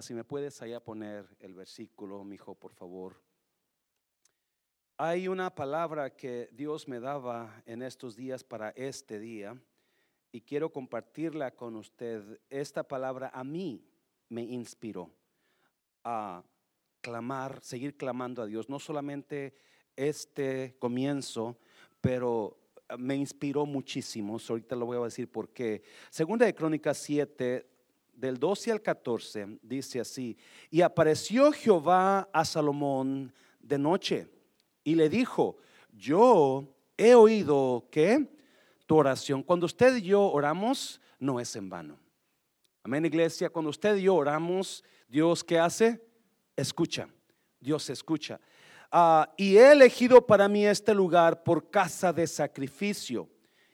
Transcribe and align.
Si 0.00 0.14
me 0.14 0.22
puedes 0.22 0.62
allá 0.62 0.78
poner 0.78 1.26
el 1.40 1.54
versículo, 1.54 2.22
mi 2.22 2.36
hijo, 2.36 2.54
por 2.54 2.72
favor. 2.72 3.20
Hay 4.96 5.26
una 5.26 5.52
palabra 5.52 6.14
que 6.14 6.48
Dios 6.52 6.86
me 6.86 7.00
daba 7.00 7.62
en 7.66 7.82
estos 7.82 8.14
días 8.14 8.44
para 8.44 8.70
este 8.70 9.18
día 9.18 9.60
y 10.30 10.42
quiero 10.42 10.70
compartirla 10.70 11.56
con 11.56 11.74
usted. 11.74 12.40
Esta 12.48 12.86
palabra 12.86 13.32
a 13.34 13.42
mí 13.42 13.84
me 14.28 14.42
inspiró 14.42 15.10
a 16.04 16.44
clamar, 17.00 17.58
seguir 17.64 17.96
clamando 17.96 18.42
a 18.42 18.46
Dios, 18.46 18.68
no 18.68 18.78
solamente 18.78 19.56
este 19.96 20.76
comienzo, 20.78 21.58
pero 22.00 22.56
me 22.98 23.16
inspiró 23.16 23.66
muchísimo. 23.66 24.38
Ahorita 24.48 24.76
lo 24.76 24.86
voy 24.86 24.98
a 24.98 25.04
decir 25.04 25.28
por 25.28 25.48
qué. 25.48 25.82
Segunda 26.08 26.46
de 26.46 26.54
Crónicas 26.54 26.98
7, 26.98 27.71
del 28.12 28.38
12 28.38 28.72
al 28.72 28.82
14, 28.82 29.58
dice 29.62 30.00
así: 30.00 30.36
Y 30.70 30.80
apareció 30.80 31.52
Jehová 31.52 32.28
a 32.32 32.44
Salomón 32.44 33.32
de 33.60 33.78
noche 33.78 34.28
y 34.84 34.94
le 34.94 35.08
dijo, 35.08 35.56
yo 35.92 36.66
he 36.96 37.14
oído 37.14 37.86
que 37.90 38.28
tu 38.86 38.96
oración, 38.96 39.42
cuando 39.42 39.66
usted 39.66 39.96
y 39.96 40.02
yo 40.02 40.22
oramos, 40.22 41.00
no 41.18 41.40
es 41.40 41.54
en 41.56 41.68
vano. 41.68 41.98
Amén, 42.82 43.04
iglesia, 43.04 43.48
cuando 43.48 43.70
usted 43.70 43.96
y 43.96 44.02
yo 44.02 44.14
oramos, 44.14 44.82
Dios 45.08 45.44
qué 45.44 45.58
hace? 45.58 46.04
Escucha, 46.56 47.08
Dios 47.60 47.88
escucha. 47.90 48.40
Ah, 48.90 49.32
y 49.36 49.56
he 49.56 49.72
elegido 49.72 50.26
para 50.26 50.48
mí 50.48 50.66
este 50.66 50.92
lugar 50.92 51.42
por 51.42 51.70
casa 51.70 52.12
de 52.12 52.26
sacrificio. 52.26 53.28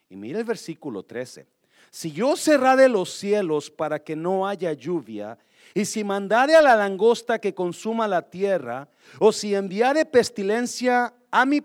Y 0.08 0.16
mire 0.16 0.38
el 0.38 0.44
versículo 0.44 1.02
13. 1.02 1.46
Si 1.90 2.12
yo 2.12 2.36
cerrare 2.36 2.88
los 2.88 3.10
cielos 3.10 3.70
para 3.70 3.98
que 3.98 4.14
no 4.14 4.46
haya 4.46 4.72
lluvia, 4.72 5.38
y 5.74 5.84
si 5.84 6.04
mandare 6.04 6.54
a 6.54 6.62
la 6.62 6.76
langosta 6.76 7.38
que 7.38 7.54
consuma 7.54 8.08
la 8.08 8.22
tierra, 8.22 8.88
o 9.18 9.32
si 9.32 9.54
enviare 9.54 10.04
pestilencia 10.04 11.14
a 11.30 11.44
mi, 11.44 11.62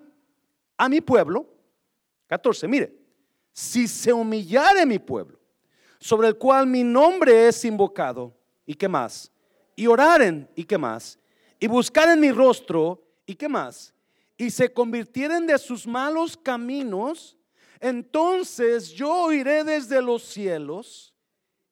a 0.78 0.90
mi 0.90 1.02
pueblo, 1.02 1.48
14, 2.28 2.68
mire, 2.68 2.94
si 3.52 3.88
se 3.88 4.12
humillare 4.12 4.86
mi 4.86 5.00
pueblo, 5.00 5.40
sobre 6.00 6.28
el 6.28 6.38
cual 6.38 6.68
mi 6.68 6.84
nombre 6.84 7.48
es 7.48 7.64
invocado, 7.64 8.36
¿y 8.66 8.74
qué 8.74 8.88
más? 8.88 9.32
Y 9.76 9.88
oraren, 9.88 10.50
¿y 10.56 10.64
qué 10.64 10.78
más? 10.78 11.18
Y 11.60 11.68
buscaren 11.68 12.20
mi 12.20 12.32
rostro, 12.32 13.02
¿y 13.26 13.36
qué 13.36 13.48
más? 13.48 13.94
Y 14.38 14.50
se 14.50 14.72
convirtieren 14.74 15.48
de 15.48 15.58
sus 15.58 15.88
malos 15.88 16.36
caminos, 16.36 17.38
entonces 17.84 18.90
yo 18.90 19.26
oiré 19.26 19.64
desde 19.64 20.02
los 20.02 20.24
cielos 20.24 21.14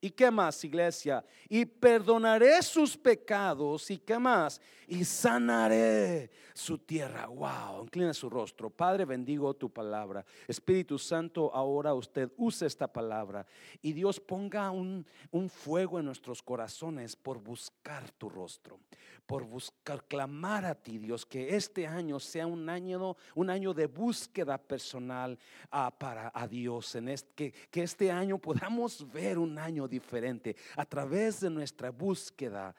¿Y 0.03 0.09
qué 0.09 0.31
más, 0.31 0.63
iglesia? 0.63 1.23
Y 1.47 1.63
perdonaré 1.63 2.63
sus 2.63 2.97
pecados. 2.97 3.91
¿Y 3.91 3.99
qué 3.99 4.17
más? 4.17 4.59
Y 4.87 5.05
sanaré 5.05 6.31
su 6.61 6.77
tierra. 6.77 7.27
Wow, 7.27 7.83
inclina 7.83 8.13
su 8.13 8.29
rostro. 8.29 8.69
Padre, 8.69 9.05
bendigo 9.05 9.53
tu 9.53 9.69
palabra. 9.69 10.23
Espíritu 10.47 10.97
Santo, 10.97 11.51
ahora 11.53 11.93
usted 11.93 12.31
use 12.37 12.65
esta 12.65 12.87
palabra. 12.87 13.45
Y 13.81 13.93
Dios 13.93 14.19
ponga 14.19 14.71
un, 14.71 15.05
un 15.31 15.49
fuego 15.49 15.99
en 15.99 16.05
nuestros 16.05 16.41
corazones 16.41 17.15
por 17.15 17.41
buscar 17.41 18.09
tu 18.11 18.29
rostro. 18.29 18.79
Por 19.25 19.45
buscar, 19.45 20.03
clamar 20.05 20.65
a 20.65 20.75
ti, 20.75 20.97
Dios, 20.97 21.25
que 21.25 21.55
este 21.55 21.87
año 21.87 22.19
sea 22.19 22.45
un 22.47 22.67
año, 22.69 23.15
un 23.35 23.49
año 23.49 23.73
de 23.73 23.87
búsqueda 23.87 24.57
personal 24.57 25.39
uh, 25.71 25.91
para 25.97 26.31
a 26.33 26.47
Dios. 26.47 26.95
En 26.95 27.07
este, 27.07 27.31
que, 27.33 27.51
que 27.69 27.83
este 27.83 28.11
año 28.11 28.37
podamos 28.37 29.09
ver 29.11 29.37
un 29.37 29.57
año 29.57 29.87
diferente 29.87 30.55
a 30.75 30.85
través 30.85 31.39
de 31.39 31.49
nuestra 31.49 31.91
búsqueda 31.91 32.75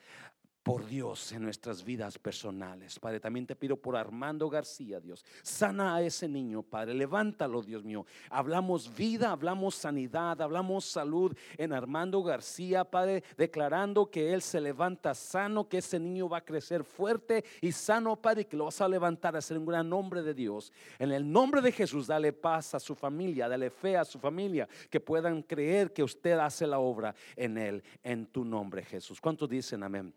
por 0.62 0.86
Dios 0.86 1.32
en 1.32 1.42
nuestras 1.42 1.84
vidas 1.84 2.18
personales. 2.18 2.98
Padre, 2.98 3.18
también 3.18 3.46
te 3.46 3.56
pido 3.56 3.77
por 3.77 3.96
Armando 3.96 4.48
García, 4.48 5.00
Dios. 5.00 5.24
Sana 5.42 5.96
a 5.96 6.02
ese 6.02 6.28
niño, 6.28 6.62
Padre. 6.62 6.94
Levántalo, 6.94 7.62
Dios 7.62 7.82
mío. 7.82 8.06
Hablamos 8.31 8.94
vida, 8.94 9.32
hablamos 9.32 9.75
sanidad, 9.75 10.41
hablamos 10.41 10.84
salud 10.84 11.37
en 11.59 11.72
Armando 11.72 12.22
García, 12.22 12.84
Padre, 12.84 13.25
declarando 13.37 14.10
que 14.10 14.32
él 14.32 14.41
se 14.42 14.60
levanta 14.60 15.14
sano, 15.14 15.69
que 15.69 15.78
ese 15.78 15.98
niño 15.98 16.28
va 16.28 16.38
a 16.38 16.44
crecer 16.44 16.84
fuerte 16.84 17.44
y 17.60 17.72
sano, 17.72 18.14
Padre, 18.16 18.47
que 18.47 18.56
lo 18.56 18.66
vas 18.66 18.81
a 18.81 18.88
levantar 18.88 19.37
a 19.37 19.41
ser 19.41 19.58
un 19.58 19.66
gran 19.66 19.88
nombre 19.88 20.22
de 20.22 20.34
Dios. 20.34 20.72
En 20.98 21.10
el 21.10 21.31
nombre 21.31 21.60
de 21.60 21.72
Jesús, 21.72 22.06
dale 22.06 22.32
paz 22.32 22.75
a 22.75 22.81
su 22.81 22.94
familia, 22.94 23.48
dale 23.48 23.70
fe 23.70 23.97
a 23.97 24.04
su 24.04 24.19
familia, 24.19 24.69
que 24.88 25.00
puedan 25.00 25.42
creer 25.42 25.92
que 25.92 26.04
usted 26.04 26.38
hace 26.38 26.66
la 26.66 26.78
obra 26.78 27.14
en 27.34 27.58
él, 27.58 27.82
en 28.04 28.26
tu 28.26 28.44
nombre, 28.44 28.84
Jesús. 28.84 29.20
¿Cuántos 29.20 29.48
dicen 29.48 29.82
amén? 29.82 30.12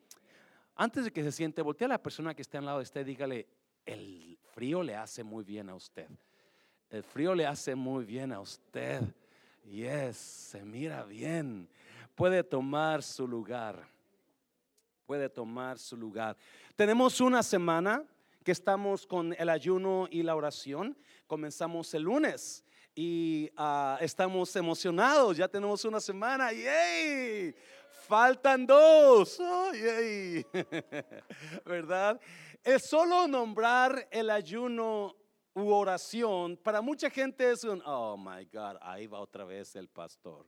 Antes 0.76 1.06
de 1.06 1.12
que 1.12 1.24
se 1.24 1.32
siente, 1.32 1.62
voltea 1.62 1.86
a 1.86 1.90
la 1.90 2.04
persona 2.04 2.34
que 2.34 2.42
está 2.42 2.58
al 2.58 2.66
lado 2.66 2.80
de 2.80 2.84
usted, 2.84 3.06
dígale, 3.06 3.48
el 3.86 4.38
frío 4.54 4.84
le 4.84 4.96
hace 4.96 5.24
muy 5.24 5.44
bien 5.44 5.70
a 5.70 5.76
usted. 5.76 6.08
El 6.90 7.04
frío 7.04 7.34
le 7.34 7.46
hace 7.46 7.76
muy 7.76 8.04
bien 8.04 8.34
a 8.34 8.42
usted. 8.42 9.02
Yes, 9.64 10.18
se 10.18 10.64
mira 10.64 11.04
bien. 11.04 11.70
Puede 12.14 12.44
tomar 12.44 13.04
su 13.04 13.28
lugar. 13.28 13.88
Puede 15.06 15.30
tomar 15.30 15.80
su 15.80 15.96
lugar. 15.96 16.36
Tenemos 16.76 17.22
una 17.22 17.42
semana 17.42 18.04
que 18.44 18.52
estamos 18.52 19.08
con 19.08 19.34
el 19.38 19.50
ayuno 19.50 20.08
y 20.12 20.24
la 20.24 20.36
oración. 20.36 20.98
Comenzamos 21.26 21.94
el 21.94 22.04
lunes 22.04 22.64
y 22.94 23.50
uh, 23.58 23.98
estamos 24.00 24.56
emocionados. 24.56 25.38
Ya 25.38 25.48
tenemos 25.48 25.84
una 25.86 26.00
semana. 26.00 26.52
¡Yay! 26.52 27.56
Faltan 28.08 28.68
dos. 28.68 29.40
¿Verdad? 31.66 32.22
Es 32.64 32.88
solo 32.88 33.28
nombrar 33.28 34.08
el 34.12 34.30
ayuno 34.30 35.16
u 35.56 35.72
oración, 35.72 36.58
para 36.58 36.82
mucha 36.82 37.10
gente 37.10 37.50
es 37.50 37.64
un, 37.64 37.82
oh 37.86 38.18
my 38.18 38.46
God, 38.52 38.78
ahí 38.82 39.08
va 39.08 39.20
otra 39.20 39.46
vez 39.46 39.76
el 39.76 39.88
pastor. 39.88 40.46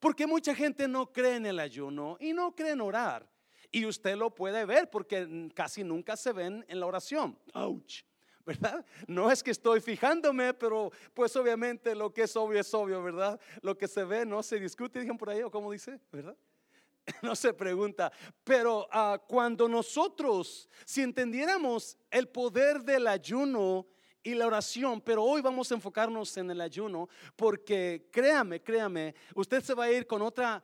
Porque 0.00 0.26
mucha 0.26 0.54
gente 0.54 0.88
no 0.88 1.12
cree 1.12 1.36
en 1.36 1.46
el 1.46 1.60
ayuno 1.60 2.16
y 2.20 2.32
no 2.32 2.54
cree 2.54 2.72
en 2.72 2.80
orar. 2.80 3.28
Y 3.70 3.86
usted 3.86 4.16
lo 4.16 4.34
puede 4.34 4.64
ver 4.64 4.90
porque 4.90 5.50
casi 5.54 5.84
nunca 5.84 6.16
se 6.16 6.32
ven 6.32 6.64
en 6.68 6.80
la 6.80 6.86
oración. 6.86 7.38
Ouch. 7.54 8.02
¿verdad? 8.44 8.84
No 9.06 9.30
es 9.30 9.42
que 9.42 9.50
estoy 9.50 9.82
fijándome, 9.82 10.54
pero 10.54 10.90
pues 11.12 11.36
obviamente 11.36 11.94
lo 11.94 12.12
que 12.12 12.22
es 12.22 12.34
obvio 12.34 12.58
es 12.58 12.72
obvio, 12.72 13.02
¿verdad? 13.02 13.38
Lo 13.60 13.76
que 13.76 13.86
se 13.86 14.04
ve 14.04 14.24
no 14.24 14.42
se 14.42 14.58
discute, 14.58 15.00
digan 15.00 15.18
por 15.18 15.28
ahí, 15.28 15.42
o 15.42 15.50
como 15.50 15.70
dice, 15.70 16.00
¿verdad? 16.10 16.34
no 17.22 17.34
se 17.34 17.52
pregunta, 17.52 18.12
pero 18.44 18.88
ah, 18.90 19.20
cuando 19.26 19.68
nosotros, 19.68 20.68
si 20.84 21.02
entendiéramos 21.02 21.96
el 22.10 22.28
poder 22.28 22.82
del 22.82 23.06
ayuno 23.06 23.86
y 24.22 24.34
la 24.34 24.46
oración, 24.46 25.00
pero 25.00 25.24
hoy 25.24 25.40
vamos 25.40 25.70
a 25.70 25.74
enfocarnos 25.74 26.36
en 26.36 26.50
el 26.50 26.60
ayuno, 26.60 27.08
porque 27.36 28.08
créame, 28.10 28.62
créame, 28.62 29.14
usted 29.34 29.62
se 29.62 29.74
va 29.74 29.84
a 29.84 29.92
ir 29.92 30.06
con 30.06 30.22
otra 30.22 30.62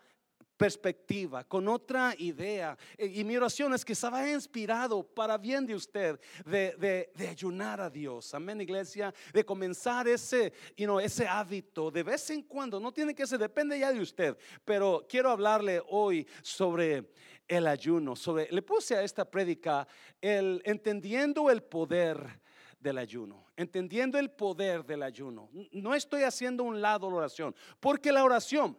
perspectiva, 0.56 1.44
con 1.44 1.68
otra 1.68 2.14
idea. 2.18 2.76
Y 2.98 3.24
mi 3.24 3.36
oración 3.36 3.74
es 3.74 3.84
que 3.84 3.94
vaya 4.10 4.32
inspirado 4.32 5.02
para 5.02 5.38
bien 5.38 5.66
de 5.66 5.74
usted 5.74 6.20
de, 6.44 7.10
ayunar 7.28 7.80
a 7.80 7.90
Dios. 7.90 8.32
Amén, 8.34 8.60
iglesia. 8.60 9.12
De 9.32 9.44
comenzar 9.44 10.06
ese, 10.08 10.52
you 10.76 10.86
know, 10.86 11.00
ese 11.00 11.26
hábito 11.26 11.90
de 11.90 12.02
vez 12.02 12.30
en 12.30 12.42
cuando. 12.42 12.78
No 12.78 12.92
tiene 12.92 13.14
que 13.14 13.26
ser, 13.26 13.38
depende 13.38 13.78
ya 13.78 13.92
de 13.92 14.00
usted. 14.00 14.36
Pero 14.64 15.04
quiero 15.08 15.30
hablarle 15.30 15.82
hoy 15.88 16.26
sobre 16.42 17.10
el 17.48 17.66
ayuno. 17.66 18.16
Sobre, 18.16 18.48
le 18.50 18.62
puse 18.62 18.96
a 18.96 19.02
esta 19.02 19.28
prédica 19.28 19.86
el 20.20 20.62
entendiendo 20.64 21.50
el 21.50 21.62
poder 21.62 22.40
del 22.78 22.98
ayuno, 22.98 23.46
entendiendo 23.56 24.18
el 24.18 24.30
poder 24.30 24.84
del 24.84 25.02
ayuno. 25.02 25.50
No 25.72 25.94
estoy 25.94 26.22
haciendo 26.22 26.64
un 26.64 26.80
lado 26.80 27.10
la 27.10 27.16
oración, 27.16 27.54
porque 27.80 28.12
la 28.12 28.24
oración 28.24 28.78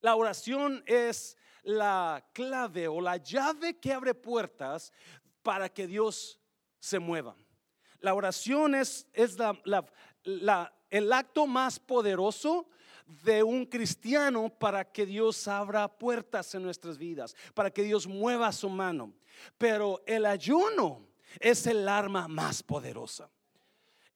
la 0.00 0.14
oración 0.14 0.82
es 0.86 1.36
la 1.62 2.24
clave 2.32 2.86
o 2.88 3.00
la 3.00 3.16
llave 3.16 3.78
que 3.78 3.92
abre 3.92 4.14
puertas 4.14 4.92
para 5.42 5.68
que 5.68 5.86
Dios 5.86 6.40
se 6.78 6.98
mueva. 6.98 7.36
La 8.00 8.14
oración 8.14 8.74
es, 8.74 9.06
el 10.90 11.12
acto 11.12 11.46
más 11.46 11.78
poderoso 11.80 12.68
de 13.06 13.42
un 13.42 13.64
cristiano 13.66 14.48
para 14.48 14.84
que 14.84 15.06
Dios 15.06 15.48
abra 15.48 15.88
puertas 15.88 16.54
en 16.54 16.62
nuestras 16.62 16.98
vidas, 16.98 17.34
para 17.54 17.70
que 17.70 17.82
Dios 17.82 18.06
mueva 18.06 18.52
su 18.52 18.68
mano. 18.68 19.12
Pero 19.58 20.02
el 20.06 20.26
ayuno 20.26 21.08
es 21.40 21.66
el 21.66 21.88
arma 21.88 22.28
más 22.28 22.62
poderosa. 22.62 23.30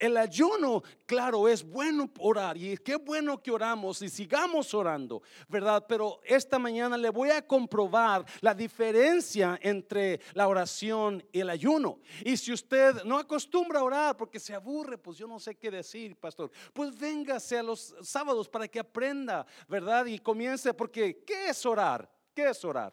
El 0.01 0.17
ayuno, 0.17 0.81
claro, 1.05 1.47
es 1.47 1.63
bueno 1.63 2.09
orar 2.17 2.57
y 2.57 2.75
qué 2.77 2.95
bueno 2.95 3.39
que 3.39 3.51
oramos 3.51 4.01
y 4.01 4.09
sigamos 4.09 4.73
orando, 4.73 5.21
¿verdad? 5.47 5.85
Pero 5.87 6.19
esta 6.23 6.57
mañana 6.57 6.97
le 6.97 7.11
voy 7.11 7.29
a 7.29 7.45
comprobar 7.45 8.25
la 8.39 8.55
diferencia 8.55 9.59
entre 9.61 10.19
la 10.33 10.47
oración 10.47 11.23
y 11.31 11.41
el 11.41 11.51
ayuno. 11.51 11.99
Y 12.25 12.35
si 12.35 12.51
usted 12.51 13.03
no 13.03 13.19
acostumbra 13.19 13.81
a 13.81 13.83
orar 13.83 14.17
porque 14.17 14.39
se 14.39 14.55
aburre, 14.55 14.97
pues 14.97 15.19
yo 15.19 15.27
no 15.27 15.39
sé 15.39 15.53
qué 15.53 15.69
decir, 15.69 16.15
pastor, 16.15 16.49
pues 16.73 16.97
véngase 16.97 17.59
a 17.59 17.63
los 17.63 17.93
sábados 18.01 18.49
para 18.49 18.67
que 18.67 18.79
aprenda, 18.79 19.45
¿verdad? 19.67 20.07
Y 20.07 20.17
comience, 20.17 20.73
porque 20.73 21.23
¿qué 21.23 21.49
es 21.49 21.63
orar? 21.63 22.11
¿Qué 22.33 22.49
es 22.49 22.65
orar? 22.65 22.91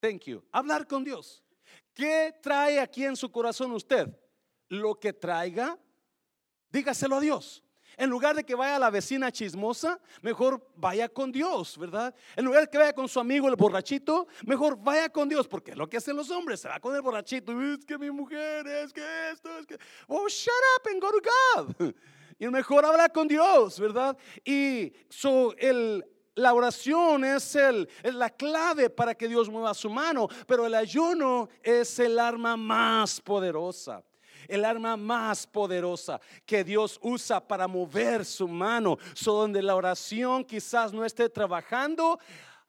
Thank 0.00 0.24
you. 0.24 0.42
Hablar 0.50 0.88
con 0.88 1.04
Dios. 1.04 1.44
¿Qué 1.94 2.34
trae 2.42 2.80
aquí 2.80 3.04
en 3.04 3.14
su 3.14 3.30
corazón 3.30 3.70
usted? 3.70 4.25
Lo 4.68 4.98
que 4.98 5.12
traiga, 5.12 5.78
dígaselo 6.70 7.16
a 7.16 7.20
Dios. 7.20 7.62
En 7.98 8.10
lugar 8.10 8.36
de 8.36 8.44
que 8.44 8.54
vaya 8.54 8.76
a 8.76 8.78
la 8.78 8.90
vecina 8.90 9.32
chismosa, 9.32 9.98
mejor 10.20 10.70
vaya 10.76 11.08
con 11.08 11.32
Dios, 11.32 11.78
¿verdad? 11.78 12.14
En 12.36 12.44
lugar 12.44 12.62
de 12.62 12.68
que 12.68 12.76
vaya 12.76 12.92
con 12.92 13.08
su 13.08 13.18
amigo 13.18 13.48
el 13.48 13.56
borrachito, 13.56 14.26
mejor 14.44 14.76
vaya 14.76 15.08
con 15.08 15.28
Dios, 15.28 15.48
porque 15.48 15.70
es 15.70 15.78
lo 15.78 15.88
que 15.88 15.96
hacen 15.96 16.14
los 16.14 16.30
hombres, 16.30 16.60
se 16.60 16.68
va 16.68 16.78
con 16.78 16.94
el 16.94 17.00
borrachito, 17.00 17.58
es 17.62 17.86
que 17.86 17.96
mi 17.96 18.10
mujer, 18.10 18.66
es 18.66 18.92
que 18.92 19.30
esto, 19.30 19.58
es 19.58 19.66
que, 19.66 19.78
oh, 20.08 20.28
shut 20.28 20.52
up 20.76 20.88
and 20.90 21.00
go 21.00 21.10
to 21.10 21.20
God. 21.22 21.94
Y 22.38 22.46
mejor 22.48 22.84
hablar 22.84 23.10
con 23.12 23.26
Dios, 23.26 23.80
¿verdad? 23.80 24.14
Y 24.44 24.92
so, 25.08 25.56
el, 25.56 26.04
la 26.34 26.52
oración 26.52 27.24
es, 27.24 27.56
el, 27.56 27.88
es 28.02 28.14
la 28.14 28.28
clave 28.28 28.90
para 28.90 29.14
que 29.14 29.26
Dios 29.26 29.48
mueva 29.48 29.72
su 29.72 29.88
mano, 29.88 30.28
pero 30.46 30.66
el 30.66 30.74
ayuno 30.74 31.48
es 31.62 31.98
el 31.98 32.18
arma 32.18 32.54
más 32.58 33.22
poderosa 33.22 34.04
el 34.48 34.64
arma 34.64 34.96
más 34.96 35.46
poderosa 35.46 36.20
que 36.44 36.64
Dios 36.64 36.98
usa 37.02 37.40
para 37.40 37.66
mover 37.66 38.24
su 38.24 38.48
mano. 38.48 38.98
So 39.14 39.32
donde 39.32 39.62
la 39.62 39.74
oración 39.74 40.44
quizás 40.44 40.92
no 40.92 41.04
esté 41.04 41.28
trabajando, 41.28 42.18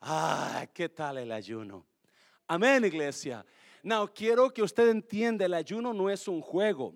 ah, 0.02 0.66
¿qué 0.74 0.90
tal 0.90 1.18
el 1.18 1.32
ayuno? 1.32 1.86
Amén, 2.48 2.86
iglesia. 2.86 3.46
Now, 3.84 4.08
quiero 4.14 4.50
que 4.50 4.64
usted 4.64 4.90
entienda, 4.90 5.46
el 5.46 5.54
ayuno 5.54 5.94
no 5.94 6.10
es 6.10 6.28
un 6.28 6.42
juego. 6.42 6.94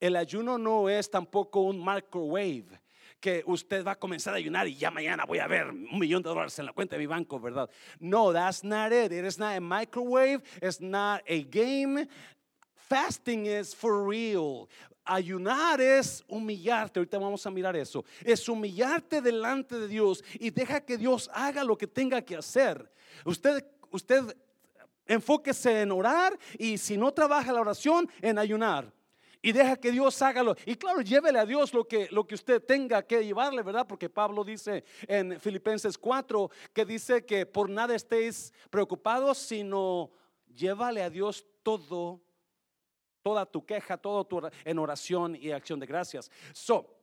El 0.00 0.16
ayuno 0.16 0.58
no 0.58 0.88
es 0.88 1.10
tampoco 1.10 1.60
un 1.60 1.84
microwave 1.84 2.80
que 3.20 3.42
usted 3.46 3.84
va 3.84 3.92
a 3.92 3.98
comenzar 3.98 4.34
a 4.34 4.36
ayunar 4.36 4.68
y 4.68 4.76
ya 4.76 4.90
mañana 4.90 5.24
voy 5.24 5.38
a 5.38 5.46
ver 5.46 5.68
un 5.68 5.98
millón 5.98 6.22
de 6.22 6.28
dólares 6.28 6.56
en 6.58 6.66
la 6.66 6.72
cuenta 6.72 6.94
de 6.94 7.00
mi 7.00 7.06
banco, 7.06 7.40
¿verdad? 7.40 7.68
No, 7.98 8.32
that's 8.32 8.62
not 8.62 8.92
it. 8.92 9.12
It 9.12 9.24
is 9.24 9.38
not 9.38 9.56
a 9.56 9.60
microwave. 9.60 10.42
It's 10.62 10.80
not 10.80 11.22
a 11.26 11.42
game. 11.42 12.06
Fasting 12.88 13.46
is 13.46 13.74
for 13.74 14.06
real. 14.08 14.68
Ayunar 15.04 15.80
es 15.80 16.24
humillarte, 16.28 16.98
ahorita 16.98 17.18
vamos 17.18 17.46
a 17.46 17.50
mirar 17.50 17.74
eso, 17.76 18.04
es 18.22 18.46
humillarte 18.46 19.22
delante 19.22 19.78
de 19.78 19.88
Dios 19.88 20.22
y 20.34 20.50
deja 20.50 20.80
que 20.80 20.98
Dios 20.98 21.30
haga 21.32 21.64
lo 21.64 21.78
que 21.78 21.86
tenga 21.86 22.20
que 22.20 22.36
hacer. 22.36 22.90
Usted, 23.24 23.64
usted 23.90 24.36
enfóquese 25.06 25.82
en 25.82 25.92
orar 25.92 26.38
y 26.58 26.76
si 26.76 26.96
no 26.96 27.12
trabaja 27.12 27.52
la 27.52 27.60
oración, 27.60 28.08
en 28.20 28.38
ayunar. 28.38 28.92
Y 29.40 29.52
deja 29.52 29.76
que 29.76 29.92
Dios 29.92 30.20
hágalo. 30.20 30.56
Y 30.66 30.74
claro, 30.74 31.00
llévele 31.00 31.38
a 31.38 31.46
Dios 31.46 31.72
lo 31.72 31.86
que, 31.86 32.08
lo 32.10 32.26
que 32.26 32.34
usted 32.34 32.62
tenga 32.62 33.02
que 33.02 33.24
llevarle, 33.24 33.62
¿verdad? 33.62 33.86
Porque 33.86 34.10
Pablo 34.10 34.44
dice 34.44 34.84
en 35.06 35.38
Filipenses 35.40 35.96
4 35.96 36.50
que 36.72 36.84
dice 36.84 37.24
que 37.24 37.46
por 37.46 37.70
nada 37.70 37.94
estéis 37.94 38.52
preocupados, 38.68 39.38
sino 39.38 40.10
llévale 40.54 41.02
a 41.02 41.08
Dios 41.08 41.46
todo 41.62 42.20
toda 43.28 43.44
tu 43.44 43.66
queja, 43.66 43.98
todo 43.98 44.24
tu 44.24 44.40
en 44.64 44.78
oración 44.78 45.36
y 45.36 45.50
acción 45.50 45.78
de 45.78 45.84
gracias. 45.84 46.30
So, 46.54 46.98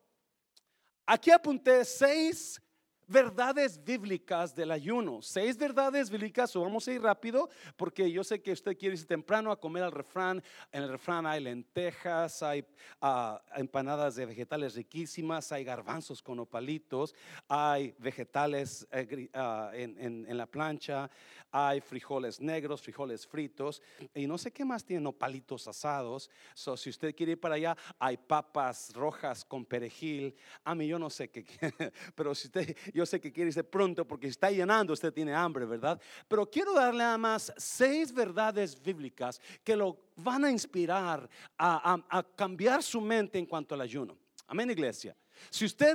aquí 1.05 1.29
apunté 1.29 1.85
seis 1.85 2.59
verdades 3.07 3.83
bíblicas 3.83 4.55
del 4.55 4.71
ayuno. 4.71 5.21
Seis 5.21 5.57
verdades 5.57 6.09
bíblicas, 6.09 6.53
vamos 6.55 6.87
a 6.87 6.93
ir 6.93 7.01
rápido 7.01 7.49
porque 7.75 8.11
yo 8.11 8.23
sé 8.23 8.41
que 8.41 8.51
usted 8.51 8.77
quiere 8.77 8.95
ir 8.95 9.05
temprano 9.05 9.51
a 9.51 9.59
comer 9.59 9.83
al 9.83 9.91
refrán. 9.91 10.43
En 10.71 10.83
el 10.83 10.89
refrán 10.89 11.25
hay 11.25 11.41
lentejas, 11.41 12.41
hay 12.43 12.65
ah, 13.01 13.41
empanadas 13.55 14.15
de 14.15 14.25
vegetales 14.25 14.75
riquísimas, 14.75 15.51
hay 15.51 15.63
garbanzos 15.63 16.21
con 16.21 16.39
opalitos, 16.39 17.13
hay 17.47 17.95
vegetales 17.99 18.87
eh, 18.91 19.29
ah, 19.33 19.71
en, 19.73 20.25
la 20.35 20.45
plancha, 20.45 21.09
hay 21.51 21.81
frijoles 21.81 22.41
negros, 22.41 22.81
frijoles 22.81 23.25
fritos 23.25 23.81
y 24.13 24.27
no 24.27 24.37
sé 24.37 24.51
qué 24.51 24.65
más 24.65 24.83
tienen, 24.83 25.07
opalitos 25.07 25.67
asados. 25.67 26.29
Si 26.53 26.89
usted 26.89 27.15
quiere 27.15 27.33
ir 27.33 27.39
para 27.39 27.55
allá, 27.55 27.77
hay 27.99 28.17
papas 28.17 28.91
rojas 28.93 29.45
con 29.45 29.65
perejil. 29.65 30.35
A 30.63 30.75
mí 30.75 30.87
yo 30.87 30.99
no 30.99 31.09
sé 31.09 31.29
qué, 31.29 31.45
pero 32.15 32.35
si 32.35 32.47
usted 32.47 32.75
yo 32.95 33.05
sé 33.05 33.19
que 33.19 33.33
quiere 33.33 33.49
irse 33.49 33.61
pronto 33.61 34.07
porque 34.07 34.27
está 34.27 34.49
llenando, 34.49 34.93
usted 34.93 35.11
tiene 35.11 35.33
hambre, 35.33 35.65
¿verdad? 35.65 36.01
Pero 36.29 36.49
quiero 36.49 36.73
darle 36.73 36.99
nada 36.99 37.17
más 37.17 37.53
seis 37.57 38.13
verdades 38.13 38.81
bíblicas 38.81 39.41
que 39.65 39.75
lo 39.75 39.97
van 40.15 40.45
a 40.45 40.49
inspirar 40.49 41.29
a, 41.57 42.25
cambiar 42.37 42.81
su 42.81 43.01
mente 43.01 43.37
en 43.37 43.47
cuanto 43.47 43.75
al 43.75 43.81
ayuno. 43.81 44.17
Amén, 44.47 44.71
iglesia. 44.71 45.13
Si 45.49 45.65
usted, 45.65 45.93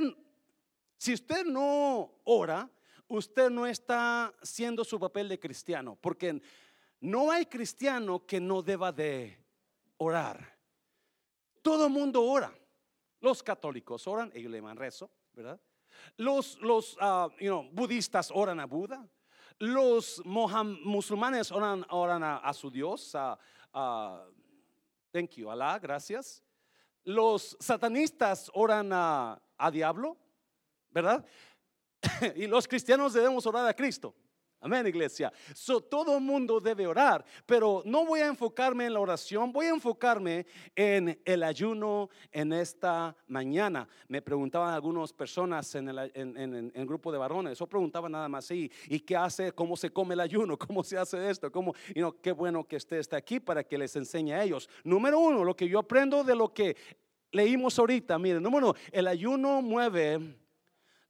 si 0.99 1.15
usted 1.15 1.47
no 1.47 2.21
ora, 2.25 2.69
usted 3.09 3.49
no 3.49 3.67
está 3.67 4.27
haciendo 4.43 4.85
su 4.85 5.01
papel 5.01 5.31
de 5.31 5.41
cristiano, 5.41 5.97
porque 5.99 6.43
no 7.01 7.31
hay 7.31 7.47
cristiano 7.47 8.27
que 8.27 8.41
no 8.41 8.61
deba 8.61 8.93
de 8.93 9.39
orar. 9.97 10.55
Todo 11.63 11.89
mundo 11.89 12.23
ora. 12.23 12.53
Los 13.21 13.43
católicos 13.43 14.07
oran, 14.07 14.31
ellos 14.35 14.51
le 14.51 14.59
llaman 14.59 14.77
rezo, 14.77 15.11
¿verdad? 15.33 15.59
Los, 16.17 16.59
los 16.61 16.97
uh, 17.01 17.29
you 17.39 17.49
know, 17.49 17.69
budistas 17.73 18.31
oran 18.33 18.61
a 18.61 18.67
Buda. 18.67 19.07
Los 19.59 20.23
musulmanes 20.25 21.53
oran, 21.53 21.85
oran 21.91 22.23
a, 22.23 22.53
su 22.55 22.71
Dios. 22.71 23.15
thank 25.13 25.37
you, 25.37 25.51
Allah, 25.51 25.79
gracias. 25.79 26.43
Los 27.05 27.57
satanistas 27.61 28.51
oran 28.55 28.91
a, 28.93 29.41
a 29.59 29.71
diablo, 29.71 30.17
¿verdad? 30.91 31.25
y 32.37 32.47
los 32.47 32.67
cristianos 32.67 33.13
debemos 33.13 33.47
orar 33.47 33.67
a 33.67 33.75
Cristo. 33.75 34.15
Amén, 34.63 34.87
iglesia. 34.87 35.33
So, 35.55 35.81
todo 35.81 36.19
el 36.19 36.23
mundo 36.23 36.61
debe 36.61 36.87
orar, 36.87 37.25
pero 37.47 37.83
no 37.87 38.05
voy 38.05 38.21
a 38.21 38.27
enfocarme 38.27 38.85
en 38.85 38.93
la 38.93 39.01
oración, 39.01 39.51
voy 39.53 39.67
a 39.67 39.71
enfocarme 39.71 40.45
en 40.77 41.19
el 41.25 41.43
ayuno 41.43 42.11
en 42.31 42.53
esta 42.53 43.17
mañana. 43.27 43.89
Me 44.07 44.21
preguntaban 44.21 44.75
algunas 44.75 45.15
personas 45.15 45.75
en 45.75 45.89
el, 45.89 46.13
en, 46.15 46.87
grupo 46.87 47.11
de 47.11 47.17
varones, 47.17 47.59
o 47.63 47.67
preguntaban 47.67 48.13
nada 48.13 48.29
más, 48.29 48.51
¿y, 48.51 48.71
¿y 48.89 49.01
qué 49.01 49.17
hace? 49.17 49.53
¿Cómo 49.53 49.79
se 49.79 49.91
come 49.91 50.13
el 50.13 50.21
ayuno? 50.21 50.59
¿Cómo 50.67 50.85
se 50.85 50.99
hace 50.99 51.31
esto? 51.31 51.51
¿Cómo? 51.51 51.75
Y 51.95 52.01
no, 52.01 52.21
qué 52.21 52.33
bueno 52.33 52.63
que 52.65 52.77
usted 52.77 52.99
está 52.99 53.17
aquí 53.17 53.41
para 53.41 53.65
que 53.65 53.79
les 53.79 53.97
enseñe 53.97 54.33
a 54.35 54.45
ellos. 54.45 54.69
Número 54.85 55.19
uno, 55.19 55.43
lo 55.43 55.57
que 55.57 55.67
yo 55.67 55.79
aprendo 55.79 56.23
de 56.23 56.37
lo 56.37 56.53
que 56.53 56.77
leímos 57.33 57.79
ahorita, 57.79 58.19
miren, 58.19 58.43
número 58.43 58.69
uno, 58.69 58.77
el 58.93 59.07
ayuno 59.07 59.63
mueve 59.63 60.37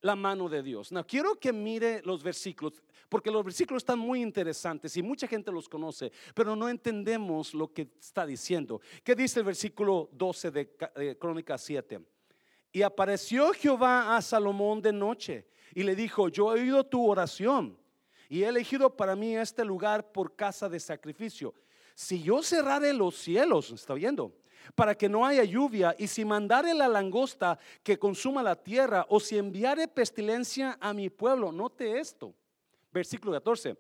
la 0.03 0.17
mano 0.17 0.49
de 0.49 0.63
Dios. 0.63 0.93
No, 0.93 1.07
quiero 1.07 1.35
que 1.35 1.53
mire 1.53 2.01
los 2.05 2.23
versículos, 2.23 2.83
porque 3.11 3.31
los 3.31 3.45
versículos 3.45 3.83
están 3.83 3.99
muy 3.99 4.23
interesantes 4.23 4.97
y 4.97 5.03
mucha 5.03 5.27
gente 5.27 5.51
los 5.51 5.69
conoce, 5.69 6.13
pero 6.33 6.55
no 6.55 6.69
entendemos 6.69 7.53
lo 7.53 7.71
que 7.73 7.89
está 7.99 8.25
diciendo. 8.25 8.81
¿Qué 9.03 9.15
dice 9.17 9.41
el 9.41 9.47
versículo 9.47 10.09
12 10.13 10.51
de, 10.53 11.19
Crónicas 11.19 11.61
7? 11.63 12.01
Y 12.73 12.83
apareció 12.83 13.53
Jehová 13.53 14.17
a 14.17 14.23
Salomón 14.23 14.81
de 14.81 14.93
noche 14.93 15.49
y 15.75 15.83
le 15.83 15.97
dijo, 15.97 16.29
yo 16.29 16.55
he 16.57 16.61
oído 16.61 16.87
tu 16.87 17.05
oración 17.05 17.77
y 18.29 18.45
he 18.45 18.47
elegido 18.47 18.97
para 18.97 19.17
mí 19.17 19.37
este 19.37 19.65
lugar 19.65 20.13
por 20.13 20.37
casa 20.37 20.69
de 20.69 20.79
sacrificio. 20.79 21.53
Si 21.97 22.23
yo 22.23 22.45
cerrare 22.45 22.93
los 22.93 23.17
cielos, 23.17 23.73
está 23.73 23.93
viendo, 23.95 24.37
para 24.77 24.95
que 24.95 25.09
no 25.09 25.27
haya 25.27 25.43
lluvia, 25.43 25.97
y 25.99 26.07
si 26.07 26.25
mandare 26.25 26.73
la 26.75 26.87
langosta 26.87 27.59
que 27.83 27.99
consuma 27.99 28.41
la 28.41 28.55
tierra, 28.55 29.05
o 29.09 29.19
si 29.19 29.37
enviare 29.37 29.89
pestilencia 29.89 30.79
a 30.81 30.95
mi 30.95 31.11
pueblo, 31.11 31.51
note 31.51 31.99
esto, 31.99 32.35
versículo 32.93 33.33
14. 33.33 33.77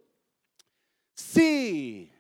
Sí, 1.14 2.10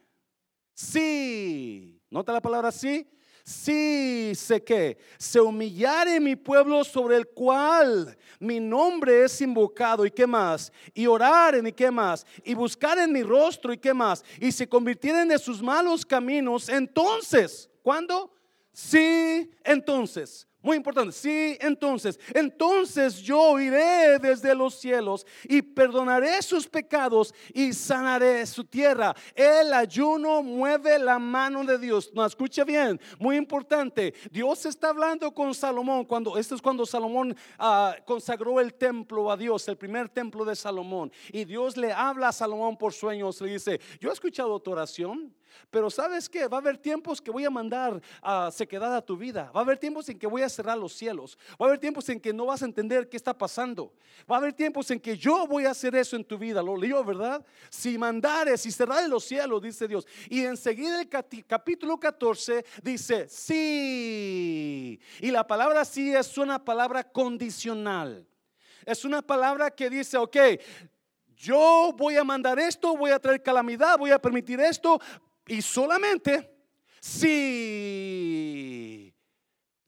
sí, 0.74 2.00
nota 2.10 2.32
la 2.32 2.40
palabra 2.40 2.70
sí. 2.70 3.06
Sí, 3.42 4.32
sé 4.36 4.62
que 4.62 4.98
se 5.18 5.40
humillare 5.40 6.20
mi 6.20 6.36
pueblo 6.36 6.84
sobre 6.84 7.16
el 7.16 7.26
cual 7.28 8.16
mi 8.38 8.60
nombre 8.60 9.24
es 9.24 9.40
invocado 9.40 10.04
y 10.04 10.10
qué 10.10 10.26
más, 10.26 10.70
y 10.94 11.06
oraren 11.06 11.66
y 11.66 11.72
qué 11.72 11.90
más, 11.90 12.24
y 12.44 12.54
buscar 12.54 12.98
en 12.98 13.12
mi 13.12 13.22
rostro 13.22 13.72
y 13.72 13.78
qué 13.78 13.94
más, 13.94 14.22
y 14.38 14.52
se 14.52 14.68
convirtieren 14.68 15.26
de 15.28 15.38
sus 15.38 15.62
malos 15.62 16.04
caminos, 16.04 16.68
entonces, 16.68 17.68
¿cuándo? 17.82 18.32
Sí, 18.72 19.50
entonces 19.64 20.46
muy 20.62 20.76
importante. 20.76 21.12
Sí, 21.12 21.56
entonces, 21.60 22.18
entonces 22.34 23.20
yo 23.22 23.58
iré 23.58 24.18
desde 24.18 24.54
los 24.54 24.74
cielos 24.74 25.26
y 25.44 25.62
perdonaré 25.62 26.42
sus 26.42 26.66
pecados 26.66 27.34
y 27.54 27.72
sanaré 27.72 28.44
su 28.46 28.64
tierra. 28.64 29.14
El 29.34 29.72
ayuno 29.72 30.42
mueve 30.42 30.98
la 30.98 31.18
mano 31.18 31.64
de 31.64 31.78
Dios. 31.78 32.10
No, 32.14 32.24
escucha 32.24 32.64
bien, 32.64 33.00
muy 33.18 33.36
importante. 33.36 34.14
Dios 34.30 34.66
está 34.66 34.90
hablando 34.90 35.32
con 35.32 35.54
Salomón 35.54 36.04
cuando 36.04 36.36
esto 36.36 36.54
es 36.54 36.62
cuando 36.62 36.84
Salomón 36.84 37.36
ah, 37.58 37.96
consagró 38.04 38.60
el 38.60 38.74
templo 38.74 39.30
a 39.30 39.36
Dios, 39.36 39.66
el 39.68 39.76
primer 39.76 40.08
templo 40.08 40.44
de 40.44 40.56
Salomón. 40.56 41.10
Y 41.32 41.44
Dios 41.44 41.76
le 41.76 41.92
habla 41.92 42.28
a 42.28 42.32
Salomón 42.32 42.76
por 42.76 42.92
sueños. 42.92 43.40
Le 43.40 43.52
dice: 43.52 43.80
Yo 44.00 44.10
he 44.10 44.12
escuchado 44.12 44.60
tu 44.60 44.72
oración. 44.72 45.34
Pero 45.70 45.90
sabes 45.90 46.28
que 46.28 46.48
va 46.48 46.58
a 46.58 46.60
haber 46.60 46.78
tiempos 46.78 47.20
que 47.20 47.30
voy 47.30 47.44
a 47.44 47.50
mandar 47.50 48.00
a 48.22 48.50
sequedad 48.50 48.94
a 48.94 49.02
tu 49.02 49.16
vida. 49.16 49.50
Va 49.54 49.60
a 49.60 49.62
haber 49.62 49.78
tiempos 49.78 50.08
en 50.08 50.18
que 50.18 50.26
voy 50.26 50.42
a 50.42 50.48
cerrar 50.48 50.78
los 50.78 50.92
cielos. 50.92 51.38
Va 51.60 51.66
a 51.66 51.68
haber 51.68 51.78
tiempos 51.78 52.08
en 52.08 52.20
que 52.20 52.32
no 52.32 52.46
vas 52.46 52.62
a 52.62 52.64
entender 52.64 53.08
qué 53.08 53.16
está 53.16 53.36
pasando. 53.36 53.92
Va 54.30 54.36
a 54.36 54.38
haber 54.38 54.52
tiempos 54.52 54.90
en 54.90 55.00
que 55.00 55.16
yo 55.16 55.46
voy 55.46 55.66
a 55.66 55.70
hacer 55.70 55.94
eso 55.94 56.16
en 56.16 56.24
tu 56.24 56.38
vida. 56.38 56.62
Lo 56.62 56.76
leo, 56.76 57.04
¿verdad? 57.04 57.44
Si 57.68 57.98
mandares 57.98 58.64
y 58.66 58.72
cerrar 58.72 59.08
los 59.08 59.24
cielos, 59.24 59.62
dice 59.62 59.86
Dios. 59.86 60.06
Y 60.28 60.44
enseguida 60.44 61.00
el 61.00 61.08
capítulo 61.08 61.98
14 61.98 62.64
dice, 62.82 63.28
sí. 63.28 65.00
Y 65.20 65.30
la 65.30 65.46
palabra 65.46 65.84
sí 65.84 66.14
es 66.14 66.36
una 66.38 66.64
palabra 66.64 67.04
condicional. 67.04 68.26
Es 68.84 69.04
una 69.04 69.22
palabra 69.22 69.70
que 69.70 69.90
dice, 69.90 70.16
ok, 70.16 70.36
yo 71.36 71.94
voy 71.96 72.16
a 72.16 72.24
mandar 72.24 72.58
esto, 72.58 72.96
voy 72.96 73.10
a 73.10 73.18
traer 73.18 73.42
calamidad, 73.42 73.98
voy 73.98 74.10
a 74.10 74.20
permitir 74.20 74.60
esto, 74.60 75.00
y 75.50 75.60
solamente 75.62 76.48
si 77.00 77.42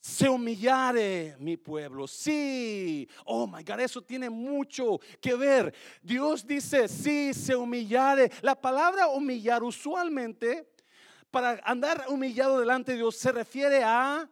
se 0.01 0.29
humillare 0.29 1.37
mi 1.39 1.57
pueblo, 1.57 2.09
si, 2.09 3.09
oh 3.27 3.47
my 3.47 3.63
God, 3.63 3.79
eso 3.79 4.03
tiene 4.03 4.29
mucho 4.29 4.99
que 5.21 5.37
ver. 5.37 5.73
Dios 6.03 6.45
dice, 6.45 6.89
si 6.89 7.33
se 7.33 7.55
humillare. 7.55 8.33
La 8.43 8.61
palabra 8.61 9.07
humillar 9.07 9.63
usualmente, 9.63 10.69
para 11.31 11.61
andar 11.65 12.07
humillado 12.09 12.59
delante 12.59 12.91
de 12.91 12.99
Dios, 12.99 13.15
se 13.17 13.31
refiere 13.31 13.85
a 13.85 14.29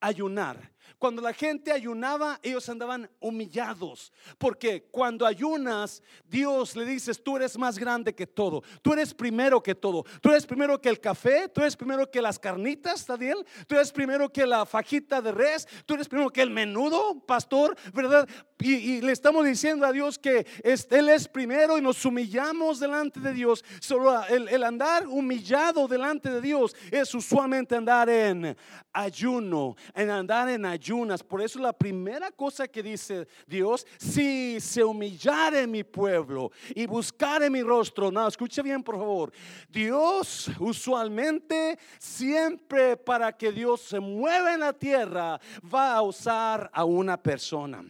ayunar. 0.00 0.72
Cuando 1.00 1.22
la 1.22 1.32
gente 1.32 1.72
ayunaba, 1.72 2.38
ellos 2.42 2.68
andaban 2.68 3.08
humillados. 3.20 4.12
Porque 4.36 4.82
cuando 4.90 5.24
ayunas, 5.24 6.02
Dios 6.28 6.76
le 6.76 6.84
dices, 6.84 7.24
tú 7.24 7.38
eres 7.38 7.56
más 7.56 7.78
grande 7.78 8.14
que 8.14 8.26
todo. 8.26 8.62
Tú 8.82 8.92
eres 8.92 9.14
primero 9.14 9.62
que 9.62 9.74
todo. 9.74 10.04
Tú 10.20 10.28
eres 10.28 10.44
primero 10.44 10.78
que 10.78 10.90
el 10.90 11.00
café. 11.00 11.48
Tú 11.48 11.62
eres 11.62 11.74
primero 11.74 12.10
que 12.10 12.20
las 12.20 12.38
carnitas, 12.38 13.06
Daniel. 13.06 13.46
Tú 13.66 13.76
eres 13.76 13.90
primero 13.90 14.30
que 14.30 14.44
la 14.44 14.66
fajita 14.66 15.22
de 15.22 15.32
res. 15.32 15.66
Tú 15.86 15.94
eres 15.94 16.06
primero 16.06 16.28
que 16.28 16.42
el 16.42 16.50
menudo, 16.50 17.18
pastor, 17.20 17.74
¿verdad? 17.94 18.28
Y, 18.60 19.00
le 19.00 19.12
estamos 19.12 19.44
diciendo 19.44 19.86
a 19.86 19.92
Dios 19.92 20.18
que 20.18 20.46
Él 20.62 21.08
es 21.08 21.28
primero 21.28 21.78
y 21.78 21.82
nos 21.82 22.04
humillamos 22.04 22.78
delante 22.80 23.20
de 23.20 23.32
Dios. 23.32 23.64
Solo 23.80 24.22
el, 24.26 24.48
el 24.48 24.64
andar 24.64 25.06
humillado 25.06 25.88
delante 25.88 26.30
de 26.30 26.40
Dios 26.40 26.76
es 26.90 27.14
usualmente 27.14 27.74
andar 27.74 28.08
en 28.08 28.56
ayuno, 28.92 29.76
en 29.94 30.10
andar 30.10 30.48
en 30.48 30.64
ayuno 30.66 31.10
por 31.26 31.42
eso 31.42 31.58
la 31.58 31.72
primera 31.72 32.30
cosa 32.30 32.68
que 32.68 32.82
dice 32.82 33.26
Dios, 33.46 33.86
si 33.98 34.60
se 34.60 34.84
humillare 34.84 35.66
mi 35.66 35.84
pueblo 35.84 36.50
y 36.74 36.86
buscare 36.86 37.48
mi 37.48 37.62
rostro. 37.62 38.10
No, 38.10 38.26
escuche 38.26 38.62
bien 38.62 38.82
por 38.82 38.96
favor. 38.96 39.32
Dios 39.68 40.50
usualmente 40.58 41.78
siempre 41.98 42.96
para 42.96 43.36
que 43.36 43.52
Dios 43.52 43.82
se 43.82 44.00
mueva 44.00 44.54
en 44.54 44.60
la 44.60 44.72
tierra 44.72 45.40
va 45.72 45.94
a 45.94 46.02
usar 46.02 46.70
a 46.72 46.84
una 46.84 47.16
persona. 47.16 47.84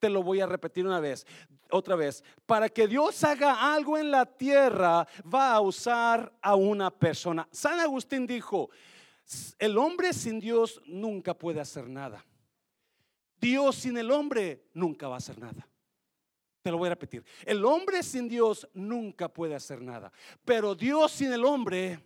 Te 0.00 0.10
lo 0.10 0.22
voy 0.24 0.40
a 0.40 0.46
repetir 0.46 0.84
una 0.84 0.98
vez 0.98 1.24
otra 1.70 1.96
vez, 1.96 2.22
para 2.46 2.68
que 2.68 2.86
Dios 2.86 3.22
haga 3.24 3.72
algo 3.72 3.96
en 3.96 4.10
la 4.10 4.26
tierra, 4.26 5.06
va 5.32 5.52
a 5.52 5.60
usar 5.60 6.32
a 6.40 6.54
una 6.54 6.90
persona. 6.90 7.48
San 7.50 7.80
Agustín 7.80 8.26
dijo, 8.26 8.70
el 9.58 9.78
hombre 9.78 10.12
sin 10.12 10.40
Dios 10.40 10.80
nunca 10.86 11.34
puede 11.34 11.60
hacer 11.60 11.88
nada. 11.88 12.24
Dios 13.40 13.76
sin 13.76 13.96
el 13.96 14.10
hombre 14.10 14.66
nunca 14.74 15.08
va 15.08 15.14
a 15.14 15.18
hacer 15.18 15.38
nada. 15.38 15.66
Te 16.62 16.70
lo 16.70 16.76
voy 16.76 16.88
a 16.88 16.90
repetir. 16.90 17.24
El 17.46 17.64
hombre 17.64 18.02
sin 18.02 18.28
Dios 18.28 18.68
nunca 18.74 19.28
puede 19.28 19.54
hacer 19.54 19.80
nada. 19.80 20.12
Pero 20.44 20.74
Dios 20.74 21.10
sin 21.12 21.32
el 21.32 21.44
hombre 21.44 21.98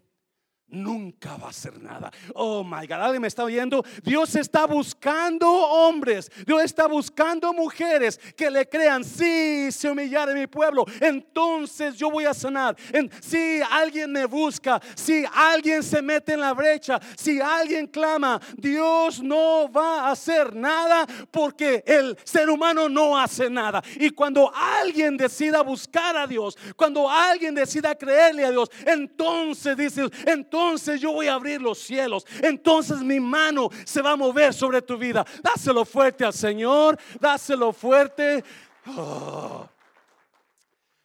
nunca 0.68 1.36
va 1.36 1.46
a 1.46 1.50
hacer 1.50 1.80
nada. 1.80 2.10
Oh 2.34 2.64
my 2.64 2.86
God, 2.86 3.00
alguien 3.00 3.22
me 3.22 3.28
está 3.28 3.44
oyendo. 3.44 3.84
Dios 4.02 4.34
está 4.34 4.66
buscando 4.66 5.48
hombres, 5.48 6.30
Dios 6.46 6.62
está 6.62 6.86
buscando 6.86 7.52
mujeres 7.52 8.18
que 8.36 8.50
le 8.50 8.68
crean. 8.68 9.04
Si 9.04 9.70
se 9.70 9.90
humillara 9.90 10.34
mi 10.34 10.46
pueblo, 10.46 10.84
entonces 11.00 11.96
yo 11.96 12.10
voy 12.10 12.24
a 12.24 12.34
sanar. 12.34 12.76
si 13.20 13.60
alguien 13.70 14.10
me 14.12 14.26
busca, 14.26 14.80
si 14.94 15.24
alguien 15.32 15.82
se 15.82 16.02
mete 16.02 16.34
en 16.34 16.40
la 16.40 16.52
brecha, 16.52 17.00
si 17.16 17.40
alguien 17.40 17.86
clama, 17.86 18.40
Dios 18.56 19.22
no 19.22 19.70
va 19.70 20.08
a 20.08 20.10
hacer 20.12 20.54
nada 20.54 21.06
porque 21.30 21.82
el 21.86 22.16
ser 22.24 22.50
humano 22.50 22.88
no 22.88 23.18
hace 23.18 23.48
nada. 23.48 23.82
Y 23.96 24.10
cuando 24.10 24.52
alguien 24.54 25.16
decida 25.16 25.62
buscar 25.62 26.16
a 26.16 26.26
Dios, 26.26 26.56
cuando 26.76 27.08
alguien 27.08 27.54
decida 27.54 27.94
creerle 27.94 28.44
a 28.44 28.50
Dios, 28.50 28.70
entonces 28.86 29.76
dice, 29.76 30.08
entonces 30.26 30.53
entonces 30.54 31.00
yo 31.00 31.10
voy 31.10 31.26
a 31.26 31.34
abrir 31.34 31.60
los 31.60 31.80
cielos. 31.80 32.24
Entonces 32.40 33.00
mi 33.00 33.18
mano 33.18 33.70
se 33.84 34.00
va 34.00 34.12
a 34.12 34.16
mover 34.16 34.54
sobre 34.54 34.80
tu 34.80 34.96
vida. 34.96 35.26
Dáselo 35.42 35.84
fuerte 35.84 36.24
al 36.24 36.32
Señor. 36.32 36.96
Dáselo 37.18 37.72
fuerte. 37.72 38.44
Oh. 38.86 39.68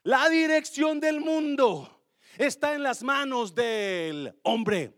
La 0.03 0.29
dirección 0.29 1.00
del 1.00 1.20
mundo 1.20 1.89
está 2.38 2.75
en 2.75 2.84
las 2.84 3.01
manos 3.01 3.56
del 3.56 4.36
hombre. 4.44 4.94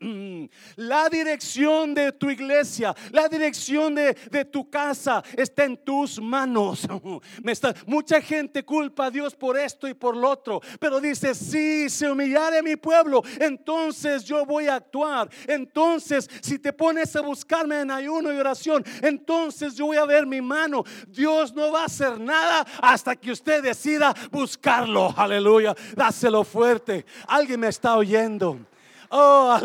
Mm. 0.00 0.44
La 0.76 1.08
dirección 1.08 1.92
de 1.92 2.12
tu 2.12 2.30
iglesia, 2.30 2.94
la 3.10 3.28
dirección 3.28 3.96
de, 3.96 4.14
tu 4.44 4.70
casa 4.70 5.24
está 5.36 5.64
en 5.64 5.76
tus 5.76 6.20
manos. 6.20 6.86
Me 7.42 7.50
está, 7.50 7.74
mucha 7.84 8.20
gente 8.20 8.64
culpa 8.64 9.06
a 9.06 9.10
Dios 9.10 9.34
por 9.34 9.58
esto 9.58 9.88
y 9.88 9.94
por 9.94 10.16
lo 10.16 10.30
otro, 10.30 10.60
pero 10.78 11.00
dice, 11.00 11.34
si 11.34 11.90
se 11.90 12.08
humillare 12.08 12.62
mi 12.62 12.76
pueblo, 12.76 13.22
entonces 13.40 14.24
yo 14.24 14.46
voy 14.46 14.68
a 14.68 14.76
actuar. 14.76 15.28
Entonces, 15.48 16.30
si 16.42 16.60
te 16.60 16.72
pones 16.72 17.16
a 17.16 17.20
buscarme 17.20 17.80
en 17.80 17.90
ayuno 17.90 18.32
y 18.32 18.36
oración, 18.36 18.84
entonces 19.02 19.74
yo 19.74 19.86
voy 19.86 19.96
a 19.96 20.04
ver 20.04 20.26
mi 20.26 20.40
mano. 20.40 20.84
Dios 21.08 21.52
no 21.52 21.72
va 21.72 21.82
a 21.82 21.86
hacer 21.86 22.20
nada 22.20 22.64
hasta 22.80 23.16
que 23.16 23.32
usted 23.32 23.64
decida 23.64 24.14
buscarlo. 24.30 25.12
Aleluya. 25.16 25.74
Dáselo 25.96 26.44
fuerte. 26.44 27.04
Alguien 27.26 27.58
me 27.58 27.68
está 27.68 27.96
oyendo. 27.96 28.67
Oh, 29.10 29.56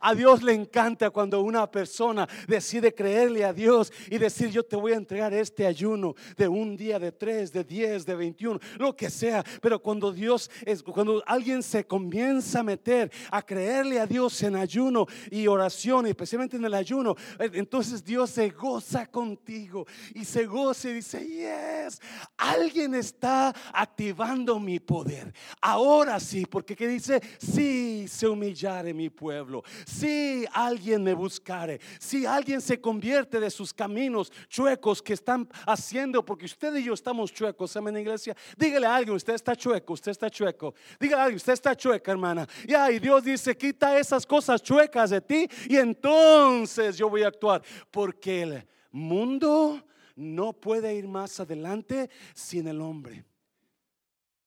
a 0.00 0.14
Dios 0.14 0.42
le 0.42 0.52
encanta 0.52 1.10
cuando 1.10 1.42
una 1.42 1.70
persona 1.70 2.28
decide 2.46 2.94
creerle 2.94 3.44
a 3.44 3.52
Dios 3.52 3.92
y 4.08 4.18
decir, 4.18 4.50
yo 4.50 4.62
te 4.62 4.76
voy 4.76 4.92
a 4.92 4.96
entregar 4.96 5.34
este 5.34 5.66
ayuno 5.66 6.14
de 6.36 6.46
un 6.48 6.76
día, 6.76 6.98
de 6.98 7.12
tres, 7.12 7.52
de 7.52 7.64
diez, 7.64 8.06
de 8.06 8.14
veintiuno, 8.14 8.60
lo 8.78 8.94
que 8.94 9.10
sea. 9.10 9.44
Pero 9.60 9.80
cuando 9.80 10.12
Dios 10.12 10.50
es, 10.64 10.82
cuando 10.82 11.22
alguien 11.26 11.62
se 11.62 11.84
comienza 11.84 12.60
a 12.60 12.62
meter 12.62 13.10
a 13.30 13.42
creerle 13.42 13.98
a 13.98 14.06
Dios 14.06 14.42
en 14.42 14.56
ayuno 14.56 15.06
y 15.30 15.46
oración, 15.46 16.06
especialmente 16.06 16.56
en 16.56 16.64
el 16.64 16.74
ayuno, 16.74 17.16
eh, 17.38 17.50
entonces 17.54 18.04
Dios 18.04 18.30
se 18.30 18.50
goza 18.50 19.06
contigo 19.06 19.86
y 20.14 20.24
se 20.24 20.46
goza 20.46 20.90
y 20.90 20.94
dice, 20.94 21.26
yes, 21.26 22.00
alguien 22.36 22.94
está 22.94 23.54
activando 23.72 24.60
mi 24.60 24.78
poder. 24.78 25.32
Ahora 25.60 26.20
sí, 26.20 26.46
porque 26.46 26.76
que 26.76 26.86
dice, 26.86 27.20
si 27.38 28.06
se 28.08 28.28
humillare 28.28 28.91
mi 28.94 29.10
pueblo. 29.10 29.62
Si 29.86 30.44
alguien 30.52 31.02
me 31.02 31.14
buscare, 31.14 31.80
si 31.98 32.26
alguien 32.26 32.60
se 32.60 32.80
convierte 32.80 33.40
de 33.40 33.50
sus 33.50 33.72
caminos 33.72 34.32
chuecos 34.48 35.02
que 35.02 35.12
están 35.12 35.48
haciendo, 35.66 36.24
porque 36.24 36.46
usted 36.46 36.74
y 36.76 36.84
yo 36.84 36.94
estamos 36.94 37.32
chuecos, 37.32 37.76
amén, 37.76 37.96
iglesia. 37.96 38.36
Dígale 38.56 38.86
a 38.86 38.96
alguien, 38.96 39.16
usted 39.16 39.34
está 39.34 39.56
chueco, 39.56 39.92
usted 39.92 40.10
está 40.10 40.30
chueco. 40.30 40.74
Dígale 40.98 41.20
a 41.20 41.24
alguien, 41.24 41.36
usted 41.36 41.52
está 41.52 41.76
chueca, 41.76 42.12
hermana. 42.12 42.46
Y 42.66 42.98
Dios 42.98 43.24
dice, 43.24 43.56
quita 43.56 43.98
esas 43.98 44.26
cosas 44.26 44.62
chuecas 44.62 45.10
de 45.10 45.20
ti 45.20 45.48
y 45.68 45.76
entonces 45.76 46.96
yo 46.96 47.08
voy 47.08 47.22
a 47.22 47.28
actuar, 47.28 47.62
porque 47.90 48.42
el 48.42 48.66
mundo 48.90 49.84
no 50.16 50.52
puede 50.52 50.94
ir 50.94 51.08
más 51.08 51.40
adelante 51.40 52.10
sin 52.34 52.68
el 52.68 52.80
hombre. 52.80 53.24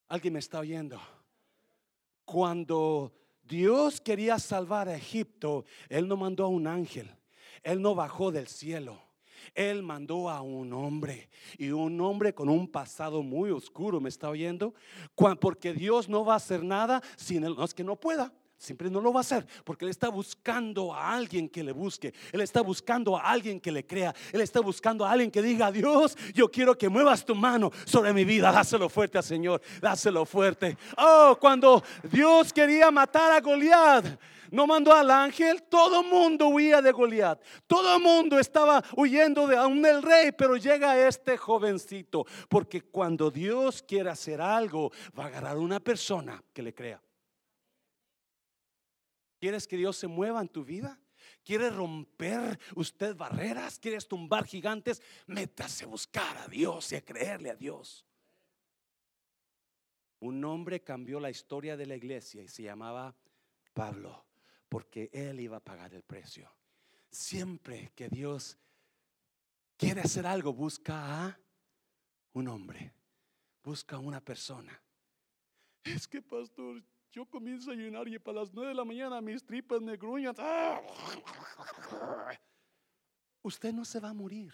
Alguien 0.07 0.33
me 0.33 0.39
está 0.39 0.59
oyendo. 0.59 0.99
Cuando 2.23 3.13
Dios 3.47 4.01
quería 4.01 4.39
salvar 4.39 4.89
a 4.89 4.95
Egipto, 4.95 5.65
Él 5.89 6.07
no 6.07 6.17
mandó 6.17 6.45
a 6.45 6.49
un 6.49 6.67
ángel, 6.67 7.09
Él 7.63 7.81
no 7.81 7.95
bajó 7.95 8.31
del 8.31 8.47
cielo. 8.47 9.01
Él 9.53 9.83
mandó 9.83 10.29
a 10.29 10.41
un 10.41 10.73
hombre 10.73 11.29
y 11.57 11.69
un 11.69 12.01
hombre 12.01 12.33
con 12.33 12.49
un 12.49 12.67
pasado 12.67 13.21
muy 13.21 13.51
oscuro, 13.51 14.01
¿me 14.01 14.09
está 14.09 14.29
oyendo? 14.29 14.73
Porque 15.39 15.73
Dios 15.73 16.09
no 16.09 16.25
va 16.25 16.33
a 16.33 16.37
hacer 16.37 16.63
nada 16.63 17.01
sin 17.15 17.43
él, 17.43 17.55
no 17.55 17.63
es 17.63 17.73
que 17.73 17.83
no 17.83 17.95
pueda. 17.95 18.33
Siempre 18.57 18.89
no 18.89 19.01
lo 19.01 19.11
va 19.11 19.19
a 19.19 19.21
hacer 19.21 19.45
porque 19.63 19.85
Él 19.85 19.91
está 19.91 20.09
buscando 20.09 20.93
a 20.93 21.13
alguien 21.13 21.49
que 21.49 21.63
le 21.63 21.73
busque. 21.73 22.13
Él 22.31 22.41
está 22.41 22.61
buscando 22.61 23.17
a 23.17 23.21
alguien 23.21 23.59
que 23.59 23.71
le 23.71 23.85
crea. 23.85 24.15
Él 24.31 24.41
está 24.41 24.61
buscando 24.61 25.05
a 25.05 25.11
alguien 25.11 25.29
que 25.29 25.41
diga, 25.41 25.71
Dios, 25.71 26.17
yo 26.33 26.49
quiero 26.49 26.77
que 26.77 26.87
muevas 26.87 27.25
tu 27.25 27.35
mano 27.35 27.71
sobre 27.85 28.13
mi 28.13 28.23
vida. 28.23 28.51
Dáselo 28.51 28.87
fuerte 28.87 29.17
al 29.17 29.23
Señor. 29.23 29.61
Dáselo 29.81 30.25
fuerte. 30.25 30.77
Oh, 30.97 31.37
cuando 31.39 31.83
Dios 32.09 32.53
quería 32.53 32.89
matar 32.91 33.33
a 33.33 33.41
Goliat, 33.41 34.05
no 34.51 34.65
mandó 34.65 34.93
al 34.93 35.11
ángel. 35.11 35.63
Todo 35.63 36.01
el 36.01 36.07
mundo 36.07 36.47
huía 36.47 36.81
de 36.81 36.93
Goliat. 36.93 37.41
Todo 37.67 37.97
el 37.97 38.01
mundo 38.01 38.39
estaba 38.39 38.81
huyendo 38.95 39.47
de 39.47 39.57
aún 39.57 39.81
del 39.81 40.01
rey. 40.01 40.31
Pero 40.31 40.55
llega 40.55 40.97
este 41.07 41.37
jovencito. 41.37 42.25
Porque 42.47 42.83
cuando 42.83 43.29
Dios 43.29 43.83
quiere 43.83 44.09
hacer 44.09 44.39
algo, 44.39 44.91
va 45.17 45.25
a 45.25 45.27
agarrar 45.27 45.57
una 45.57 45.81
persona 45.81 46.41
que 46.53 46.63
le 46.63 46.73
crea. 46.73 47.04
¿Quieres 49.45 49.67
que 49.67 49.77
Dios 49.77 49.95
se 49.95 50.07
mueva 50.07 50.41
en 50.41 50.47
tu 50.47 50.65
vida? 50.65 50.99
quiere 51.43 51.69
romper 51.69 52.59
usted 52.75 53.15
barreras, 53.15 53.77
quiere 53.77 53.99
tumbar 54.01 54.43
gigantes, 54.47 55.03
métase 55.27 55.83
a 55.83 55.87
buscar 55.87 56.35
a 56.39 56.47
Dios 56.47 56.91
y 56.91 56.95
a 56.95 57.05
creerle 57.05 57.51
a 57.51 57.55
Dios. 57.55 58.07
Un 60.21 60.43
hombre 60.45 60.81
cambió 60.81 61.19
la 61.19 61.29
historia 61.29 61.77
de 61.77 61.85
la 61.85 61.95
iglesia 61.95 62.41
y 62.41 62.47
se 62.47 62.63
llamaba 62.63 63.15
Pablo, 63.71 64.25
porque 64.67 65.11
él 65.13 65.39
iba 65.39 65.57
a 65.57 65.63
pagar 65.63 65.93
el 65.93 66.01
precio. 66.01 66.51
Siempre 67.11 67.91
que 67.93 68.09
Dios 68.09 68.57
quiere 69.77 70.01
hacer 70.01 70.25
algo, 70.25 70.53
busca 70.53 71.23
a 71.23 71.39
un 72.33 72.47
hombre, 72.47 72.95
busca 73.63 73.97
a 73.97 73.99
una 73.99 74.21
persona. 74.25 74.81
Es 75.83 76.07
que, 76.07 76.23
pastor, 76.23 76.81
yo 77.15 77.25
comienzo 77.25 77.71
a 77.71 77.75
llenar 77.75 78.09
y 78.09 78.19
para 78.19 78.41
las 78.41 78.53
nueve 78.53 78.69
de 78.69 78.75
la 78.75 78.83
mañana 78.83 79.21
mis 79.21 79.41
tripas 79.41 79.81
me 79.81 79.95
gruñan. 79.95 80.35
Usted 83.41 83.71
no 83.71 83.85
se 83.85 84.01
va 84.01 84.09
a 84.09 84.13
morir. 84.13 84.53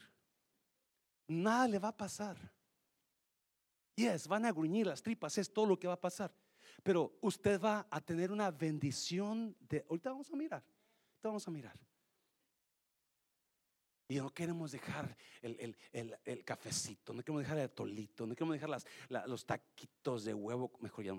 Nada 1.27 1.67
le 1.67 1.79
va 1.79 1.87
a 1.87 1.97
pasar. 1.97 2.37
Yes, 3.95 4.27
van 4.27 4.45
a 4.45 4.51
gruñir 4.51 4.85
las 4.85 5.01
tripas, 5.01 5.39
es 5.39 5.51
todo 5.51 5.65
lo 5.65 5.79
que 5.79 5.87
va 5.87 5.93
a 5.93 5.99
pasar. 5.99 6.31
Pero 6.83 7.17
usted 7.21 7.59
va 7.59 7.87
a 7.89 7.99
tener 7.99 8.31
una 8.31 8.51
bendición 8.51 9.55
de... 9.59 9.83
Ahorita 9.89 10.11
vamos 10.11 10.31
a 10.31 10.35
mirar. 10.35 10.63
Ahorita 10.63 11.29
vamos 11.29 11.47
a 11.47 11.51
mirar. 11.51 11.79
Y 14.07 14.17
no 14.17 14.29
queremos 14.31 14.71
dejar 14.71 15.17
el, 15.41 16.43
cafecito, 16.45 17.13
no 17.13 17.23
queremos 17.23 17.41
dejar 17.41 17.57
el 17.57 17.71
tolito, 17.71 18.27
no 18.27 18.35
queremos 18.35 18.59
dejar 18.59 18.81
los 19.25 19.45
taquitos 19.47 20.25
de 20.25 20.33
huevo. 20.35 20.71
Mejor 20.79 21.05
ya. 21.05 21.13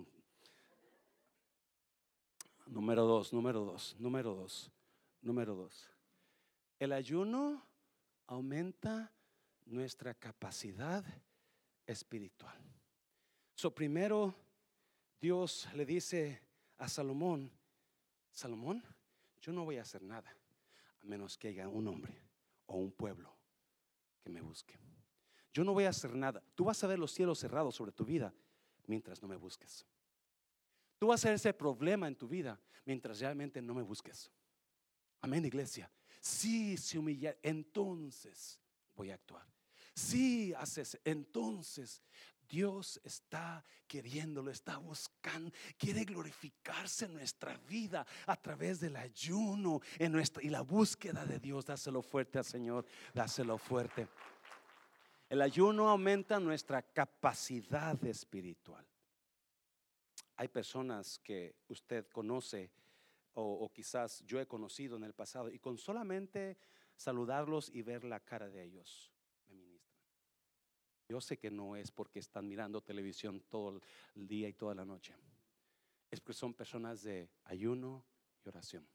Número 2.67 3.05
dos, 3.05 3.33
número 3.33 3.65
dos, 3.65 3.97
número 3.99 4.35
dos, 4.35 4.71
número 5.21 5.55
dos. 5.55 5.91
El 6.79 6.93
ayuno 6.93 7.65
aumenta 8.27 9.13
nuestra 9.67 10.15
capacidad 10.15 11.05
espiritual. 11.87 12.59
So, 13.55 13.75
primero, 13.75 14.35
Dios 15.21 15.69
le 15.75 15.85
dice 15.85 16.43
a 16.79 16.89
Salomón: 16.89 17.51
Salomón, 18.33 18.83
yo 19.41 19.53
no 19.53 19.65
voy 19.65 19.77
a 19.77 19.83
hacer 19.83 20.03
nada 20.03 20.37
a 21.01 21.05
menos 21.05 21.37
que 21.37 21.49
haya 21.49 21.69
un 21.69 21.87
hombre 21.89 22.17
o 22.67 22.77
un 22.77 22.93
pueblo 22.93 23.37
que 24.23 24.31
me 24.31 24.41
busque. 24.41 24.79
Yo 25.53 25.65
no 25.65 25.75
voy 25.75 25.85
a 25.85 25.91
hacer 25.91 26.15
nada. 26.15 26.43
Tú 26.55 26.65
vas 26.65 26.83
a 26.83 26.87
ver 26.87 26.99
los 26.99 27.13
cielos 27.13 27.39
cerrados 27.39 27.75
sobre 27.75 27.93
tu 27.93 28.05
vida 28.05 28.33
mientras 28.87 29.21
no 29.21 29.29
me 29.29 29.37
busques. 29.37 29.85
Tú 31.03 31.09
vas 31.09 31.19
a 31.19 31.23
ser 31.23 31.35
ese 31.35 31.53
problema 31.53 32.07
en 32.07 32.15
tu 32.15 32.29
vida 32.29 32.61
mientras 32.85 33.19
realmente 33.19 33.61
no 33.61 33.75
me 33.75 33.83
busques. 33.83 34.31
Amén, 35.21 35.45
iglesia. 35.45 35.91
Si 36.21 36.77
se 36.77 36.97
humilla, 36.97 37.37
entonces 37.43 38.61
voy 38.95 39.11
a 39.11 39.15
actuar. 39.15 39.45
Si 39.97 40.55
haces, 40.55 40.97
entonces 41.05 42.05
Dios 42.49 43.01
está 43.03 43.65
queriéndolo, 43.89 44.53
está 44.53 44.77
buscando, 44.77 45.51
quiere 45.77 46.05
glorificarse 46.05 47.07
en 47.07 47.15
nuestra 47.15 47.57
vida 47.69 48.07
a 48.25 48.37
través 48.37 48.79
del 48.79 48.95
ayuno 48.95 49.81
en 49.99 50.13
nuestra, 50.13 50.41
y 50.41 50.51
la 50.51 50.61
búsqueda 50.61 51.27
de 51.27 51.41
Dios. 51.41 51.67
Dáselo 51.67 52.01
fuerte 52.03 52.39
al 52.39 52.45
Señor, 52.45 52.87
dáselo 53.13 53.59
fuerte. 53.59 54.07
El 55.29 55.43
ayuno 55.43 55.89
aumenta 55.89 56.39
nuestra 56.39 56.81
capacidad 56.81 58.05
espiritual. 58.05 58.87
Hay 60.37 60.49
personas 60.49 61.19
que 61.19 61.57
usted 61.69 62.09
conoce 62.09 62.73
o, 63.35 63.71
quizás 63.73 64.23
yo 64.27 64.41
he 64.41 64.47
conocido 64.47 64.97
en 64.97 65.05
el 65.05 65.15
pasado 65.15 65.51
y 65.51 65.59
con 65.59 65.79
solamente 65.79 66.59
saludarlos 66.97 67.71
y 67.71 67.83
ver 67.83 68.05
la 68.05 68.21
cara 68.21 68.49
de 68.51 68.63
ellos, 68.63 69.13
yo 71.09 71.21
sé 71.21 71.39
que 71.39 71.51
no 71.51 71.77
es 71.77 71.91
porque 71.91 72.21
están 72.21 72.49
mirando 72.49 72.83
televisión 72.83 73.43
todo 73.51 73.81
el 74.15 74.27
día 74.27 74.49
y 74.49 74.55
toda 74.55 74.75
la 74.75 74.85
noche. 74.85 75.15
Es 76.11 76.21
porque 76.21 76.39
son 76.39 76.55
personas 76.55 77.03
de 77.03 77.29
ayuno 77.45 78.05
y 78.43 78.49
oración. 78.49 78.89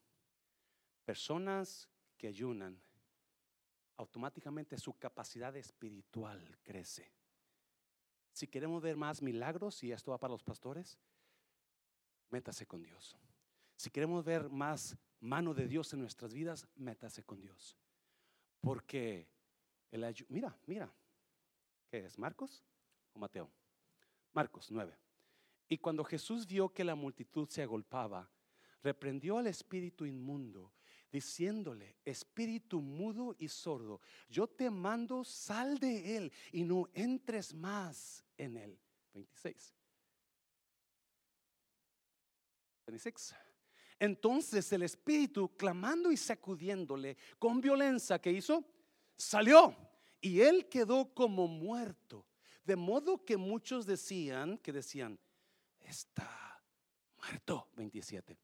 Personas 1.05 1.87
que 2.17 2.27
ayunan, 2.27 2.81
automáticamente 3.97 4.77
su 4.77 4.97
capacidad 4.97 5.55
espiritual 5.55 6.57
crece. 6.63 7.11
Si 8.31 8.47
queremos 8.47 8.81
ver 8.81 8.97
más 8.97 9.21
milagros, 9.21 9.83
y 9.83 9.91
esto 9.91 10.11
va 10.11 10.17
para 10.17 10.33
los 10.33 10.43
pastores, 10.43 10.97
métase 12.29 12.65
con 12.65 12.81
Dios. 12.81 13.17
Si 13.75 13.89
queremos 13.89 14.23
ver 14.23 14.49
más 14.49 14.97
mano 15.19 15.53
de 15.53 15.67
Dios 15.67 15.93
en 15.93 16.01
nuestras 16.01 16.33
vidas, 16.33 16.67
métase 16.75 17.23
con 17.23 17.39
Dios. 17.39 17.77
Porque 18.61 19.27
el 19.91 20.03
ayuno, 20.03 20.27
mira, 20.29 20.57
mira, 20.65 20.93
¿Qué 21.89 22.05
es? 22.05 22.17
¿Marcos 22.17 22.63
o 23.13 23.19
Mateo? 23.19 23.49
Marcos 24.33 24.69
9. 24.69 24.93
Y 25.69 25.77
cuando 25.77 26.03
Jesús 26.03 26.45
vio 26.45 26.69
que 26.69 26.83
la 26.83 26.95
multitud 26.95 27.47
se 27.49 27.61
agolpaba, 27.61 28.29
reprendió 28.83 29.37
al 29.37 29.47
espíritu 29.47 30.05
inmundo, 30.05 30.73
diciéndole, 31.11 31.97
espíritu 32.05 32.81
mudo 32.81 33.35
y 33.39 33.47
sordo, 33.47 34.01
yo 34.29 34.47
te 34.47 34.69
mando, 34.69 35.23
sal 35.23 35.77
de 35.79 36.17
él 36.17 36.33
y 36.51 36.63
no 36.63 36.89
entres 36.93 37.53
más 37.53 38.23
en 38.37 38.57
él. 38.57 38.79
26. 39.13 39.76
26. 42.87 43.35
Entonces 43.99 44.71
el 44.71 44.83
espíritu, 44.83 45.55
clamando 45.55 46.11
y 46.11 46.17
sacudiéndole 46.17 47.17
con 47.37 47.59
violencia, 47.61 48.19
¿qué 48.19 48.31
hizo? 48.31 48.63
Salió 49.15 49.75
y 50.21 50.41
él 50.41 50.67
quedó 50.69 51.13
como 51.13 51.47
muerto. 51.47 52.25
De 52.63 52.75
modo 52.75 53.23
que 53.23 53.37
muchos 53.37 53.85
decían, 53.85 54.57
que 54.57 54.71
decían, 54.71 55.19
está 55.79 56.61
muerto, 57.17 57.69
27. 57.75 58.37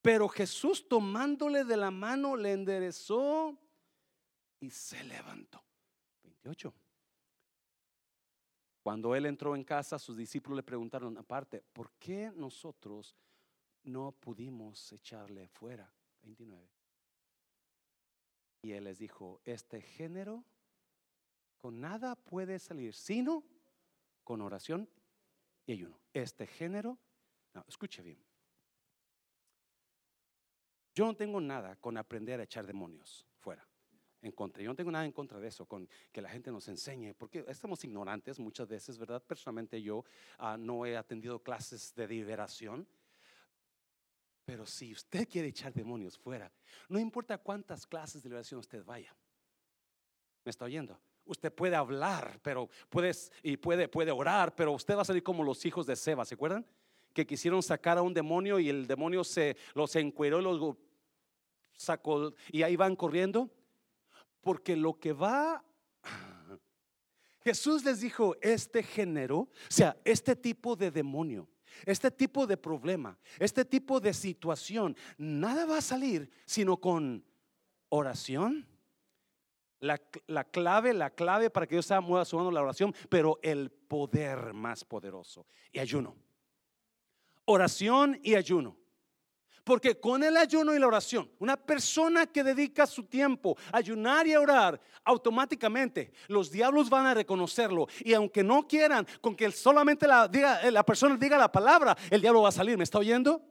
Pero 0.00 0.28
Jesús 0.28 0.88
tomándole 0.88 1.64
de 1.64 1.76
la 1.76 1.90
mano 1.90 2.36
le 2.36 2.52
enderezó 2.52 3.58
y 4.60 4.70
se 4.70 5.04
levantó. 5.04 5.62
28. 6.22 6.72
Cuando 8.82 9.14
él 9.14 9.26
entró 9.26 9.54
en 9.54 9.64
casa, 9.64 9.98
sus 9.98 10.16
discípulos 10.16 10.56
le 10.56 10.62
preguntaron 10.62 11.18
aparte, 11.18 11.62
¿por 11.72 11.92
qué 11.98 12.32
nosotros 12.34 13.14
no 13.84 14.12
pudimos 14.12 14.92
echarle 14.92 15.48
fuera? 15.48 15.92
29. 16.22 16.68
Y 18.62 18.72
él 18.72 18.84
les 18.84 18.98
dijo, 18.98 19.40
este 19.44 19.80
género 19.80 20.44
con 21.58 21.80
nada 21.80 22.14
puede 22.16 22.58
salir, 22.58 22.94
sino 22.94 23.44
con 24.24 24.40
oración 24.40 24.88
y 25.66 25.72
ayuno. 25.72 25.98
Este 26.12 26.46
género, 26.46 26.98
no, 27.54 27.64
escuche 27.68 28.02
bien. 28.02 28.18
Yo 30.94 31.06
no 31.06 31.14
tengo 31.14 31.40
nada 31.40 31.76
con 31.76 31.96
aprender 31.96 32.40
a 32.40 32.42
echar 32.42 32.66
demonios 32.66 33.24
fuera, 33.38 33.64
en 34.20 34.32
contra. 34.32 34.62
Yo 34.62 34.70
no 34.70 34.74
tengo 34.74 34.90
nada 34.90 35.04
en 35.04 35.12
contra 35.12 35.38
de 35.38 35.46
eso, 35.46 35.66
con 35.66 35.88
que 36.10 36.20
la 36.20 36.28
gente 36.28 36.50
nos 36.50 36.66
enseñe, 36.66 37.14
porque 37.14 37.44
estamos 37.46 37.84
ignorantes 37.84 38.40
muchas 38.40 38.66
veces, 38.66 38.98
¿verdad? 38.98 39.22
Personalmente 39.22 39.80
yo 39.80 40.04
ah, 40.38 40.56
no 40.58 40.84
he 40.84 40.96
atendido 40.96 41.40
clases 41.40 41.94
de 41.94 42.08
liberación. 42.08 42.88
Pero 44.48 44.64
si 44.64 44.92
usted 44.92 45.28
quiere 45.28 45.48
echar 45.48 45.74
demonios 45.74 46.16
fuera, 46.16 46.50
no 46.88 46.98
importa 46.98 47.36
cuántas 47.36 47.86
clases 47.86 48.22
de 48.22 48.30
liberación 48.30 48.58
usted 48.60 48.82
vaya. 48.82 49.14
¿Me 50.42 50.48
está 50.48 50.64
oyendo? 50.64 50.98
usted 51.26 51.52
puede 51.52 51.76
hablar, 51.76 52.40
pero 52.42 52.70
puedes 52.88 53.30
y 53.42 53.58
puede, 53.58 53.86
puede 53.86 54.10
orar, 54.10 54.54
pero 54.54 54.72
usted 54.72 54.96
va 54.96 55.02
a 55.02 55.04
salir 55.04 55.22
como 55.22 55.44
los 55.44 55.62
hijos 55.66 55.86
de 55.86 55.94
Seba, 55.94 56.24
¿se 56.24 56.36
acuerdan? 56.36 56.64
Que 57.12 57.26
quisieron 57.26 57.62
sacar 57.62 57.98
a 57.98 58.02
un 58.02 58.14
demonio 58.14 58.58
y 58.58 58.70
el 58.70 58.86
demonio 58.86 59.22
se 59.22 59.58
los 59.74 59.94
encueró 59.96 60.40
y 60.40 60.42
los 60.44 60.76
sacó 61.76 62.32
y 62.50 62.62
ahí 62.62 62.74
van 62.74 62.96
corriendo. 62.96 63.50
Porque 64.40 64.74
lo 64.74 64.98
que 64.98 65.12
va 65.12 65.62
Jesús 67.40 67.84
les 67.84 68.00
dijo, 68.00 68.34
este 68.40 68.82
género, 68.82 69.40
o 69.40 69.50
sea, 69.68 69.94
este 70.06 70.34
tipo 70.34 70.74
de 70.74 70.90
demonio, 70.90 71.46
este 71.84 72.10
tipo 72.10 72.46
de 72.46 72.56
problema, 72.56 73.18
este 73.38 73.64
tipo 73.64 74.00
de 74.00 74.12
situación, 74.12 74.96
nada 75.16 75.66
va 75.66 75.78
a 75.78 75.82
salir 75.82 76.30
sino 76.44 76.76
con 76.78 77.24
oración 77.88 78.66
la, 79.80 80.44
clave, 80.44 80.92
la 80.92 81.10
clave 81.10 81.50
para 81.50 81.66
que 81.66 81.76
Dios 81.76 81.86
sea 81.86 82.00
mueva 82.00 82.24
su 82.24 82.36
mano 82.36 82.50
la 82.50 82.62
oración, 82.62 82.94
pero 83.08 83.38
el 83.42 83.70
poder 83.70 84.52
más 84.52 84.84
poderoso. 84.84 85.46
Y 85.72 85.78
ayuno. 85.78 86.16
Oración 87.44 88.18
y 88.22 88.34
ayuno. 88.34 88.76
Porque 89.68 90.00
con 90.00 90.24
el 90.24 90.34
ayuno 90.38 90.74
y 90.74 90.78
la 90.78 90.86
oración, 90.86 91.30
una 91.38 91.54
persona 91.54 92.24
que 92.24 92.42
dedica 92.42 92.86
su 92.86 93.04
tiempo 93.04 93.54
a 93.70 93.76
ayunar 93.76 94.26
y 94.26 94.32
a 94.32 94.40
orar, 94.40 94.80
automáticamente 95.04 96.10
los 96.28 96.50
diablos 96.50 96.88
van 96.88 97.04
a 97.04 97.12
reconocerlo. 97.12 97.86
Y 98.00 98.14
aunque 98.14 98.42
no 98.42 98.66
quieran, 98.66 99.06
con 99.20 99.36
que 99.36 99.52
solamente 99.52 100.06
la, 100.06 100.26
la 100.72 100.82
persona 100.86 101.18
diga 101.18 101.36
la 101.36 101.52
palabra, 101.52 101.94
el 102.08 102.22
diablo 102.22 102.40
va 102.40 102.48
a 102.48 102.52
salir. 102.52 102.78
¿Me 102.78 102.84
está 102.84 102.96
oyendo? 102.98 103.42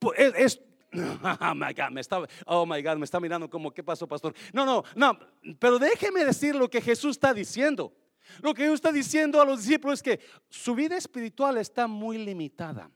Pues, 0.00 0.18
es, 0.34 0.60
oh 0.92 1.54
my 1.54 1.72
God, 1.72 1.90
me 1.92 2.00
está, 2.00 2.20
oh 2.46 2.66
my 2.66 2.82
God, 2.82 2.96
me 2.96 3.04
está 3.04 3.20
mirando 3.20 3.48
como, 3.48 3.70
¿qué 3.70 3.84
pasó, 3.84 4.08
pastor? 4.08 4.34
No, 4.52 4.66
no, 4.66 4.82
no, 4.96 5.16
pero 5.60 5.78
déjeme 5.78 6.24
decir 6.24 6.56
lo 6.56 6.68
que 6.68 6.80
Jesús 6.80 7.12
está 7.12 7.32
diciendo. 7.32 7.94
Lo 8.42 8.54
que 8.54 8.62
Jesús 8.62 8.74
está 8.74 8.90
diciendo 8.90 9.40
a 9.40 9.44
los 9.44 9.60
discípulos 9.60 10.00
es 10.00 10.02
que 10.02 10.20
su 10.48 10.74
vida 10.74 10.96
espiritual 10.96 11.58
está 11.58 11.86
muy 11.86 12.18
limitada. 12.18 12.90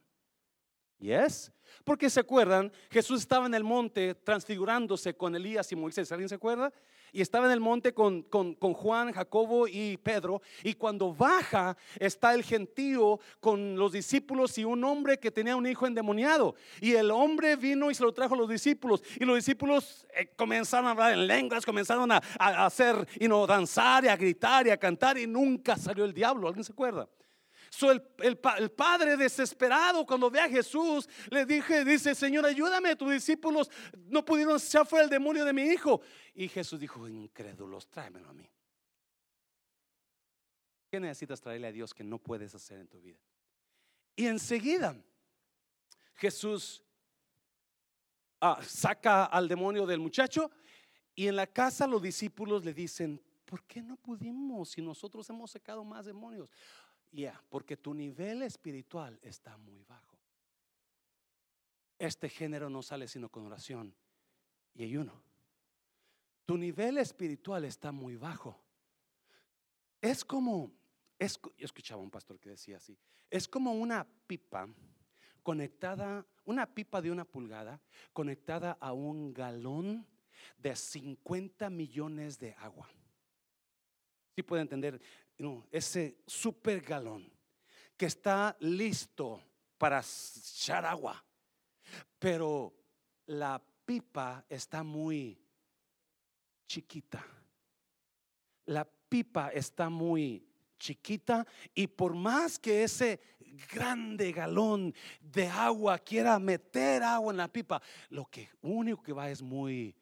¿Yes? 0.99 1.54
Porque 1.83 2.09
se 2.09 2.19
acuerdan, 2.19 2.71
Jesús 2.89 3.21
estaba 3.21 3.45
en 3.45 3.53
el 3.53 3.63
monte 3.63 4.15
transfigurándose 4.15 5.15
con 5.15 5.35
Elías 5.35 5.71
y 5.71 5.75
Moisés. 5.75 6.11
¿Alguien 6.11 6.29
se 6.29 6.35
acuerda? 6.35 6.71
y 7.15 7.21
estaba 7.21 7.45
en 7.45 7.53
el 7.53 7.61
monte 7.61 7.93
con, 7.93 8.23
con, 8.23 8.55
Juan, 8.73 9.13
Jacobo 9.13 9.69
y 9.69 9.95
Pedro. 9.95 10.41
Y 10.63 10.73
cuando 10.73 11.13
baja 11.13 11.77
está 11.97 12.33
el 12.33 12.43
gentío 12.43 13.21
con 13.39 13.77
los 13.77 13.93
discípulos 13.93 14.57
y 14.57 14.65
un 14.65 14.83
hombre 14.83 15.17
que 15.17 15.31
tenía 15.31 15.55
un 15.55 15.65
hijo 15.65 15.87
endemoniado. 15.87 16.55
Y 16.81 16.91
el 16.91 17.09
hombre 17.11 17.55
vino 17.55 17.89
y 17.89 17.95
se 17.95 18.03
lo 18.03 18.13
trajo 18.13 18.33
a 18.33 18.37
los 18.37 18.49
discípulos. 18.49 19.01
Y 19.17 19.23
los 19.23 19.37
discípulos 19.37 20.05
eh, 20.13 20.27
comenzaron 20.35 20.87
a 20.87 20.91
hablar 20.91 21.13
en 21.13 21.25
lenguas, 21.25 21.65
comenzaron 21.65 22.11
a, 22.11 22.21
hacer, 22.37 23.07
y 23.17 23.29
no, 23.29 23.47
danzar 23.47 24.03
y 24.03 24.09
a 24.09 24.17
gritar 24.17 24.67
y 24.67 24.71
a 24.71 24.77
cantar. 24.77 25.17
Y 25.17 25.25
nunca 25.25 25.77
salió 25.77 26.03
el 26.03 26.13
diablo. 26.13 26.49
¿Alguien 26.49 26.65
se 26.65 26.73
acuerda? 26.73 27.07
El, 27.83 28.37
padre 28.71 29.17
desesperado 29.17 30.05
cuando 30.05 30.29
ve 30.29 30.39
a 30.39 30.49
Jesús 30.49 31.07
le 31.29 31.45
dije, 31.45 31.83
dice, 31.83 32.15
Señor, 32.15 32.45
ayúdame, 32.45 32.95
tus 32.95 33.11
discípulos 33.11 33.69
no 34.07 34.23
pudieron 34.23 34.57
echar 34.57 34.85
fuera 34.85 35.03
el 35.03 35.09
demonio 35.09 35.43
de 35.45 35.53
mi 35.53 35.63
hijo. 35.63 36.01
Y 36.33 36.47
Jesús 36.47 36.79
dijo, 36.79 37.07
incrédulos, 37.07 37.87
tráemelo 37.87 38.29
a 38.29 38.33
mí. 38.33 38.49
¿Qué 40.89 40.99
necesitas 40.99 41.41
traerle 41.41 41.67
a 41.67 41.71
Dios 41.71 41.93
que 41.93 42.03
no 42.03 42.19
puedes 42.19 42.53
hacer 42.55 42.79
en 42.79 42.87
tu 42.87 43.01
vida? 43.01 43.19
Y 44.15 44.27
enseguida 44.27 44.95
Jesús 46.15 46.81
ah, 48.39 48.59
saca 48.65 49.25
al 49.25 49.47
demonio 49.47 49.85
del 49.85 49.99
muchacho 49.99 50.51
y 51.13 51.27
en 51.27 51.35
la 51.35 51.47
casa 51.47 51.87
los 51.87 52.01
discípulos 52.01 52.63
le 52.63 52.73
dicen, 52.73 53.21
¿por 53.45 53.63
qué 53.63 53.81
no 53.81 53.95
pudimos 53.97 54.69
si 54.69 54.81
nosotros 54.81 55.29
hemos 55.29 55.51
sacado 55.51 55.83
más 55.83 56.05
demonios? 56.05 56.49
Ya, 57.15 57.41
porque 57.47 57.77
tu 57.77 57.93
nivel 57.93 58.41
espiritual 58.41 59.17
está 59.21 59.55
muy 59.55 59.81
bajo. 59.83 60.17
Este 61.97 62.27
género 62.27 62.69
no 62.69 62.81
sale 62.81 63.07
sino 63.07 63.29
con 63.29 63.45
oración 63.45 63.95
y 64.73 64.83
ayuno. 64.83 65.23
Tu 66.45 66.57
nivel 66.57 66.97
espiritual 66.97 67.63
está 67.63 67.93
muy 67.93 68.17
bajo. 68.17 68.61
Es 70.01 70.25
como, 70.25 70.73
es, 71.17 71.39
yo 71.57 71.65
escuchaba 71.65 72.01
un 72.01 72.11
pastor 72.11 72.37
que 72.37 72.49
decía 72.49 72.75
así, 72.75 72.97
es 73.29 73.47
como 73.47 73.71
una 73.71 74.05
pipa 74.27 74.67
conectada, 75.41 76.25
una 76.43 76.65
pipa 76.65 77.01
de 77.01 77.11
una 77.11 77.23
pulgada 77.23 77.79
conectada 78.11 78.77
a 78.81 78.91
un 78.91 79.33
galón 79.33 80.05
de 80.57 80.75
50 80.75 81.69
millones 81.69 82.37
de 82.39 82.53
agua. 82.55 82.89
Si 84.35 84.43
puede 84.43 84.63
entender, 84.63 84.99
ese 85.71 86.17
super 86.25 86.81
galón 86.81 87.31
que 87.97 88.05
está 88.05 88.55
listo 88.59 89.41
para 89.77 89.99
echar 89.99 90.85
agua, 90.85 91.23
pero 92.19 92.73
la 93.27 93.61
pipa 93.85 94.45
está 94.49 94.83
muy 94.83 95.39
chiquita. 96.67 97.25
La 98.65 98.85
pipa 98.85 99.49
está 99.49 99.89
muy 99.89 100.45
chiquita 100.79 101.45
y 101.73 101.87
por 101.87 102.15
más 102.15 102.59
que 102.59 102.83
ese 102.83 103.19
grande 103.73 104.31
galón 104.31 104.93
de 105.21 105.47
agua 105.47 105.99
quiera 105.99 106.37
meter 106.39 107.03
agua 107.03 107.31
en 107.31 107.37
la 107.37 107.47
pipa, 107.47 107.81
lo 108.09 108.25
que 108.25 108.49
único 108.61 109.01
que 109.01 109.13
va 109.13 109.29
es 109.29 109.41
muy 109.41 109.95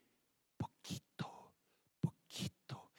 poquito, 0.57 1.51
poquito. 1.99 2.91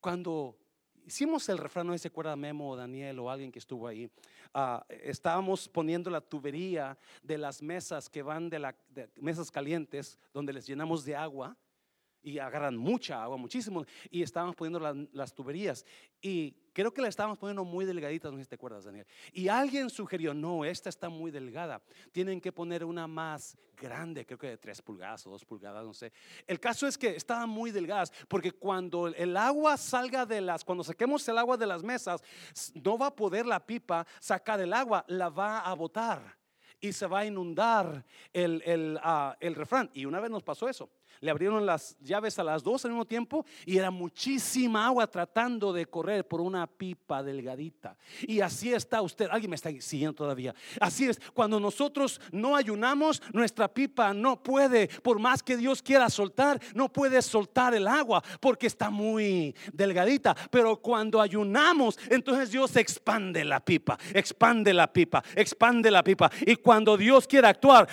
Cuando 0.00 0.58
hicimos 1.06 1.48
el 1.48 1.58
refrán, 1.58 1.86
no 1.86 1.96
se 1.96 2.08
acuerda 2.08 2.36
Memo 2.36 2.70
o 2.70 2.76
Daniel 2.76 3.18
o 3.18 3.30
alguien 3.30 3.52
que 3.52 3.58
estuvo 3.58 3.86
ahí. 3.86 4.10
Ah, 4.52 4.84
estábamos 4.88 5.68
poniendo 5.68 6.10
la 6.10 6.20
tubería 6.20 6.96
de 7.22 7.38
las 7.38 7.62
mesas 7.62 8.08
que 8.08 8.22
van 8.22 8.48
de 8.48 8.58
las 8.58 8.74
mesas 9.16 9.50
calientes, 9.50 10.18
donde 10.32 10.52
les 10.52 10.66
llenamos 10.66 11.04
de 11.04 11.16
agua 11.16 11.56
y 12.24 12.38
agarran 12.38 12.76
mucha 12.76 13.22
agua, 13.22 13.36
muchísimo, 13.36 13.84
y 14.10 14.22
estábamos 14.22 14.56
poniendo 14.56 14.80
las 15.12 15.34
tuberías. 15.34 15.84
Y 16.20 16.52
creo 16.72 16.92
que 16.92 17.02
la 17.02 17.08
estábamos 17.08 17.38
poniendo 17.38 17.64
muy 17.64 17.84
delgadita, 17.84 18.30
no 18.30 18.38
sé 18.38 18.44
si 18.44 18.48
te 18.48 18.54
acuerdas, 18.54 18.84
Daniel. 18.84 19.06
Y 19.32 19.48
alguien 19.48 19.90
sugirió, 19.90 20.32
no, 20.32 20.64
esta 20.64 20.88
está 20.88 21.08
muy 21.08 21.30
delgada, 21.30 21.82
tienen 22.10 22.40
que 22.40 22.50
poner 22.50 22.84
una 22.84 23.06
más 23.06 23.56
grande, 23.76 24.24
creo 24.24 24.38
que 24.38 24.48
de 24.48 24.56
tres 24.56 24.80
pulgadas 24.80 25.26
o 25.26 25.30
dos 25.30 25.44
pulgadas, 25.44 25.84
no 25.84 25.92
sé. 25.92 26.12
El 26.46 26.58
caso 26.58 26.86
es 26.86 26.96
que 26.96 27.14
estaban 27.14 27.48
muy 27.48 27.70
delgadas, 27.70 28.12
porque 28.26 28.52
cuando 28.52 29.08
el 29.08 29.36
agua 29.36 29.76
salga 29.76 30.24
de 30.24 30.40
las, 30.40 30.64
cuando 30.64 30.82
saquemos 30.82 31.28
el 31.28 31.36
agua 31.36 31.56
de 31.56 31.66
las 31.66 31.82
mesas, 31.82 32.22
no 32.82 32.96
va 32.96 33.08
a 33.08 33.14
poder 33.14 33.44
la 33.44 33.64
pipa 33.64 34.06
sacar 34.18 34.60
el 34.60 34.72
agua, 34.72 35.04
la 35.08 35.28
va 35.28 35.60
a 35.60 35.74
botar 35.74 36.38
y 36.80 36.92
se 36.92 37.06
va 37.06 37.20
a 37.20 37.26
inundar 37.26 38.04
el, 38.32 38.62
el, 38.64 38.98
ah, 39.02 39.36
el 39.40 39.54
refrán. 39.54 39.90
Y 39.94 40.04
una 40.06 40.20
vez 40.20 40.30
nos 40.30 40.42
pasó 40.42 40.68
eso 40.68 40.90
le 41.20 41.30
abrieron 41.30 41.64
las 41.66 41.96
llaves 42.00 42.38
a 42.38 42.44
las 42.44 42.62
dos 42.62 42.84
al 42.84 42.92
mismo 42.92 43.04
tiempo 43.04 43.44
y 43.66 43.78
era 43.78 43.90
muchísima 43.90 44.86
agua 44.86 45.06
tratando 45.06 45.72
de 45.72 45.86
correr 45.86 46.26
por 46.26 46.40
una 46.40 46.66
pipa 46.66 47.22
delgadita. 47.22 47.96
Y 48.22 48.40
así 48.40 48.72
está 48.72 49.02
usted, 49.02 49.28
alguien 49.30 49.50
me 49.50 49.56
está 49.56 49.70
siguiendo 49.80 50.14
todavía. 50.14 50.54
Así 50.80 51.06
es, 51.06 51.20
cuando 51.32 51.58
nosotros 51.60 52.20
no 52.32 52.56
ayunamos, 52.56 53.22
nuestra 53.32 53.68
pipa 53.68 54.12
no 54.12 54.42
puede, 54.42 54.88
por 54.88 55.18
más 55.18 55.42
que 55.42 55.56
Dios 55.56 55.82
quiera 55.82 56.08
soltar, 56.10 56.60
no 56.74 56.92
puede 56.92 57.20
soltar 57.22 57.74
el 57.74 57.86
agua 57.86 58.22
porque 58.40 58.66
está 58.66 58.90
muy 58.90 59.54
delgadita. 59.72 60.34
Pero 60.50 60.76
cuando 60.76 61.20
ayunamos, 61.20 61.98
entonces 62.08 62.50
Dios 62.50 62.76
expande 62.76 63.44
la 63.44 63.60
pipa, 63.64 63.98
expande 64.12 64.74
la 64.74 64.92
pipa, 64.92 65.22
expande 65.34 65.90
la 65.90 66.02
pipa. 66.02 66.30
Y 66.46 66.56
cuando 66.56 66.96
Dios 66.96 67.26
quiere 67.26 67.48
actuar, 67.48 67.88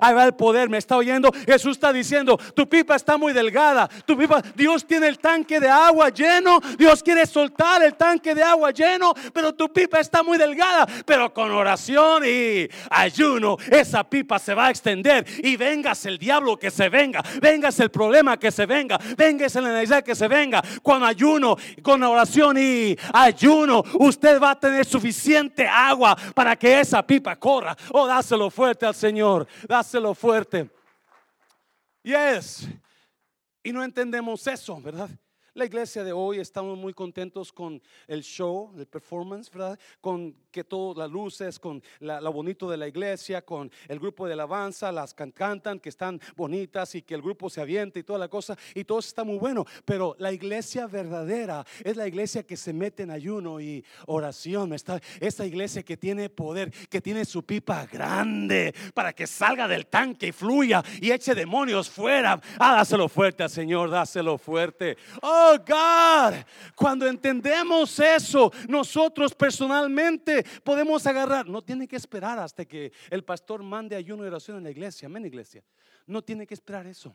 ahí 0.00 0.14
va 0.14 0.24
el 0.24 0.34
poder, 0.34 0.68
me 0.68 0.78
está 0.78 0.96
oyendo. 0.96 1.30
Jesús 1.46 1.72
está 1.72 1.92
diciendo, 1.92 2.38
tu 2.54 2.68
pipa 2.68 2.96
está 2.96 3.16
muy 3.16 3.32
delgada, 3.32 3.88
tu 4.04 4.16
pipa, 4.16 4.42
Dios 4.54 4.86
tiene 4.86 5.08
el 5.08 5.18
tanque 5.18 5.60
de 5.60 5.68
agua 5.68 6.10
lleno, 6.10 6.60
Dios 6.78 7.02
quiere 7.02 7.26
soltar 7.26 7.82
el 7.82 7.94
tanque 7.94 8.34
de 8.34 8.42
agua 8.42 8.70
lleno, 8.70 9.14
pero 9.32 9.54
tu 9.54 9.72
pipa 9.72 10.00
está 10.00 10.22
muy 10.22 10.38
delgada, 10.38 10.86
pero 11.04 11.32
con 11.32 11.50
oración 11.50 12.22
y 12.26 12.68
ayuno, 12.90 13.56
esa 13.70 14.04
pipa 14.04 14.38
se 14.38 14.54
va 14.54 14.66
a 14.66 14.70
extender 14.70 15.26
y 15.42 15.56
vengas 15.56 16.06
el 16.06 16.18
diablo 16.18 16.58
que 16.58 16.70
se 16.70 16.88
venga, 16.88 17.22
vengas 17.40 17.78
el 17.80 17.90
problema 17.90 18.38
que 18.38 18.50
se 18.50 18.66
venga, 18.66 18.98
vengas 19.16 19.54
la 19.54 19.72
necesidad 19.72 20.02
que 20.02 20.14
se 20.14 20.28
venga, 20.28 20.62
con 20.82 21.02
ayuno, 21.02 21.56
con 21.82 22.02
oración 22.02 22.56
y 22.58 22.96
ayuno, 23.12 23.82
usted 23.94 24.40
va 24.40 24.52
a 24.52 24.60
tener 24.60 24.84
suficiente 24.84 25.66
agua 25.66 26.16
para 26.34 26.56
que 26.56 26.80
esa 26.80 27.06
pipa 27.06 27.36
corra. 27.36 27.76
Oh, 27.92 28.06
dáselo 28.06 28.50
fuerte 28.50 28.86
al 28.86 28.94
Señor 28.94 29.46
dáselo 29.66 30.14
fuerte. 30.14 30.70
Yes. 32.02 32.68
Y 33.62 33.72
no 33.72 33.82
entendemos 33.82 34.46
eso, 34.46 34.80
¿verdad? 34.80 35.10
La 35.56 35.64
iglesia 35.64 36.04
de 36.04 36.12
hoy 36.12 36.38
estamos 36.38 36.76
muy 36.76 36.92
contentos 36.92 37.50
con 37.50 37.80
el 38.08 38.22
show, 38.22 38.74
el 38.76 38.84
performance, 38.84 39.50
¿verdad? 39.50 39.78
Con 40.02 40.36
que 40.50 40.64
todas 40.64 40.98
las 40.98 41.10
luces, 41.10 41.58
con 41.58 41.82
lo 41.98 42.30
bonito 42.30 42.70
de 42.70 42.76
la 42.76 42.86
iglesia, 42.86 43.40
con 43.40 43.72
el 43.88 43.98
grupo 43.98 44.26
de 44.26 44.34
alabanza, 44.34 44.92
las 44.92 45.14
cantan 45.14 45.80
que 45.80 45.88
están 45.88 46.20
bonitas 46.36 46.94
y 46.94 47.00
que 47.00 47.14
el 47.14 47.22
grupo 47.22 47.48
se 47.48 47.62
avienta 47.62 47.98
y 47.98 48.02
toda 48.02 48.18
la 48.18 48.28
cosa, 48.28 48.54
y 48.74 48.84
todo 48.84 48.98
está 48.98 49.24
muy 49.24 49.38
bueno. 49.38 49.64
Pero 49.86 50.14
la 50.18 50.30
iglesia 50.30 50.86
verdadera 50.86 51.64
es 51.82 51.96
la 51.96 52.06
iglesia 52.06 52.42
que 52.42 52.58
se 52.58 52.74
mete 52.74 53.04
en 53.04 53.10
ayuno 53.10 53.58
y 53.58 53.82
oración. 54.08 54.74
Está, 54.74 55.00
esa 55.20 55.46
iglesia 55.46 55.82
que 55.82 55.96
tiene 55.96 56.28
poder, 56.28 56.70
que 56.90 57.00
tiene 57.00 57.24
su 57.24 57.46
pipa 57.46 57.86
grande 57.86 58.74
para 58.92 59.14
que 59.14 59.26
salga 59.26 59.66
del 59.66 59.86
tanque 59.86 60.26
y 60.26 60.32
fluya 60.32 60.84
y 61.00 61.12
eche 61.12 61.34
demonios 61.34 61.88
fuera. 61.88 62.38
Ah, 62.58 62.76
dáselo 62.76 63.08
fuerte 63.08 63.42
al 63.42 63.48
Señor, 63.50 63.88
dáselo 63.88 64.36
fuerte. 64.36 64.98
Oh, 65.22 65.45
Oh 65.48 65.58
God, 65.58 66.44
cuando 66.74 67.06
entendemos 67.06 68.00
eso, 68.00 68.52
nosotros 68.68 69.32
personalmente 69.34 70.44
podemos 70.64 71.06
agarrar. 71.06 71.46
No 71.48 71.62
tiene 71.62 71.86
que 71.86 71.96
esperar 71.96 72.38
hasta 72.38 72.64
que 72.64 72.92
el 73.10 73.22
pastor 73.22 73.62
mande 73.62 73.94
ayuno 73.94 74.24
y 74.24 74.26
oración 74.26 74.56
en 74.56 74.64
la 74.64 74.70
iglesia. 74.70 75.06
Amén, 75.06 75.24
iglesia. 75.24 75.62
No 76.06 76.22
tiene 76.22 76.46
que 76.46 76.54
esperar 76.54 76.86
eso. 76.86 77.14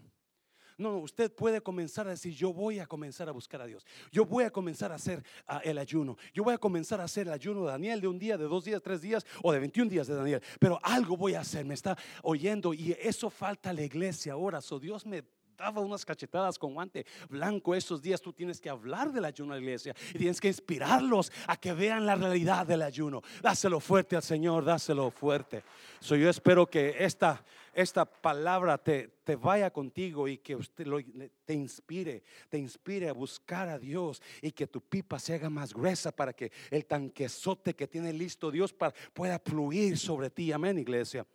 No, 0.78 0.98
usted 0.98 1.32
puede 1.32 1.62
comenzar 1.62 2.08
a 2.08 2.12
decir, 2.12 2.34
yo 2.34 2.54
voy 2.54 2.80
a 2.80 2.88
comenzar 2.88 3.28
a 3.28 3.34
buscar 3.34 3.62
a 3.62 3.66
Dios. 3.66 3.86
Yo 4.12 4.26
voy 4.26 4.46
a 4.46 4.50
comenzar 4.50 4.92
a 4.92 4.96
hacer 4.96 5.24
ah, 5.46 5.62
el 5.64 5.78
ayuno. 5.78 6.18
Yo 6.34 6.44
voy 6.44 6.54
a 6.54 6.58
comenzar 6.58 7.02
a 7.02 7.04
hacer 7.04 7.28
el 7.28 7.34
ayuno 7.34 7.66
de 7.66 7.72
Daniel 7.72 8.00
de 8.00 8.08
un 8.08 8.18
día, 8.18 8.38
de 8.38 8.46
dos 8.46 8.64
días, 8.64 8.82
tres 8.82 9.02
días 9.02 9.26
o 9.44 9.52
de 9.52 9.60
21 9.60 9.92
días 9.92 10.08
de 10.08 10.16
Daniel. 10.16 10.42
Pero 10.60 10.80
algo 10.82 11.18
voy 11.18 11.36
a 11.36 11.42
hacer, 11.42 11.66
me 11.66 11.74
está 11.74 11.98
oyendo 12.24 12.74
y 12.74 12.96
eso 13.00 13.30
falta 13.30 13.72
a 13.72 13.74
la 13.74 13.84
iglesia 13.84 14.34
ahora. 14.34 14.62
So 14.62 14.80
Dios 14.80 15.06
me 15.06 15.24
daba 15.58 15.82
unas 15.82 16.06
cachetadas 16.06 16.58
con 16.58 16.74
guante 16.74 17.06
blanco 17.30 17.76
esos 17.76 18.02
días, 18.02 18.22
tú 18.22 18.34
tienes 18.34 18.60
que 18.60 18.70
hablar 18.70 19.12
del 19.12 19.26
ayuno 19.26 19.54
a 19.54 19.56
la 19.56 19.62
iglesia 19.62 19.96
y 20.14 20.18
tienes 20.18 20.42
que 20.42 20.48
inspirarlos 20.48 21.32
a 21.48 21.58
que 21.58 21.74
vean 21.74 22.06
la 22.06 22.16
realidad 22.16 22.66
del 22.66 22.82
ayuno. 22.82 23.22
Dáselo 23.42 23.80
fuerte 23.80 24.16
al 24.16 24.24
Señor, 24.24 24.66
dáselo 24.66 25.12
fuerte. 25.12 25.64
So, 26.00 26.16
yo 26.16 26.30
espero 26.30 26.66
que 26.66 26.96
esta, 27.00 27.44
esta 27.74 28.06
palabra 28.06 28.78
te, 28.78 29.08
te 29.24 29.36
vaya 29.36 29.72
contigo 29.72 30.28
y 30.28 30.40
que 30.40 30.56
usted 30.56 30.88
lo, 30.88 31.00
te 31.46 31.54
inspire, 31.54 32.24
te 32.50 32.58
inspire 32.58 33.10
a 33.10 33.14
buscar 33.14 33.70
a 33.70 33.78
Dios 33.78 34.22
y 34.42 34.52
que 34.52 34.68
tu 34.68 34.82
pipa 34.82 35.20
se 35.20 35.36
haga 35.36 35.50
más 35.50 35.74
gruesa 35.74 36.12
para 36.12 36.34
que 36.34 36.52
el 36.70 36.86
tanquezote 36.86 37.76
que 37.76 37.88
tiene 37.88 38.14
listo 38.14 38.52
Dios 38.52 38.74
para, 38.74 38.94
pueda 39.14 39.40
fluir 39.40 39.98
sobre 39.98 40.30
ti. 40.30 40.52
Amén, 40.52 40.80
iglesia. 40.80 41.26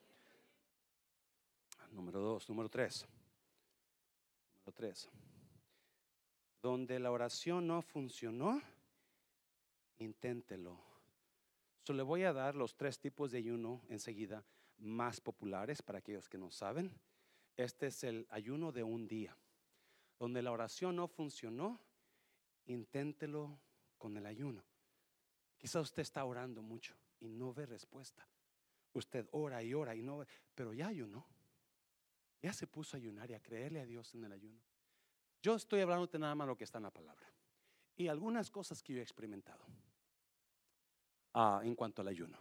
Número 1.92 2.20
dos, 2.20 2.48
número 2.48 2.68
tres. 2.68 3.06
Número 4.66 4.78
tres. 4.78 5.08
Donde 6.60 6.98
la 6.98 7.12
oración 7.12 7.68
no 7.68 7.82
funcionó, 7.82 8.60
inténtelo. 9.98 10.76
Solo 11.84 11.98
le 11.98 12.02
voy 12.02 12.24
a 12.24 12.32
dar 12.32 12.56
los 12.56 12.76
tres 12.76 12.98
tipos 12.98 13.30
de 13.30 13.38
ayuno 13.38 13.80
enseguida 13.88 14.44
más 14.78 15.20
populares 15.20 15.82
para 15.82 16.00
aquellos 16.00 16.28
que 16.28 16.36
no 16.36 16.50
saben. 16.50 16.92
Este 17.56 17.86
es 17.86 18.02
el 18.02 18.26
ayuno 18.28 18.72
de 18.72 18.82
un 18.82 19.06
día. 19.06 19.36
Donde 20.18 20.42
la 20.42 20.50
oración 20.50 20.96
no 20.96 21.06
funcionó, 21.06 21.78
inténtelo 22.64 23.60
con 23.98 24.16
el 24.16 24.26
ayuno. 24.26 24.64
Quizá 25.58 25.78
usted 25.80 26.02
está 26.02 26.24
orando 26.24 26.60
mucho 26.60 26.96
y 27.20 27.28
no 27.28 27.54
ve 27.54 27.66
respuesta. 27.66 28.26
Usted 28.94 29.28
ora 29.30 29.62
y 29.62 29.74
ora 29.74 29.94
y 29.94 30.02
no 30.02 30.18
ve, 30.18 30.26
pero 30.56 30.72
ya 30.72 30.88
ayunó. 30.88 31.24
Ya 32.46 32.52
se 32.52 32.68
puso 32.68 32.96
a 32.96 32.98
ayunar 32.98 33.28
y 33.28 33.34
a 33.34 33.40
creerle 33.40 33.80
a 33.80 33.84
Dios 33.84 34.14
en 34.14 34.22
el 34.22 34.30
ayuno. 34.30 34.60
Yo 35.42 35.56
estoy 35.56 35.80
hablando 35.80 36.06
de 36.06 36.16
nada 36.20 36.32
más 36.36 36.46
lo 36.46 36.56
que 36.56 36.62
está 36.62 36.78
en 36.78 36.84
la 36.84 36.92
palabra. 36.92 37.26
Y 37.96 38.06
algunas 38.06 38.52
cosas 38.52 38.84
que 38.84 38.92
yo 38.92 39.00
he 39.00 39.02
experimentado 39.02 39.66
ah, 41.34 41.60
en 41.64 41.74
cuanto 41.74 42.02
al 42.02 42.08
ayuno 42.08 42.38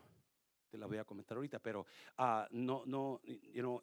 la 0.77 0.85
voy 0.85 0.97
a 0.97 1.05
comentar 1.05 1.37
ahorita, 1.37 1.57
pero 1.57 1.87
ah, 2.17 2.47
no, 2.51 2.83
no, 2.85 3.19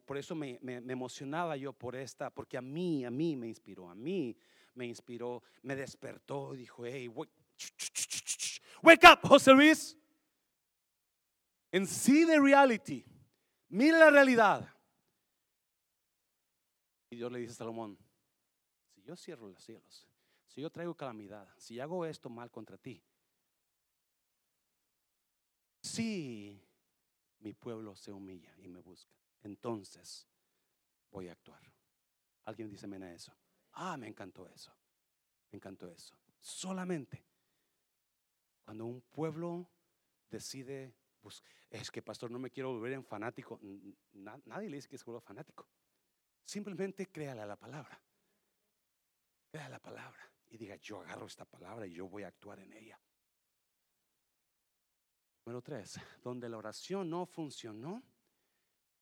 por 0.04 0.16
eso 0.16 0.37
me, 0.37 0.61
emocionaba 0.62 1.56
yo 1.56 1.72
por 1.72 1.96
esta, 1.96 2.30
porque 2.30 2.56
a 2.56 2.62
mí, 2.62 3.04
a 3.04 3.11
mí 3.11 3.35
me 3.35 3.48
inspiró, 3.48 3.90
a 3.90 3.94
mí 3.96 4.37
me 4.74 4.87
inspiró, 4.87 5.42
me 5.62 5.74
despertó, 5.74 6.52
dijo, 6.52 6.85
hey, 6.85 7.08
wake, 7.08 9.04
up, 9.11 9.26
José 9.26 9.52
Luis, 9.52 9.96
and 11.72 11.87
see 11.87 12.24
the 12.24 12.40
reality, 12.40 13.04
mira 13.68 13.98
la 13.98 14.11
realidad. 14.11 14.68
Y 17.12 17.16
Dios 17.16 17.31
le 17.31 17.40
dice 17.40 17.53
a 17.53 17.57
Salomón, 17.57 17.98
si 18.94 19.03
yo 19.03 19.14
cierro 19.16 19.46
los 19.46 19.62
cielos, 19.62 20.09
si 20.46 20.62
yo 20.62 20.70
traigo 20.70 20.94
calamidad, 20.94 21.46
si 21.59 21.79
hago 21.79 22.07
esto 22.07 22.31
mal 22.31 22.51
contra 22.51 22.79
ti, 22.79 23.05
sí 25.83 26.66
mi 27.40 27.53
pueblo 27.53 27.94
se 27.94 28.12
humilla 28.12 28.57
y 28.57 28.66
me 28.66 28.81
busca, 28.81 29.14
entonces 29.42 30.27
voy 31.11 31.29
a 31.29 31.33
actuar. 31.33 31.61
¿Alguien 32.46 32.70
dice 32.70 32.87
amén 32.87 33.03
a 33.03 33.12
eso? 33.12 33.37
Ah, 33.72 33.98
me 33.98 34.09
encantó 34.09 34.48
eso. 34.48 34.75
Me 35.51 35.59
encantó 35.59 35.90
eso. 35.92 36.16
Solamente 36.40 37.22
cuando 38.64 38.87
un 38.87 39.03
pueblo 39.03 39.68
decide, 40.31 40.94
es 41.68 41.90
que 41.90 42.01
pastor, 42.01 42.31
no 42.31 42.38
me 42.38 42.51
quiero 42.51 42.72
volver 42.72 42.94
en 42.94 43.05
fanático. 43.05 43.61
nadie 44.14 44.70
le 44.70 44.77
dice 44.77 44.88
que 44.88 44.96
se 44.96 45.05
vuelva 45.05 45.20
fanático. 45.20 45.68
Simplemente 46.44 47.07
créale 47.07 47.42
a 47.42 47.46
la 47.46 47.57
palabra. 47.57 48.00
Créale 49.50 49.66
a 49.66 49.70
la 49.70 49.83
palabra 49.83 50.31
y 50.50 50.57
diga, 50.57 50.76
yo 50.76 51.00
agarro 51.00 51.26
esta 51.26 51.44
palabra 51.44 51.87
y 51.87 51.92
yo 51.92 52.09
voy 52.09 52.22
a 52.24 52.28
actuar 52.28 52.61
en 52.61 52.72
ella. 52.72 52.98
Número 55.44 55.62
tres, 55.62 55.98
donde 56.22 56.48
la 56.48 56.59
oración 56.59 57.11
no 57.11 57.26
funcionó, 57.26 58.02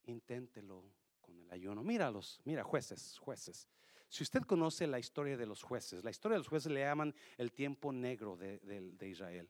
inténtelo 0.04 0.84
con 1.20 1.38
el 1.38 1.50
ayuno. 1.50 1.82
Míralos, 1.82 2.40
mira, 2.44 2.64
jueces, 2.64 3.18
jueces. 3.18 3.68
Si 4.08 4.22
usted 4.22 4.42
conoce 4.42 4.86
la 4.86 4.98
historia 4.98 5.36
de 5.36 5.46
los 5.46 5.62
jueces, 5.62 6.02
la 6.02 6.10
historia 6.10 6.34
de 6.34 6.40
los 6.40 6.48
jueces 6.48 6.72
le 6.72 6.80
llaman 6.80 7.14
el 7.36 7.52
tiempo 7.52 7.92
negro 7.92 8.36
de, 8.36 8.58
de 8.58 9.08
Israel, 9.08 9.48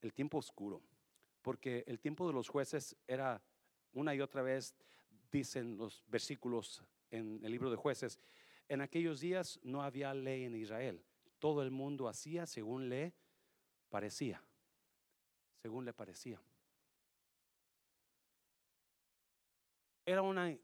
el 0.00 0.12
tiempo 0.12 0.38
oscuro, 0.38 0.82
porque 1.40 1.84
el 1.86 2.00
tiempo 2.00 2.26
de 2.26 2.34
los 2.34 2.48
jueces 2.48 2.96
era 3.06 3.42
una 3.92 4.14
y 4.14 4.20
otra 4.20 4.42
vez, 4.42 4.74
dicen 5.30 5.76
los 5.76 6.04
versículos 6.08 6.82
en 7.16 7.40
el 7.44 7.50
libro 7.50 7.70
de 7.70 7.76
jueces, 7.76 8.18
en 8.68 8.80
aquellos 8.80 9.20
días 9.20 9.60
no 9.62 9.82
había 9.82 10.14
ley 10.14 10.44
en 10.44 10.54
Israel, 10.54 11.04
todo 11.38 11.62
el 11.62 11.70
mundo 11.70 12.08
hacía 12.08 12.46
según 12.46 12.88
le 12.88 13.12
parecía 13.88 14.42
según 15.64 15.86
le 15.86 15.94
parecía. 15.94 16.38
Era 20.04 20.20
una 20.20 20.54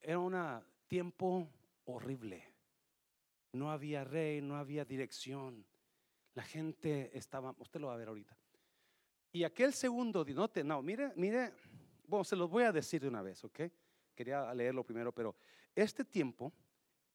era 0.00 0.18
un 0.20 0.62
tiempo 0.86 1.50
horrible. 1.86 2.44
No 3.50 3.72
había 3.72 4.04
rey, 4.04 4.40
no 4.40 4.56
había 4.56 4.84
dirección. 4.84 5.66
La 6.34 6.44
gente 6.44 7.10
estaba, 7.18 7.52
usted 7.58 7.80
lo 7.80 7.88
va 7.88 7.94
a 7.94 7.96
ver 7.96 8.06
ahorita. 8.06 8.38
Y 9.32 9.42
aquel 9.42 9.72
segundo, 9.72 10.24
no, 10.24 10.48
no 10.62 10.82
mire, 10.82 11.12
mire, 11.16 11.52
bueno, 12.06 12.22
se 12.22 12.36
los 12.36 12.48
voy 12.48 12.62
a 12.62 12.70
decir 12.70 13.02
de 13.02 13.08
una 13.08 13.22
vez, 13.22 13.42
¿ok? 13.42 13.60
Quería 14.14 14.54
leerlo 14.54 14.84
primero, 14.84 15.10
pero 15.10 15.34
este 15.74 16.04
tiempo, 16.04 16.52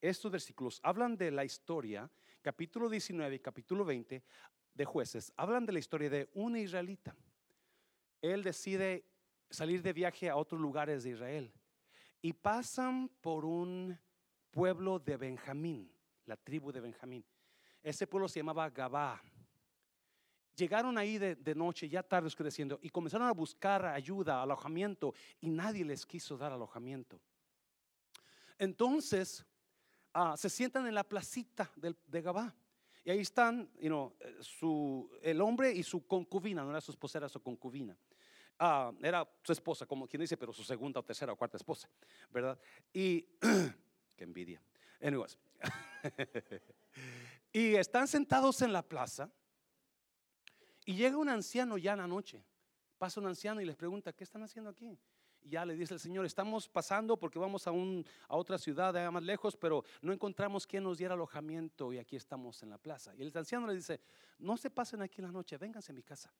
estos 0.01 0.31
versículos 0.31 0.79
hablan 0.83 1.17
de 1.17 1.31
la 1.31 1.45
historia, 1.45 2.09
capítulo 2.41 2.89
19 2.89 3.35
y 3.35 3.39
capítulo 3.39 3.85
20 3.85 4.23
de 4.73 4.85
jueces, 4.85 5.33
hablan 5.35 5.65
de 5.65 5.73
la 5.73 5.79
historia 5.79 6.09
de 6.09 6.29
un 6.33 6.55
israelita 6.55 7.15
él 8.21 8.43
decide 8.43 9.05
salir 9.49 9.81
de 9.81 9.93
viaje 9.93 10.29
a 10.29 10.35
otros 10.35 10.59
lugares 10.59 11.03
de 11.03 11.11
Israel 11.11 11.51
y 12.21 12.33
pasan 12.33 13.09
por 13.21 13.45
un 13.45 13.97
pueblo 14.51 14.99
de 14.99 15.17
Benjamín, 15.17 15.91
la 16.25 16.35
tribu 16.35 16.71
de 16.71 16.81
Benjamín. 16.81 17.25
Ese 17.81 18.07
pueblo 18.07 18.27
se 18.27 18.39
llamaba 18.39 18.69
Gabá. 18.69 19.21
Llegaron 20.55 20.97
ahí 20.97 21.17
de, 21.17 21.55
noche, 21.55 21.87
ya 21.87 22.03
tarde 22.03 22.27
oscureciendo, 22.27 22.79
y 22.81 22.89
comenzaron 22.89 23.27
a 23.27 23.31
buscar 23.31 23.85
ayuda, 23.85 24.41
alojamiento, 24.41 25.13
y 25.39 25.49
nadie 25.49 25.85
les 25.85 26.05
quiso 26.05 26.37
dar 26.37 26.51
alojamiento. 26.51 27.21
Entonces, 28.59 29.45
ah, 30.13 30.35
se 30.37 30.49
sientan 30.49 30.85
en 30.85 30.93
la 30.93 31.03
placita 31.03 31.71
de, 31.75 32.21
Gabá. 32.21 32.53
Y 33.05 33.09
ahí 33.09 33.21
están, 33.21 33.71
su, 34.41 35.09
el 35.23 35.41
hombre 35.41 35.71
y 35.71 35.81
su 35.81 36.05
concubina, 36.05 36.63
no 36.63 36.69
era 36.69 36.81
su 36.81 36.91
esposa, 36.91 37.17
era 37.17 37.29
su 37.29 37.41
concubina. 37.41 37.97
Ah, 38.59 38.91
era 39.01 39.27
su 39.41 39.53
esposa, 39.53 39.85
como 39.85 40.05
quien 40.05 40.19
dice, 40.19 40.35
pero 40.35 40.51
su 40.51 40.65
segunda 40.65 40.99
o 40.99 41.03
tercera 41.03 41.31
o 41.31 41.37
cuarta 41.37 41.55
esposa, 41.55 41.89
¿verdad? 42.29 42.59
Y, 42.93 43.21
qué 44.17 44.25
envidia. 44.25 44.61
Anyways. 45.01 45.39
y 47.53 47.75
están 47.75 48.07
sentados 48.07 48.61
en 48.61 48.73
la 48.73 48.81
plaza 48.81 49.31
y 50.85 50.95
llega 50.95 51.17
un 51.17 51.29
anciano 51.29 51.77
ya 51.77 51.93
en 51.93 51.99
la 51.99 52.07
noche. 52.07 52.43
Pasa 52.97 53.21
un 53.21 53.27
anciano 53.27 53.61
y 53.61 53.65
les 53.65 53.77
pregunta, 53.77 54.11
¿qué 54.11 54.25
están 54.25 54.43
haciendo 54.43 54.69
aquí? 54.69 54.99
Y 55.41 55.49
ya 55.49 55.65
le 55.65 55.75
dice 55.75 55.93
el 55.93 55.99
Señor, 55.99 56.25
estamos 56.25 56.67
pasando 56.67 57.17
porque 57.17 57.39
vamos 57.39 57.67
a, 57.67 57.71
un, 57.71 58.05
a 58.27 58.35
otra 58.35 58.57
ciudad 58.57 58.95
allá 58.95 59.11
más 59.11 59.23
lejos, 59.23 59.55
pero 59.55 59.83
no 60.01 60.13
encontramos 60.13 60.67
quien 60.67 60.83
nos 60.83 60.97
diera 60.97 61.13
alojamiento 61.13 61.93
y 61.93 61.97
aquí 61.97 62.15
estamos 62.15 62.61
en 62.63 62.69
la 62.69 62.77
plaza. 62.77 63.13
Y 63.15 63.21
el 63.21 63.31
anciano 63.35 63.67
le 63.67 63.75
dice, 63.75 63.99
no 64.39 64.57
se 64.57 64.69
pasen 64.69 65.01
aquí 65.01 65.21
la 65.21 65.31
noche, 65.31 65.57
vénganse 65.57 65.91
a 65.91 65.95
mi 65.95 66.03
casa. 66.03 66.33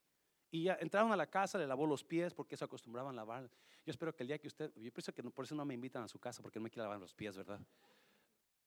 Y 0.52 0.64
ya 0.64 0.78
entraron 0.80 1.12
a 1.12 1.16
la 1.16 1.28
casa, 1.28 1.58
le 1.58 1.68
lavó 1.68 1.86
los 1.86 2.04
pies 2.04 2.34
porque 2.34 2.58
se 2.58 2.66
acostumbraban 2.66 3.14
a 3.14 3.18
lavar. 3.18 3.50
Yo 3.86 3.92
espero 3.92 4.16
que 4.16 4.24
el 4.24 4.28
día 4.28 4.40
que 4.40 4.48
usted, 4.48 4.72
yo 4.76 4.92
pienso 4.92 5.14
que 5.14 5.24
por 5.24 5.46
eso 5.46 5.56
no 5.56 5.64
me 5.64 5.74
invitan 5.74 6.04
a 6.04 6.08
su 6.08 6.20
casa 6.20 6.42
porque 6.42 6.60
no 6.60 6.64
me 6.64 6.70
quiere 6.70 6.84
lavar 6.84 7.00
los 7.00 7.14
pies, 7.14 7.38
¿verdad? 7.38 7.60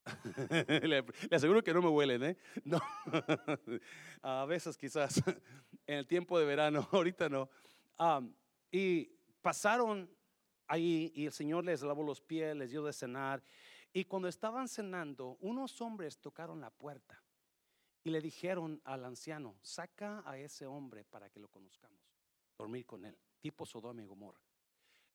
le, 0.82 1.04
aseguro 1.30 1.62
que 1.62 1.72
no 1.72 1.82
me 1.82 1.88
huelen, 1.88 2.22
¿eh? 2.22 2.36
No. 2.64 2.80
a 4.22 4.44
veces 4.46 4.76
quizás 4.76 5.22
en 5.86 5.98
el 5.98 6.06
tiempo 6.06 6.38
de 6.38 6.44
verano, 6.44 6.88
ahorita 6.92 7.28
no. 7.28 7.48
y 8.70 9.06
pasaron 9.40 10.08
ahí 10.72 11.12
y 11.14 11.26
el 11.26 11.32
Señor 11.32 11.64
les 11.64 11.82
lavó 11.82 12.02
los 12.02 12.20
pies, 12.20 12.56
les 12.56 12.70
dio 12.70 12.82
de 12.82 12.92
cenar. 12.92 13.42
Y 13.92 14.04
cuando 14.04 14.28
estaban 14.28 14.68
cenando, 14.68 15.36
unos 15.40 15.80
hombres 15.82 16.18
tocaron 16.18 16.60
la 16.60 16.70
puerta. 16.70 17.22
Y 18.02 18.10
le 18.10 18.20
dijeron 18.20 18.80
al 18.84 19.04
anciano, 19.04 19.56
saca 19.60 20.22
a 20.24 20.38
ese 20.38 20.66
hombre 20.66 21.04
para 21.04 21.28
que 21.28 21.38
lo 21.38 21.48
conozcamos, 21.48 22.00
dormir 22.56 22.86
con 22.86 23.04
él, 23.04 23.16
tipo 23.38 23.66
Sodoma 23.66 24.02
y 24.02 24.06
Gomorra. 24.06 24.40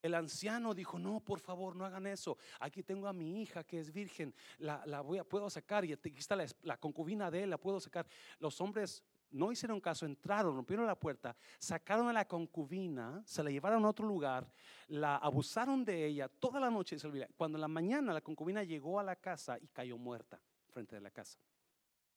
El 0.01 0.13
anciano 0.13 0.75
dijo, 0.75 0.99
no, 0.99 1.19
por 1.19 1.39
favor, 1.39 1.75
no 1.75 1.83
hagan 1.83 2.05
eso. 2.05 2.37
Aquí 2.59 2.83
tengo 2.83 3.07
a 3.07 3.13
mi 3.13 3.41
hija 3.41 3.63
que 3.63 3.79
es 3.79 3.91
virgen, 3.91 4.33
la, 4.59 5.01
voy 5.01 5.17
a, 5.17 5.23
puedo 5.23 5.49
sacar 5.49 5.83
y 5.83 5.91
aquí 5.91 6.13
está 6.15 6.37
la, 6.61 6.77
concubina 6.77 7.31
de 7.31 7.43
él, 7.43 7.49
la 7.49 7.57
puedo 7.57 7.79
sacar. 7.79 8.07
Los 8.39 8.61
hombres 8.61 9.03
no 9.31 9.51
hicieron 9.51 9.79
caso, 9.81 10.05
entraron, 10.05 10.55
rompieron 10.55 10.85
la 10.85 10.95
puerta, 10.95 11.35
sacaron 11.59 12.07
a 12.07 12.13
la 12.13 12.27
concubina, 12.27 13.21
se 13.25 13.43
la 13.43 13.49
llevaron 13.49 13.83
a 13.85 13.89
otro 13.89 14.07
lugar, 14.07 14.51
la 14.87 15.17
abusaron 15.17 15.83
de 15.83 16.05
ella 16.05 16.27
toda 16.27 16.59
la 16.59 16.69
noche. 16.69 16.97
Cuando 17.35 17.57
en 17.57 17.61
la 17.61 17.67
mañana 17.67 18.13
la 18.13 18.21
concubina 18.21 18.63
llegó 18.63 18.99
a 18.99 19.03
la 19.03 19.15
casa 19.15 19.57
y 19.59 19.67
cayó 19.67 19.97
muerta 19.97 20.39
frente 20.69 20.95
de 20.95 21.01
la 21.01 21.11
casa. 21.11 21.39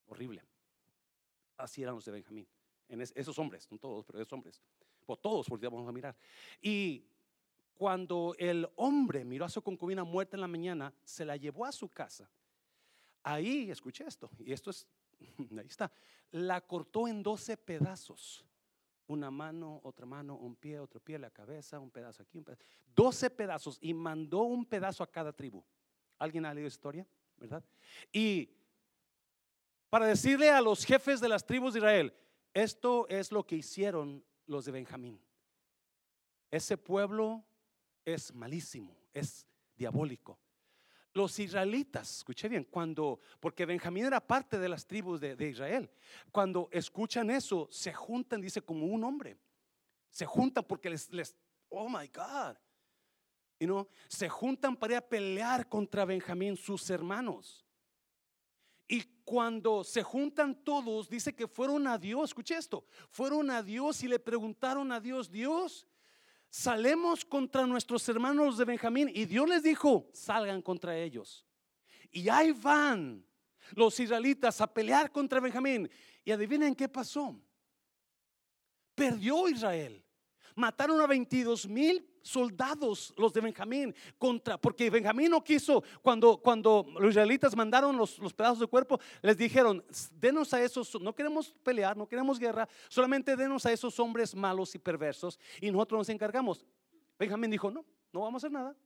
Horrible 0.06 0.42
así 1.60 1.82
eran 1.82 1.94
los 1.94 2.04
de 2.04 2.12
Benjamín. 2.12 2.46
En 2.88 3.00
esos 3.00 3.38
hombres, 3.38 3.68
no 3.70 3.78
todos, 3.78 4.04
pero 4.04 4.18
esos 4.18 4.32
hombres. 4.32 4.60
Por 5.06 5.18
todos, 5.18 5.46
porque 5.48 5.68
vamos 5.68 5.88
a 5.88 5.92
mirar. 5.92 6.16
Y 6.60 7.04
cuando 7.74 8.34
el 8.38 8.68
hombre 8.76 9.24
miró 9.24 9.44
a 9.44 9.48
su 9.48 9.62
concubina 9.62 10.02
muerta 10.04 10.36
en 10.36 10.40
la 10.40 10.48
mañana, 10.48 10.92
se 11.04 11.24
la 11.24 11.36
llevó 11.36 11.64
a 11.64 11.72
su 11.72 11.88
casa. 11.88 12.28
Ahí, 13.22 13.70
escuché 13.70 14.04
esto, 14.06 14.30
y 14.38 14.52
esto 14.52 14.70
es, 14.70 14.86
ahí 15.58 15.66
está, 15.66 15.90
la 16.30 16.60
cortó 16.60 17.08
en 17.08 17.22
12 17.22 17.56
pedazos. 17.56 18.44
Una 19.06 19.30
mano, 19.30 19.80
otra 19.82 20.06
mano, 20.06 20.36
un 20.36 20.54
pie, 20.54 20.78
otro 20.78 21.00
pie, 21.00 21.18
la 21.18 21.30
cabeza, 21.30 21.80
un 21.80 21.90
pedazo 21.90 22.22
aquí, 22.22 22.38
un 22.38 22.44
pedazo. 22.44 22.62
12 22.94 23.30
pedazos 23.30 23.78
y 23.80 23.92
mandó 23.92 24.42
un 24.42 24.64
pedazo 24.64 25.02
a 25.02 25.10
cada 25.10 25.32
tribu. 25.32 25.64
¿Alguien 26.18 26.46
ha 26.46 26.54
leído 26.54 26.68
historia? 26.68 27.06
¿Verdad? 27.36 27.64
Y 28.12 28.50
para 29.88 30.06
decirle 30.06 30.50
a 30.50 30.60
los 30.60 30.84
jefes 30.84 31.20
de 31.20 31.28
las 31.28 31.44
tribus 31.44 31.72
de 31.72 31.80
Israel, 31.80 32.14
esto 32.54 33.08
es 33.08 33.32
lo 33.32 33.44
que 33.44 33.56
hicieron 33.56 34.24
los 34.46 34.64
de 34.64 34.72
Benjamín. 34.72 35.20
Ese 36.50 36.76
pueblo 36.76 37.44
es 38.04 38.32
malísimo, 38.34 38.96
es 39.12 39.46
diabólico. 39.76 40.38
Los 41.12 41.38
israelitas, 41.38 42.18
escuché 42.18 42.48
bien, 42.48 42.64
cuando, 42.64 43.18
porque 43.40 43.66
Benjamín 43.66 44.04
era 44.04 44.20
parte 44.20 44.58
de 44.58 44.68
las 44.68 44.86
tribus 44.86 45.20
de, 45.20 45.48
Israel, 45.48 45.90
cuando 46.30 46.68
escuchan 46.70 47.30
eso, 47.30 47.68
se 47.70 47.92
juntan, 47.92 48.40
dice, 48.40 48.62
como 48.62 48.86
un 48.86 49.02
hombre. 49.02 49.36
Se 50.10 50.24
juntan 50.24 50.64
porque 50.64 50.90
les, 50.90 51.10
les 51.12 51.36
oh 51.68 51.88
my 51.88 52.06
God, 52.08 52.56
you 53.58 53.66
know, 53.66 53.88
se 54.08 54.28
juntan 54.28 54.76
para 54.76 54.94
ir 54.94 54.96
a 54.98 55.08
pelear 55.08 55.68
contra 55.68 56.04
Benjamín, 56.04 56.56
sus 56.56 56.88
hermanos. 56.90 57.64
Y 58.86 59.02
cuando 59.24 59.84
se 59.84 60.02
juntan 60.02 60.64
todos, 60.64 61.08
dice 61.08 61.32
que 61.32 61.46
fueron 61.46 61.86
a 61.86 61.96
Dios, 61.96 62.30
escuché 62.30 62.56
esto, 62.56 62.84
fueron 63.10 63.50
a 63.50 63.62
Dios 63.62 64.02
y 64.02 64.08
le 64.08 64.18
preguntaron 64.18 64.90
a 64.90 64.98
Dios, 64.98 65.30
Dios, 65.30 65.86
salemos 66.50 67.24
contra 67.24 67.66
nuestros 67.66 68.06
hermanos 68.08 68.58
de 68.58 68.64
Benjamín. 68.64 69.10
Y 69.14 69.24
Dios 69.24 69.48
les 69.48 69.62
dijo, 69.62 70.10
salgan 70.12 70.60
contra 70.60 70.96
ellos. 70.98 71.46
Y 72.10 72.28
ahí 72.28 72.52
van 72.52 73.24
los 73.72 73.98
israelitas 74.00 74.60
a 74.60 74.66
pelear 74.66 75.10
contra 75.10 75.40
Benjamín. 75.40 75.88
Y 76.24 76.32
adivinen 76.32 76.74
qué 76.74 76.88
pasó. 76.88 77.40
Perdió 78.94 79.48
Israel. 79.48 80.04
Mataron 80.60 81.00
a 81.00 81.06
22 81.06 81.66
mil 81.66 82.06
soldados, 82.22 83.14
los 83.16 83.32
de 83.32 83.40
Benjamín, 83.40 83.94
contra, 84.18 84.58
porque 84.58 84.90
Benjamín 84.90 85.30
no 85.30 85.42
quiso, 85.42 85.82
cuando, 86.02 86.36
cuando 86.36 86.86
los 86.98 87.10
israelitas 87.10 87.56
mandaron 87.56 87.96
los, 87.96 88.18
los, 88.18 88.34
pedazos 88.34 88.60
de 88.60 88.66
cuerpo, 88.66 89.00
les 89.22 89.38
dijeron, 89.38 89.82
denos 90.12 90.52
a 90.52 90.62
esos, 90.62 91.00
no 91.00 91.14
queremos 91.14 91.54
pelear, 91.62 91.96
no 91.96 92.06
queremos 92.06 92.38
guerra, 92.38 92.68
solamente 92.88 93.36
denos 93.36 93.64
a 93.64 93.72
esos 93.72 93.98
hombres 93.98 94.34
malos 94.34 94.74
y 94.74 94.78
perversos 94.78 95.40
y 95.60 95.70
nosotros 95.70 96.00
nos 96.00 96.08
encargamos. 96.10 96.66
Benjamín 97.18 97.50
dijo, 97.50 97.70
no, 97.70 97.84
no 98.12 98.20
vamos 98.20 98.44
a 98.44 98.46
hacer 98.46 98.52
nada. 98.52 98.76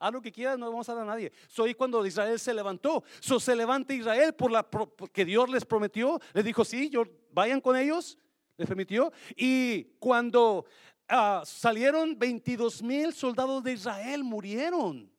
Haz 0.00 0.12
lo 0.14 0.22
que 0.22 0.32
quieras, 0.32 0.58
no 0.58 0.70
vamos 0.70 0.88
a 0.88 0.94
dar 0.94 1.02
a 1.02 1.06
nadie. 1.06 1.30
Soy 1.46 1.74
cuando 1.74 2.04
Israel 2.06 2.38
se 2.38 2.54
levantó. 2.54 3.04
So, 3.20 3.38
se 3.38 3.54
levanta 3.54 3.92
Israel 3.92 4.32
por 4.32 4.50
la 4.50 4.66
que 5.12 5.26
Dios 5.26 5.50
les 5.50 5.66
prometió. 5.66 6.18
Les 6.32 6.42
dijo, 6.42 6.64
sí, 6.64 6.88
yo, 6.88 7.04
vayan 7.32 7.60
con 7.60 7.76
ellos. 7.76 8.16
Les 8.56 8.66
permitió. 8.66 9.12
Y 9.36 9.84
cuando 9.98 10.64
Ah, 11.12 11.42
salieron 11.44 12.16
22 12.16 12.82
mil 12.84 13.12
soldados 13.12 13.64
de 13.64 13.72
Israel, 13.72 14.22
murieron. 14.22 15.10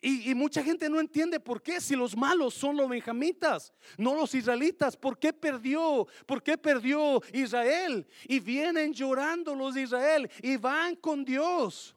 Y, 0.00 0.32
mucha 0.34 0.62
gente 0.62 0.88
no 0.88 0.98
entiende 0.98 1.38
por 1.40 1.60
qué, 1.60 1.80
si 1.80 1.94
los 1.94 2.16
malos 2.16 2.54
son 2.54 2.76
los 2.76 2.88
benjamitas, 2.88 3.72
no 3.98 4.14
los 4.14 4.32
israelitas, 4.34 4.96
¿por 4.96 5.18
qué 5.18 5.32
perdió? 5.32 6.06
¿Por 6.24 6.42
qué 6.42 6.56
perdió 6.56 7.20
Israel? 7.32 8.06
Y 8.28 8.38
vienen 8.38 8.94
llorando 8.94 9.54
los 9.54 9.74
de 9.74 9.82
Israel 9.82 10.30
y 10.40 10.56
van 10.56 10.96
con 10.96 11.22
Dios. 11.22 11.94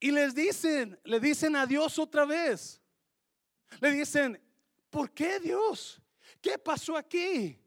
Y 0.00 0.12
les 0.12 0.34
dicen, 0.34 0.98
le 1.04 1.20
dicen 1.20 1.54
a 1.54 1.66
Dios 1.66 1.98
otra 1.98 2.24
vez. 2.24 2.80
Le 3.80 3.90
dicen, 3.90 4.40
¿por 4.88 5.10
qué 5.10 5.38
Dios? 5.38 6.00
¿Qué 6.40 6.56
pasó 6.56 6.96
aquí? 6.96 7.58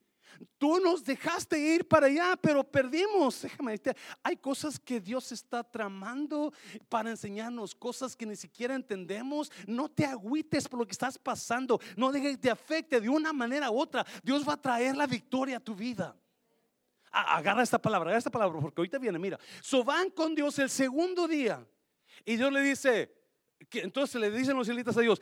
Tú 0.58 0.80
nos 0.80 1.04
dejaste 1.04 1.60
ir 1.60 1.88
para 1.88 2.08
allá, 2.08 2.38
pero 2.40 2.64
perdimos. 2.64 3.42
Déjame 3.42 3.80
hay 4.24 4.38
cosas 4.38 4.80
que 4.80 5.00
Dios 5.00 5.32
está 5.32 5.64
tramando 5.64 6.54
para 6.90 7.10
enseñarnos, 7.10 7.76
cosas 7.76 8.16
que 8.16 8.26
ni 8.26 8.36
siquiera 8.36 8.76
entendemos. 8.76 9.52
No 9.68 9.90
te 9.90 10.06
agüites 10.06 10.68
por 10.68 10.80
lo 10.80 10.86
que 10.86 10.92
estás 10.92 11.18
pasando. 11.18 11.80
No 11.96 12.12
dejes 12.12 12.32
que 12.32 12.44
te 12.44 12.52
afecte 12.52 13.02
de 13.02 13.10
una 13.10 13.34
manera 13.34 13.70
u 13.72 13.80
otra. 13.80 14.06
Dios 14.24 14.48
va 14.48 14.54
a 14.54 14.62
traer 14.62 14.96
la 14.96 15.08
victoria 15.08 15.58
a 15.58 15.60
tu 15.60 15.76
vida. 15.76 16.16
Agarra 17.12 17.64
esta 17.64 17.80
palabra, 17.80 18.10
agarra 18.10 18.20
esta 18.20 18.32
palabra, 18.32 18.60
porque 18.62 18.80
ahorita 18.80 18.98
viene, 18.98 19.20
mira. 19.20 19.38
So 19.62 19.84
van 19.84 20.10
con 20.10 20.34
Dios 20.34 20.58
el 20.60 20.70
segundo 20.70 21.28
día. 21.28 21.66
Y 22.24 22.38
Dios 22.38 22.52
le 22.54 22.62
dice, 22.62 23.14
entonces 23.72 24.20
le 24.20 24.32
dicen 24.32 24.56
los 24.56 24.68
israelitas 24.68 24.96
a 24.98 25.02
Dios, 25.02 25.22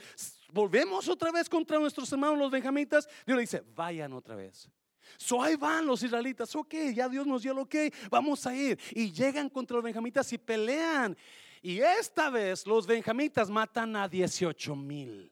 volvemos 0.51 1.07
otra 1.07 1.31
vez 1.31 1.49
contra 1.49 1.79
nuestros 1.79 2.11
hermanos 2.11 2.37
los 2.37 2.51
benjamitas. 2.51 3.07
Dios 3.25 3.35
le 3.35 3.41
dice, 3.41 3.63
vayan 3.75 4.13
otra 4.13 4.35
vez. 4.35 4.69
So 5.17 5.41
ahí 5.41 5.55
van 5.55 5.85
los 5.85 6.03
israelitas, 6.03 6.55
ok, 6.55 6.73
ya 6.93 7.09
Dios 7.09 7.25
nos 7.25 7.43
dio 7.43 7.51
el 7.51 7.59
ok, 7.59 7.75
vamos 8.09 8.45
a 8.45 8.55
ir. 8.55 8.79
Y 8.91 9.11
llegan 9.11 9.49
contra 9.49 9.75
los 9.75 9.83
benjamitas 9.83 10.31
y 10.33 10.37
pelean. 10.37 11.17
Y 11.61 11.79
esta 11.79 12.29
vez 12.29 12.65
los 12.65 12.87
benjamitas 12.87 13.49
matan 13.49 13.95
a 13.95 14.07
18 14.07 14.75
mil 14.75 15.31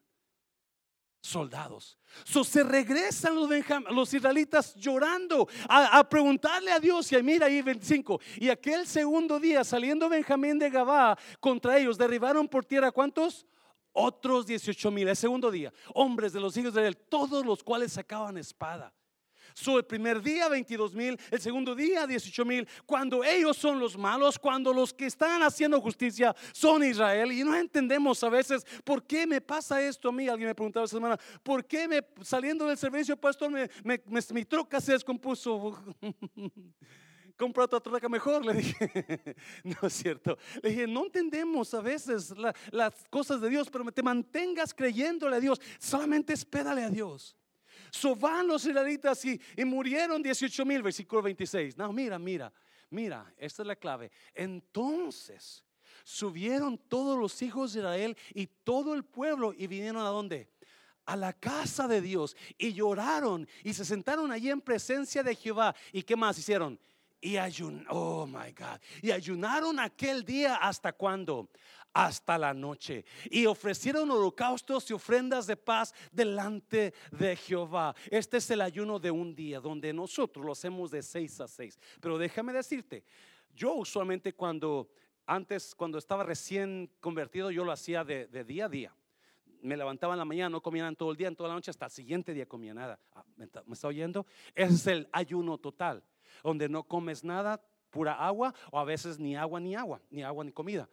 soldados. 1.21 1.97
So 2.23 2.43
se 2.43 2.63
regresan 2.63 3.35
los, 3.35 4.13
israelitas 4.13 4.73
llorando 4.75 5.47
a, 5.69 6.07
preguntarle 6.07 6.71
a 6.71 6.79
Dios. 6.79 7.11
Y 7.11 7.21
mira 7.21 7.47
ahí 7.47 7.61
25. 7.61 8.19
Y 8.37 8.49
aquel 8.49 8.87
segundo 8.87 9.39
día, 9.39 9.63
saliendo 9.63 10.09
Benjamín 10.09 10.57
de 10.57 10.69
Gabá 10.69 11.17
contra 11.39 11.77
ellos, 11.77 11.97
derribaron 11.97 12.47
por 12.47 12.65
tierra 12.65 12.91
cuántos? 12.91 13.45
Otros 13.91 14.45
18 14.45 14.91
mil. 14.91 15.07
El 15.07 15.15
segundo 15.15 15.51
día, 15.51 15.73
hombres 15.93 16.33
de 16.33 16.39
los 16.39 16.55
hijos 16.57 16.73
de 16.73 16.81
Israel, 16.81 16.97
todos 17.09 17.45
los 17.45 17.63
cuales 17.63 17.93
sacaban 17.93 18.37
espada 18.37 18.93
el 19.65 19.85
primer 19.85 20.21
día 20.21 20.47
22 20.47 20.93
mil, 20.93 21.19
el 21.31 21.41
segundo 21.41 21.75
día 21.75 22.07
18 22.07 22.45
mil, 22.45 22.67
cuando 22.85 23.23
ellos 23.23 23.57
son 23.57 23.79
los 23.79 23.97
malos, 23.97 24.39
cuando 24.39 24.73
los 24.73 24.93
que 24.93 25.05
están 25.05 25.41
haciendo 25.43 25.81
justicia 25.81 26.35
son 26.53 26.83
Israel. 26.83 27.31
Y 27.31 27.43
no 27.43 27.55
entendemos 27.55 28.23
a 28.23 28.29
veces 28.29 28.65
por 28.83 29.03
qué 29.03 29.27
me 29.27 29.41
pasa 29.41 29.81
esto 29.81 30.09
a 30.09 30.11
mí. 30.11 30.27
Alguien 30.27 30.49
me 30.49 30.55
preguntaba 30.55 30.85
esta 30.85 30.97
semana, 30.97 31.17
¿por 31.43 31.65
qué 31.65 31.87
me, 31.87 32.01
saliendo 32.21 32.65
del 32.65 32.77
servicio, 32.77 33.17
pastor, 33.17 33.51
me, 33.51 33.69
mi 34.31 34.45
troca 34.45 34.79
se 34.79 34.93
descompuso? 34.93 35.77
compra 37.37 37.65
otra 37.65 37.79
troca 37.79 38.09
mejor, 38.09 38.45
le 38.45 38.55
dije. 38.55 39.35
no 39.63 39.87
es 39.87 39.93
cierto. 39.93 40.37
Le 40.61 40.69
dije, 40.71 40.87
no 40.87 41.05
entendemos 41.05 41.73
a 41.73 41.81
veces 41.81 42.33
las 42.71 43.05
cosas 43.09 43.39
de 43.39 43.49
Dios, 43.49 43.69
pero 43.69 43.89
te 43.91 44.03
mantengas 44.03 44.73
creyéndole 44.73 45.37
a 45.37 45.39
Dios. 45.39 45.61
Solamente 45.79 46.33
espérale 46.33 46.83
a 46.83 46.89
Dios. 46.89 47.36
So 47.91 48.15
van 48.15 48.47
los 48.47 48.65
israelitas 48.65 49.23
y, 49.25 49.39
murieron 49.65 50.21
18 50.21 50.65
mil, 50.65 50.83
versículo 50.83 51.21
26. 51.21 51.77
No, 51.77 51.91
mira, 51.91 52.19
mira, 52.19 52.51
mira, 52.89 53.33
esta 53.37 53.63
es 53.63 53.67
la 53.67 53.75
clave. 53.75 54.11
Entonces 54.33 55.63
subieron 56.03 56.77
todos 56.77 57.19
los 57.19 57.41
hijos 57.41 57.73
de 57.73 57.79
Israel 57.79 58.17
y 58.33 58.47
todo 58.47 58.93
el 58.93 59.03
pueblo 59.03 59.53
y 59.53 59.67
vinieron 59.67 60.05
a 60.05 60.09
dónde? 60.09 60.49
A 61.05 61.15
la 61.15 61.33
casa 61.33 61.87
de 61.87 62.01
Dios 62.01 62.35
y 62.57 62.73
lloraron 62.73 63.47
y 63.63 63.73
se 63.73 63.85
sentaron 63.85 64.31
allí 64.31 64.49
en 64.49 64.61
presencia 64.61 65.23
de 65.23 65.35
Jehová. 65.35 65.75
¿Y 65.91 66.03
qué 66.03 66.15
más 66.15 66.37
hicieron? 66.37 66.79
Y 67.19 67.37
ayunaron, 67.37 67.87
oh 67.89 68.27
my 68.27 68.51
God, 68.51 68.79
y 69.01 69.11
ayunaron 69.11 69.79
aquel 69.79 70.23
día 70.23 70.55
hasta 70.55 70.93
cuando 70.93 71.49
hasta 71.97 72.37
la 72.37 72.53
noche 72.53 73.05
y 73.31 73.47
ofrecieron 73.47 74.11
holocaustos 74.11 74.87
y 74.91 74.93
ofrendas 74.93 75.47
de 75.47 75.57
paz 75.57 75.95
delante 76.11 76.93
de 77.09 77.35
Jehová. 77.35 77.95
Este 78.11 78.37
es 78.37 78.51
el 78.51 78.61
ayuno 78.61 78.99
de 78.99 79.09
un 79.09 79.33
día 79.33 79.59
donde 79.59 79.91
nosotros 79.91 80.45
lo 80.45 80.51
hacemos 80.51 80.91
de 80.91 81.01
seis 81.01 81.41
a 81.41 81.47
seis. 81.47 81.79
Pero 81.99 82.19
déjame 82.19 82.53
decirte, 82.53 83.03
yo 83.55 83.73
usualmente 83.73 84.33
cuando 84.33 84.91
antes, 85.25 85.73
cuando 85.73 85.97
estaba 85.97 86.23
recién 86.23 86.91
convertido, 86.99 87.49
yo 87.49 87.65
lo 87.65 87.71
hacía 87.71 88.03
de, 88.03 88.27
día 88.43 88.65
a 88.65 88.69
día. 88.69 88.95
Me 89.63 89.75
levantaba 89.75 90.13
en 90.13 90.19
la 90.19 90.25
mañana, 90.25 90.49
no 90.49 90.61
comía 90.61 90.89
todo 90.93 91.09
el 91.09 91.17
día, 91.17 91.29
en 91.29 91.35
toda 91.35 91.49
la 91.49 91.55
noche, 91.55 91.71
hasta 91.71 91.85
el 91.85 91.91
siguiente 91.91 92.31
día 92.31 92.45
comía 92.45 92.75
nada. 92.75 92.99
Ah, 93.15 93.25
¿Me 93.37 93.45
está, 93.45 93.63
¿Me 93.65 93.73
está 93.73 93.87
oyendo? 93.87 94.27
Es 94.53 94.85
el 94.85 95.09
ayuno 95.11 95.57
total, 95.57 96.03
donde 96.43 96.69
no 96.69 96.83
comes 96.83 97.23
nada, 97.23 97.59
pura 97.89 98.13
agua, 98.13 98.53
o 98.71 98.77
a 98.77 98.83
veces 98.83 99.17
ni 99.17 99.35
agua 99.35 99.59
ni 99.59 99.75
agua, 99.75 99.99
ni 100.11 100.21
agua 100.21 100.43
ni 100.43 100.51
comida. 100.51 100.87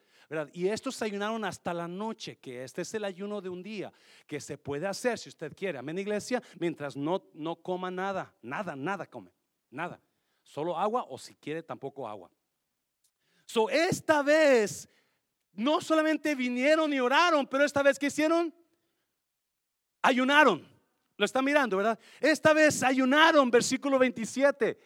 Y 0.52 0.68
estos 0.68 1.00
ayunaron 1.02 1.44
hasta 1.44 1.74
la 1.74 1.86
noche, 1.86 2.36
que 2.36 2.64
este 2.64 2.82
es 2.82 2.94
el 2.94 3.04
ayuno 3.04 3.40
de 3.40 3.48
un 3.48 3.62
día, 3.62 3.92
que 4.26 4.40
se 4.40 4.58
puede 4.58 4.86
hacer 4.86 5.18
si 5.18 5.28
usted 5.28 5.54
quiere. 5.54 5.78
Amén, 5.78 5.98
iglesia, 5.98 6.42
mientras 6.58 6.96
no, 6.96 7.24
no 7.34 7.56
coma 7.56 7.90
nada, 7.90 8.34
nada, 8.42 8.74
nada 8.74 9.06
come, 9.06 9.32
nada. 9.70 10.00
Solo 10.42 10.78
agua 10.78 11.06
o 11.08 11.18
si 11.18 11.34
quiere 11.36 11.62
tampoco 11.62 12.08
agua. 12.08 12.30
So, 13.46 13.68
esta 13.68 14.22
vez 14.22 14.88
no 15.52 15.80
solamente 15.80 16.34
vinieron 16.34 16.92
y 16.92 17.00
oraron, 17.00 17.46
pero 17.46 17.64
esta 17.64 17.82
vez 17.82 17.98
que 17.98 18.06
hicieron? 18.06 18.54
Ayunaron. 20.02 20.66
Lo 21.16 21.24
está 21.24 21.40
mirando, 21.42 21.76
¿verdad? 21.76 21.98
Esta 22.20 22.52
vez 22.52 22.82
ayunaron, 22.82 23.50
versículo 23.50 23.98
27. 23.98 24.78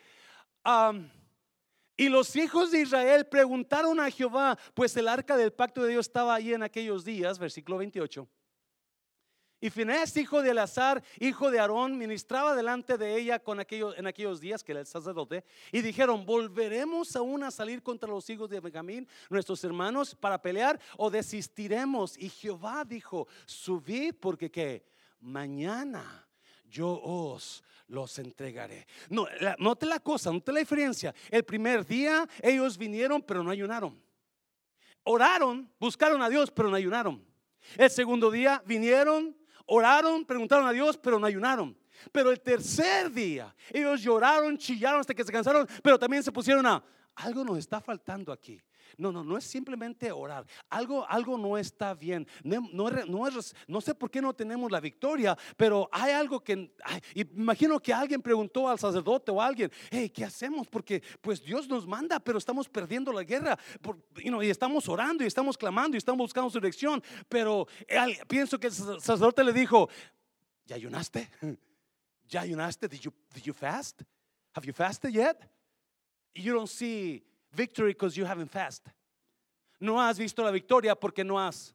Y 1.99 2.09
los 2.09 2.37
hijos 2.37 2.71
de 2.71 2.81
Israel 2.83 3.27
preguntaron 3.27 3.99
a 3.99 4.09
Jehová, 4.09 4.57
pues 4.73 4.97
el 4.97 5.09
arca 5.09 5.37
del 5.37 5.53
pacto 5.53 5.83
de 5.83 5.91
Dios 5.91 6.07
estaba 6.07 6.33
ahí 6.33 6.55
en 6.55 6.63
aquellos 6.63 7.05
días, 7.05 7.41
versículo 7.41 7.79
28. 7.79 8.27
Y 9.61 9.71
Finés, 9.71 10.17
hijo 10.17 10.41
de 10.41 10.51
Elazar, 10.51 11.03
hijo 11.19 11.51
de 11.51 11.59
Aarón, 11.59 11.99
ministraba 11.99 12.55
delante 12.55 12.97
de 12.97 13.17
ella 13.19 13.41
con 13.41 13.59
aquellos, 13.59 13.99
en 13.99 14.07
aquellos 14.07 14.41
días 14.41 14.63
que 14.63 14.71
era 14.71 14.81
el 14.81 14.87
sacerdote. 14.87 15.45
Y 15.73 15.83
dijeron, 15.83 16.25
¿volveremos 16.25 17.17
aún 17.17 17.43
a 17.43 17.51
salir 17.51 17.83
contra 17.83 18.09
los 18.09 18.31
hijos 18.31 18.49
de 18.49 18.61
Benjamín, 18.61 19.09
nuestros 19.29 19.65
hermanos, 19.65 20.15
para 20.15 20.41
pelear 20.41 20.79
o 20.97 21.11
desistiremos? 21.11 22.17
Y 22.17 22.29
Jehová 22.29 22.85
dijo, 22.85 23.27
subid 23.45 24.15
porque 24.21 24.53
que 24.53 24.87
mañana 25.19 26.28
yo 26.69 27.01
os 27.03 27.62
los 27.89 28.19
entregaré. 28.19 28.87
No, 29.09 29.27
note 29.59 29.87
la 29.87 29.99
cosa, 30.01 30.31
note 30.31 30.53
la 30.53 30.61
diferencia. 30.61 31.14
El 31.31 31.45
primer 31.45 31.87
día 31.87 32.29
ellos 32.43 32.77
vinieron, 32.77 33.23
pero 33.23 33.43
no 33.43 33.51
ayunaron. 33.51 34.01
Oraron, 35.05 35.71
buscaron 35.79 36.21
a 36.23 36.29
Dios, 36.29 36.51
pero 36.51 36.69
no 36.69 36.77
ayunaron. 36.77 37.25
El 37.77 37.91
segundo 37.91 38.31
día 38.31 38.62
vinieron, 38.66 39.37
oraron, 39.66 40.25
preguntaron 40.25 40.66
a 40.66 40.73
Dios, 40.73 40.99
pero 40.99 41.19
no 41.19 41.27
ayunaron. 41.27 41.77
Pero 42.12 42.31
el 42.31 42.41
tercer 42.41 43.11
día, 43.11 43.55
ellos 43.73 44.03
lloraron, 44.03 44.57
chillaron 44.57 45.01
hasta 45.01 45.14
que 45.14 45.25
se 45.25 45.33
cansaron, 45.33 45.66
pero 45.83 45.99
también 45.99 46.23
se 46.23 46.31
pusieron 46.31 46.64
a, 46.66 46.83
algo 47.16 47.45
nos 47.45 47.59
está 47.59 47.81
faltando 47.81 48.33
aquí. 48.33 48.61
No, 48.97 49.12
no, 49.12 49.22
no 49.24 49.36
es 49.36 49.45
simplemente 49.45 50.11
orar. 50.11 50.47
Algo, 50.70 51.09
algo 51.09 51.36
no 51.36 51.59
está 51.59 51.95
bien. 51.95 52.26
No, 52.43 52.91
no, 53.66 53.80
sé 53.80 53.95
por 53.95 54.11
qué 54.11 54.20
no 54.20 54.34
tenemos 54.34 54.70
la 54.70 54.80
victoria, 54.80 55.36
pero 55.57 55.89
hay 55.93 56.12
algo 56.12 56.43
que, 56.43 56.74
imagino 57.14 57.80
que 57.80 57.93
alguien 57.93 58.22
preguntó 58.22 58.68
al 58.68 58.78
sacerdote 58.78 59.30
o 59.30 59.41
alguien, 59.41 59.70
hey, 59.91 60.11
¿qué 60.11 60.24
hacemos? 60.24 60.66
Porque 60.68 61.03
pues 61.20 61.43
Dios 61.43 61.68
nos 61.68 61.86
manda, 61.86 62.18
pero 62.20 62.39
estamos 62.39 62.68
perdiendo 62.68 63.12
la 63.12 63.24
guerra. 63.24 63.59
y 64.22 64.51
estamos 64.51 64.89
orando 64.89 65.24
y 65.24 65.26
estamos 65.26 65.57
clamando 65.57 65.97
y 65.97 65.99
estamos 65.99 66.18
buscando 66.18 66.51
su 66.51 66.59
dirección. 66.59 67.03
Pero 67.28 67.66
pienso 68.26 68.59
que 68.59 68.68
el 68.68 68.72
sacerdote 68.72 69.45
le 69.45 69.53
dijo, 69.53 69.89
¿ya 70.66 70.76
ayunaste? 70.76 71.28
¿Ya 72.28 72.43
ayunaste? 72.43 72.89
Did 72.89 73.01
you, 73.01 73.12
did 73.34 73.43
you 73.43 73.55
fast? 73.55 74.03
Have 74.55 74.66
you 74.66 74.72
fasted 74.72 75.12
yet? 75.12 75.36
You 76.34 76.55
don't 76.55 76.68
see 76.68 77.22
victory 77.59 77.93
because 77.93 78.17
you 78.17 78.25
haven't 78.25 78.51
fasted. 78.51 78.93
No 79.81 79.99
has 79.99 80.19
visto 80.19 80.43
la 80.43 80.51
victoria 80.51 80.95
porque 80.95 81.25
no 81.25 81.37
has 81.37 81.75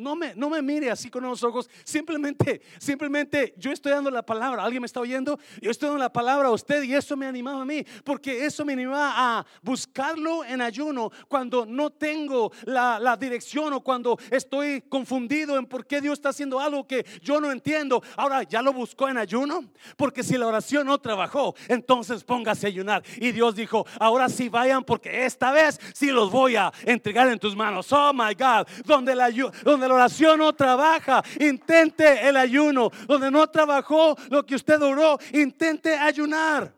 no 0.00 0.16
me, 0.16 0.34
no 0.34 0.50
me 0.50 0.62
mire 0.62 0.90
así 0.90 1.10
con 1.10 1.22
los 1.22 1.42
ojos. 1.44 1.68
Simplemente, 1.84 2.62
simplemente 2.78 3.54
yo 3.56 3.72
estoy 3.72 3.92
dando 3.92 4.10
la 4.10 4.22
palabra. 4.22 4.64
¿Alguien 4.64 4.82
me 4.82 4.86
está 4.86 5.00
oyendo? 5.00 5.38
Yo 5.60 5.70
estoy 5.70 5.88
dando 5.88 6.02
la 6.02 6.12
palabra 6.12 6.48
a 6.48 6.52
usted 6.52 6.82
y 6.82 6.94
eso 6.94 7.16
me 7.16 7.26
animaba 7.26 7.62
a 7.62 7.64
mí. 7.64 7.84
Porque 8.04 8.44
eso 8.44 8.64
me 8.64 8.72
animaba 8.72 9.12
a 9.16 9.46
buscarlo 9.62 10.44
en 10.44 10.60
ayuno 10.60 11.10
cuando 11.28 11.66
no 11.66 11.90
tengo 11.90 12.52
la, 12.64 12.98
la 12.98 13.16
dirección 13.16 13.72
o 13.72 13.80
cuando 13.80 14.18
estoy 14.30 14.82
confundido 14.82 15.58
en 15.58 15.66
por 15.66 15.86
qué 15.86 16.00
Dios 16.00 16.14
está 16.14 16.30
haciendo 16.30 16.58
algo 16.58 16.86
que 16.86 17.04
yo 17.22 17.40
no 17.40 17.52
entiendo. 17.52 18.02
Ahora, 18.16 18.42
¿ya 18.42 18.62
lo 18.62 18.72
buscó 18.72 19.08
en 19.08 19.18
ayuno? 19.18 19.64
Porque 19.96 20.22
si 20.22 20.36
la 20.36 20.46
oración 20.46 20.86
no 20.86 20.98
trabajó, 20.98 21.54
entonces 21.68 22.24
póngase 22.24 22.66
a 22.66 22.68
ayunar. 22.68 23.02
Y 23.16 23.32
Dios 23.32 23.54
dijo, 23.54 23.86
ahora 23.98 24.28
sí 24.28 24.48
vayan 24.48 24.84
porque 24.84 25.24
esta 25.24 25.52
vez 25.52 25.80
sí 25.92 26.10
los 26.10 26.30
voy 26.30 26.56
a 26.56 26.72
entregar 26.84 27.28
en 27.28 27.38
tus 27.38 27.54
manos. 27.54 27.92
Oh 27.92 28.12
my 28.12 28.34
God, 28.34 28.66
donde 28.84 29.14
la, 29.14 29.30
donde 29.30 29.88
la 29.90 29.96
oración 29.96 30.38
no 30.38 30.54
trabaja, 30.54 31.22
intente 31.40 32.28
el 32.28 32.36
ayuno. 32.36 32.90
Donde 33.06 33.30
no 33.30 33.48
trabajó 33.50 34.16
lo 34.28 34.46
que 34.46 34.54
usted 34.54 34.80
oró, 34.80 35.18
intente 35.32 35.94
ayunar. 35.94 36.72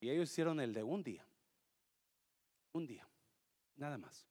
Y 0.00 0.10
ellos 0.10 0.30
hicieron 0.30 0.60
el 0.60 0.72
de 0.72 0.82
un 0.82 1.02
día. 1.02 1.26
Un 2.72 2.86
día. 2.86 3.08
Nada 3.76 3.96
más. 3.96 4.26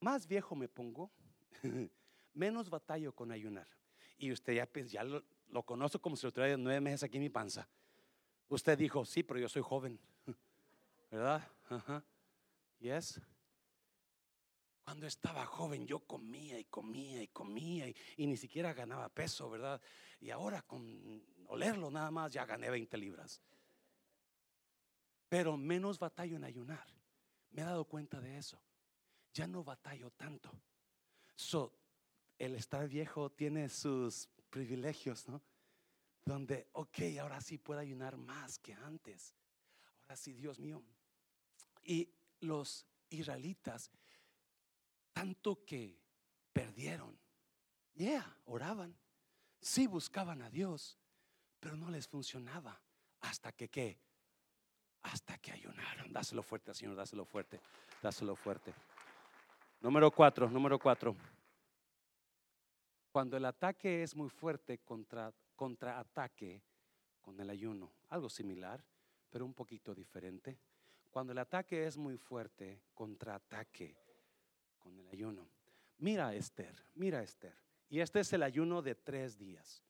Más 0.00 0.26
viejo 0.26 0.56
me 0.56 0.66
pongo, 0.66 1.12
menos 2.34 2.70
batallo 2.70 3.14
con 3.14 3.30
ayunar. 3.30 3.68
Y 4.18 4.32
usted 4.32 4.54
ya, 4.54 4.68
ya 4.86 5.04
lo, 5.04 5.22
lo 5.48 5.62
conozco 5.62 6.00
como 6.00 6.16
si 6.16 6.26
lo 6.26 6.32
tuviera 6.32 6.56
nueve 6.56 6.80
meses 6.80 7.02
aquí 7.04 7.18
en 7.18 7.24
mi 7.24 7.28
panza. 7.28 7.68
Usted 8.48 8.78
dijo, 8.78 9.04
sí, 9.04 9.22
pero 9.22 9.38
yo 9.38 9.48
soy 9.48 9.62
joven. 9.62 10.00
¿Verdad? 11.10 11.46
Ajá. 11.68 12.02
Yes. 12.80 13.20
Cuando 14.84 15.06
estaba 15.06 15.46
joven 15.46 15.86
yo 15.86 16.00
comía 16.00 16.58
y 16.58 16.64
comía 16.64 17.22
y 17.22 17.28
comía 17.28 17.88
y, 17.88 18.26
ni 18.26 18.36
siquiera 18.36 18.74
ganaba 18.74 19.08
peso, 19.08 19.48
¿verdad? 19.48 19.80
Y 20.20 20.30
ahora 20.30 20.62
con 20.62 21.22
olerlo 21.46 21.90
nada 21.90 22.10
más 22.10 22.32
ya 22.32 22.44
gané 22.44 22.68
20 22.68 22.96
libras. 22.98 23.40
Pero 25.28 25.56
menos 25.56 25.98
batallo 25.98 26.36
en 26.36 26.44
ayunar. 26.44 26.86
Me 27.52 27.62
he 27.62 27.64
dado 27.64 27.84
cuenta 27.84 28.20
de 28.20 28.36
eso. 28.36 28.60
Ya 29.32 29.46
no 29.46 29.64
batallo 29.64 30.10
tanto. 30.10 30.50
So, 31.34 31.72
el 32.38 32.54
estar 32.56 32.88
viejo 32.88 33.30
tiene 33.30 33.68
sus 33.68 34.28
privilegios, 34.50 35.28
¿no? 35.28 35.42
Donde, 36.24 36.68
ok, 36.72 36.98
ahora 37.20 37.40
sí 37.40 37.56
puedo 37.56 37.80
ayunar 37.80 38.16
más 38.16 38.58
que 38.58 38.74
antes. 38.74 39.34
Ahora 40.02 40.16
sí, 40.16 40.34
Dios 40.34 40.58
mío. 40.58 40.82
Y 41.82 42.12
los 42.40 42.86
israelitas 43.10 43.90
tanto 45.12 45.64
que 45.64 45.98
perdieron. 46.52 47.18
Yeah, 47.94 48.36
oraban. 48.46 48.96
Sí 49.60 49.86
buscaban 49.86 50.42
a 50.42 50.50
Dios, 50.50 50.98
pero 51.60 51.76
no 51.76 51.90
les 51.90 52.08
funcionaba 52.08 52.80
hasta 53.20 53.52
que 53.52 53.68
qué? 53.68 54.00
Hasta 55.02 55.38
que 55.38 55.52
ayunaron. 55.52 56.12
Dáselo 56.12 56.42
fuerte, 56.42 56.74
Señor, 56.74 56.96
dáselo 56.96 57.24
fuerte, 57.24 57.60
dáselo 58.02 58.34
fuerte. 58.34 58.74
Número 59.80 60.10
cuatro, 60.10 60.48
número 60.48 60.78
cuatro. 60.78 61.14
Cuando 63.10 63.36
el 63.36 63.44
ataque 63.44 64.02
es 64.02 64.16
muy 64.16 64.30
fuerte 64.30 64.78
contra, 64.78 65.32
contra 65.54 65.98
ataque 65.98 66.62
con 67.20 67.38
el 67.38 67.50
ayuno, 67.50 67.92
algo 68.08 68.28
similar, 68.28 68.82
pero 69.28 69.44
un 69.44 69.54
poquito 69.54 69.94
diferente. 69.94 70.58
Cuando 71.10 71.32
el 71.32 71.38
ataque 71.38 71.86
es 71.86 71.96
muy 71.98 72.16
fuerte, 72.16 72.80
contra 72.94 73.34
ataque 73.34 73.94
con 74.82 74.98
el 74.98 75.08
ayuno. 75.08 75.48
Mira 75.98 76.34
Esther, 76.34 76.74
mira 76.94 77.22
Esther. 77.22 77.54
Y 77.88 78.00
este 78.00 78.20
es 78.20 78.32
el 78.32 78.42
ayuno 78.42 78.82
de 78.82 78.94
tres 78.94 79.38
días. 79.38 79.84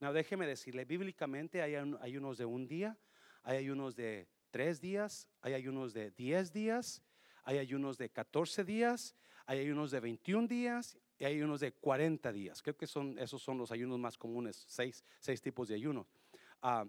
No, 0.00 0.12
déjeme 0.12 0.46
decirle, 0.46 0.84
bíblicamente 0.84 1.60
hay 1.60 1.74
ayunos 1.74 2.38
de 2.38 2.44
un 2.44 2.66
día, 2.66 2.96
hay 3.42 3.58
ayunos 3.58 3.96
de 3.96 4.28
tres 4.50 4.80
días, 4.80 5.28
hay 5.40 5.54
ayunos 5.54 5.92
de 5.92 6.10
diez 6.12 6.52
días, 6.52 7.02
hay 7.42 7.58
ayunos 7.58 7.98
de 7.98 8.10
catorce 8.10 8.64
días, 8.64 9.14
hay 9.46 9.60
ayunos 9.60 9.90
de 9.90 10.00
21 10.00 10.46
días 10.46 10.98
y 11.18 11.24
hay 11.24 11.34
ayunos 11.34 11.60
de 11.60 11.72
40 11.72 12.32
días. 12.32 12.62
Creo 12.62 12.76
que 12.76 12.86
son, 12.86 13.18
esos 13.18 13.42
son 13.42 13.58
los 13.58 13.72
ayunos 13.72 13.98
más 13.98 14.16
comunes, 14.16 14.64
seis, 14.68 15.02
seis 15.18 15.40
tipos 15.40 15.68
de 15.68 15.74
ayuno. 15.74 16.06
Ah, 16.62 16.86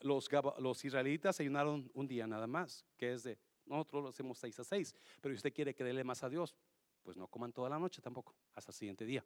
los, 0.00 0.28
los 0.58 0.84
israelitas 0.84 1.40
ayunaron 1.40 1.90
un 1.94 2.06
día 2.06 2.26
nada 2.26 2.46
más, 2.46 2.86
que 2.96 3.12
es 3.12 3.24
de, 3.24 3.38
nosotros 3.66 4.02
lo 4.02 4.08
hacemos 4.08 4.38
seis 4.38 4.58
a 4.58 4.64
seis, 4.64 4.94
pero 5.20 5.34
si 5.34 5.36
usted 5.36 5.52
quiere 5.52 5.74
creerle 5.74 6.04
más 6.04 6.22
a 6.22 6.28
Dios, 6.28 6.54
pues 7.02 7.16
no 7.16 7.26
coman 7.28 7.52
toda 7.52 7.68
la 7.68 7.78
noche 7.78 8.02
tampoco, 8.02 8.34
hasta 8.54 8.70
el 8.70 8.76
siguiente 8.76 9.04
día. 9.04 9.24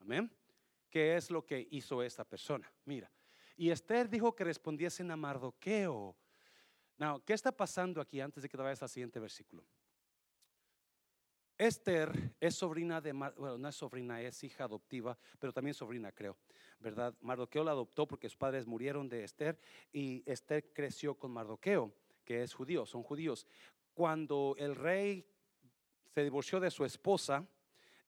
Amén. 0.00 0.30
¿Qué 0.90 1.16
es 1.16 1.30
lo 1.30 1.44
que 1.44 1.66
hizo 1.70 2.02
esta 2.02 2.24
persona? 2.24 2.72
Mira, 2.84 3.10
y 3.56 3.70
Esther 3.70 4.08
dijo 4.08 4.34
que 4.34 4.44
respondiesen 4.44 5.10
a 5.10 5.16
Mardoqueo. 5.16 6.16
Now, 6.98 7.20
¿qué 7.24 7.32
está 7.32 7.50
pasando 7.52 8.00
aquí 8.00 8.20
antes 8.20 8.42
de 8.42 8.48
que 8.48 8.56
te 8.56 8.62
vayas 8.62 8.82
al 8.82 8.88
siguiente 8.88 9.18
versículo? 9.18 9.64
Esther 11.56 12.34
es 12.40 12.56
sobrina 12.56 13.00
de, 13.00 13.12
bueno, 13.12 13.58
no 13.58 13.68
es 13.68 13.76
sobrina, 13.76 14.20
es 14.20 14.42
hija 14.42 14.64
adoptiva, 14.64 15.16
pero 15.38 15.52
también 15.52 15.74
sobrina, 15.74 16.10
creo, 16.10 16.36
¿verdad? 16.80 17.14
Mardoqueo 17.20 17.62
la 17.62 17.70
adoptó 17.70 18.08
porque 18.08 18.28
sus 18.28 18.36
padres 18.36 18.66
murieron 18.66 19.08
de 19.08 19.22
Esther 19.22 19.58
y 19.92 20.22
Esther 20.26 20.72
creció 20.72 21.16
con 21.16 21.30
Mardoqueo, 21.30 21.94
que 22.24 22.42
es 22.42 22.52
judío, 22.52 22.86
son 22.86 23.04
judíos. 23.04 23.46
Cuando 23.92 24.56
el 24.58 24.74
rey 24.74 25.24
se 26.14 26.22
divorció 26.22 26.60
de 26.60 26.70
su 26.70 26.84
esposa, 26.84 27.44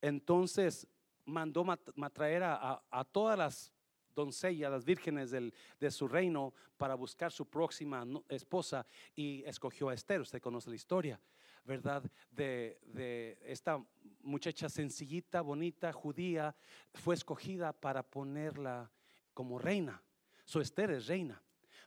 entonces 0.00 0.86
mandó 1.24 1.64
matraer 1.64 2.44
a, 2.44 2.80
a, 2.88 3.04
todas 3.04 3.36
las 3.36 3.72
doncellas, 4.14 4.70
las 4.70 4.84
vírgenes 4.84 5.32
de 5.32 5.90
su 5.90 6.06
reino 6.06 6.54
para 6.76 6.94
buscar 6.94 7.32
su 7.32 7.46
próxima 7.46 8.06
esposa 8.28 8.86
y 9.16 9.42
escogió 9.44 9.88
a 9.88 9.94
Esther. 9.94 10.20
Usted 10.20 10.40
conoce 10.40 10.70
la 10.70 10.76
historia, 10.76 11.20
¿verdad? 11.64 12.04
De, 12.30 12.78
de, 12.84 13.38
esta 13.42 13.84
muchacha 14.22 14.68
sencillita, 14.68 15.40
bonita, 15.40 15.92
judía, 15.92 16.54
fue 16.94 17.16
escogida 17.16 17.72
para 17.72 18.04
ponerla 18.04 18.88
como 19.34 19.58
reina. 19.58 20.00
Su 20.44 20.60
Esther 20.60 20.92
es 20.92 21.08
reina. 21.08 21.42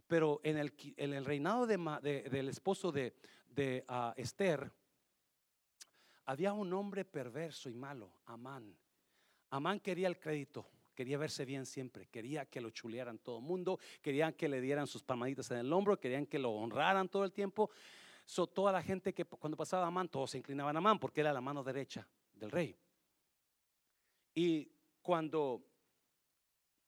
Pero 0.05 0.41
en 0.43 0.57
el, 0.57 0.73
en 0.97 1.13
el 1.13 1.23
reinado 1.23 1.65
de, 1.65 1.77
del 2.29 2.49
esposo 2.49 2.91
de, 2.91 3.13
de 3.47 3.85
ah, 3.87 4.13
Esther, 4.17 4.69
había 6.29 6.53
un 6.53 6.71
hombre 6.73 7.05
perverso 7.05 7.71
y 7.71 7.73
malo, 7.73 8.11
Amán. 8.27 8.77
Amán 9.49 9.79
quería 9.79 10.07
el 10.07 10.19
crédito, 10.19 10.63
quería 10.93 11.17
verse 11.17 11.43
bien 11.43 11.65
siempre, 11.65 12.05
quería 12.05 12.45
que 12.45 12.61
lo 12.61 12.69
chulearan 12.69 13.17
todo 13.17 13.39
el 13.39 13.43
mundo, 13.43 13.79
querían 13.99 14.33
que 14.33 14.47
le 14.47 14.61
dieran 14.61 14.85
sus 14.85 15.01
palmaditas 15.01 15.49
en 15.49 15.57
el 15.57 15.73
hombro, 15.73 15.99
querían 15.99 16.27
que 16.27 16.37
lo 16.37 16.51
honraran 16.51 17.09
todo 17.09 17.23
el 17.23 17.31
tiempo. 17.31 17.71
So, 18.25 18.45
toda 18.45 18.71
la 18.71 18.83
gente 18.83 19.11
que 19.11 19.25
cuando 19.25 19.57
pasaba 19.57 19.87
Amán, 19.87 20.07
todos 20.07 20.29
se 20.29 20.37
inclinaban 20.37 20.75
a 20.75 20.77
Amán 20.77 20.99
porque 20.99 21.21
era 21.21 21.33
la 21.33 21.41
mano 21.41 21.63
derecha 21.63 22.07
del 22.35 22.51
rey. 22.51 22.77
Y 24.35 24.71
cuando, 25.01 25.63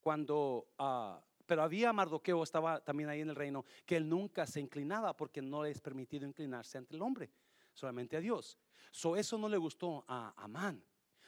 cuando, 0.01 0.67
uh, 0.77 1.19
pero 1.47 1.63
había 1.63 1.91
Mardoqueo, 1.91 2.43
estaba 2.43 2.79
también 2.79 3.09
ahí 3.09 3.21
en 3.21 3.29
el 3.29 3.35
reino, 3.35 3.65
que 3.87 3.97
él 3.97 4.07
nunca 4.07 4.45
se 4.45 4.59
inclinaba 4.59 5.17
porque 5.17 5.41
no 5.41 5.63
le 5.63 5.71
es 5.71 5.81
permitido 5.81 6.27
inclinarse 6.27 6.77
ante 6.77 6.95
el 6.95 7.01
hombre, 7.01 7.31
solamente 7.73 8.17
a 8.17 8.19
Dios. 8.19 8.57
So, 8.91 9.15
eso 9.15 9.37
no 9.37 9.47
le 9.47 9.57
gustó 9.57 10.03
a 10.07 10.33
Amán. 10.37 10.83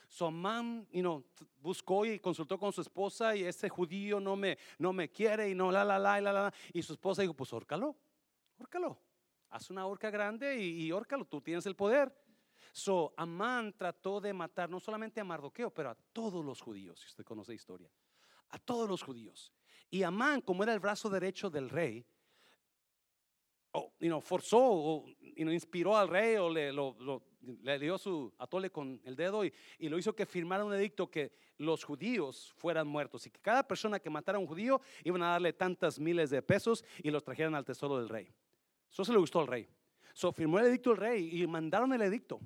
So 0.07 0.27
Amán, 0.27 0.87
you 0.91 1.01
know, 1.01 1.25
buscó 1.59 2.05
y 2.05 2.19
consultó 2.19 2.59
con 2.59 2.71
su 2.71 2.81
esposa 2.81 3.35
y 3.35 3.45
ese 3.45 3.67
judío 3.67 4.19
no 4.19 4.35
me, 4.35 4.59
no 4.77 4.93
me 4.93 5.09
quiere 5.09 5.49
y 5.49 5.55
no 5.55 5.71
la 5.71 5.83
la 5.83 5.97
la 5.97 6.21
la 6.21 6.31
la. 6.31 6.53
Y 6.71 6.83
su 6.83 6.93
esposa 6.93 7.23
dijo, 7.23 7.33
pues 7.33 7.51
órcalo, 7.51 7.95
órcalo. 8.59 8.99
Haz 9.49 9.71
una 9.71 9.87
horca 9.87 10.11
grande 10.11 10.59
y, 10.59 10.85
y 10.85 10.91
órcalo, 10.91 11.25
tú 11.25 11.41
tienes 11.41 11.65
el 11.65 11.75
poder. 11.75 12.15
So, 12.71 13.13
Amán 13.17 13.73
trató 13.77 14.21
de 14.21 14.33
matar 14.33 14.69
no 14.69 14.79
solamente 14.79 15.19
a 15.19 15.23
Mardoqueo, 15.23 15.71
pero 15.71 15.89
a 15.89 15.95
todos 15.95 16.45
los 16.45 16.61
judíos, 16.61 16.99
si 16.99 17.07
usted 17.07 17.23
conoce 17.23 17.51
la 17.51 17.55
historia, 17.55 17.91
a 18.49 18.59
todos 18.59 18.87
los 18.87 19.01
judíos. 19.01 19.51
Y 19.89 20.03
Amán, 20.03 20.41
como 20.41 20.63
era 20.63 20.73
el 20.73 20.79
brazo 20.79 21.09
derecho 21.09 21.49
del 21.49 21.69
rey, 21.69 22.05
oh, 23.73 23.91
you 23.99 24.21
forzó 24.21 24.59
o 24.59 25.05
inspiró 25.35 25.97
al 25.97 26.07
rey 26.07 26.35
o 26.37 26.49
le, 26.49 26.71
le, 26.71 27.79
dio 27.79 27.97
su 27.97 28.33
atole 28.37 28.69
con 28.69 29.01
el 29.03 29.15
dedo 29.15 29.43
y, 29.43 29.53
y, 29.79 29.89
lo 29.89 29.97
hizo 29.97 30.15
que 30.15 30.25
firmara 30.25 30.63
un 30.63 30.73
edicto 30.73 31.09
que 31.09 31.33
los 31.57 31.83
judíos 31.83 32.53
fueran 32.55 32.87
muertos 32.87 33.25
y 33.27 33.29
que 33.29 33.39
cada 33.39 33.67
persona 33.67 33.99
que 33.99 34.09
matara 34.09 34.37
a 34.37 34.41
un 34.41 34.47
judío 34.47 34.81
iban 35.03 35.21
a 35.23 35.31
darle 35.31 35.53
tantas 35.53 35.99
miles 35.99 36.29
de 36.29 36.41
pesos 36.41 36.83
y 37.01 37.09
los 37.11 37.23
trajeran 37.23 37.55
al 37.55 37.65
tesoro 37.65 37.97
del 37.97 38.09
rey. 38.09 38.31
Eso 38.89 39.03
se 39.03 39.11
le 39.11 39.17
gustó 39.17 39.39
al 39.39 39.47
rey. 39.47 39.67
So 40.13 40.31
firmó 40.31 40.59
el 40.59 40.67
edicto 40.67 40.91
el 40.91 40.97
rey 40.97 41.41
y 41.41 41.47
mandaron 41.47 41.91
el 41.93 42.01
edicto. 42.03 42.39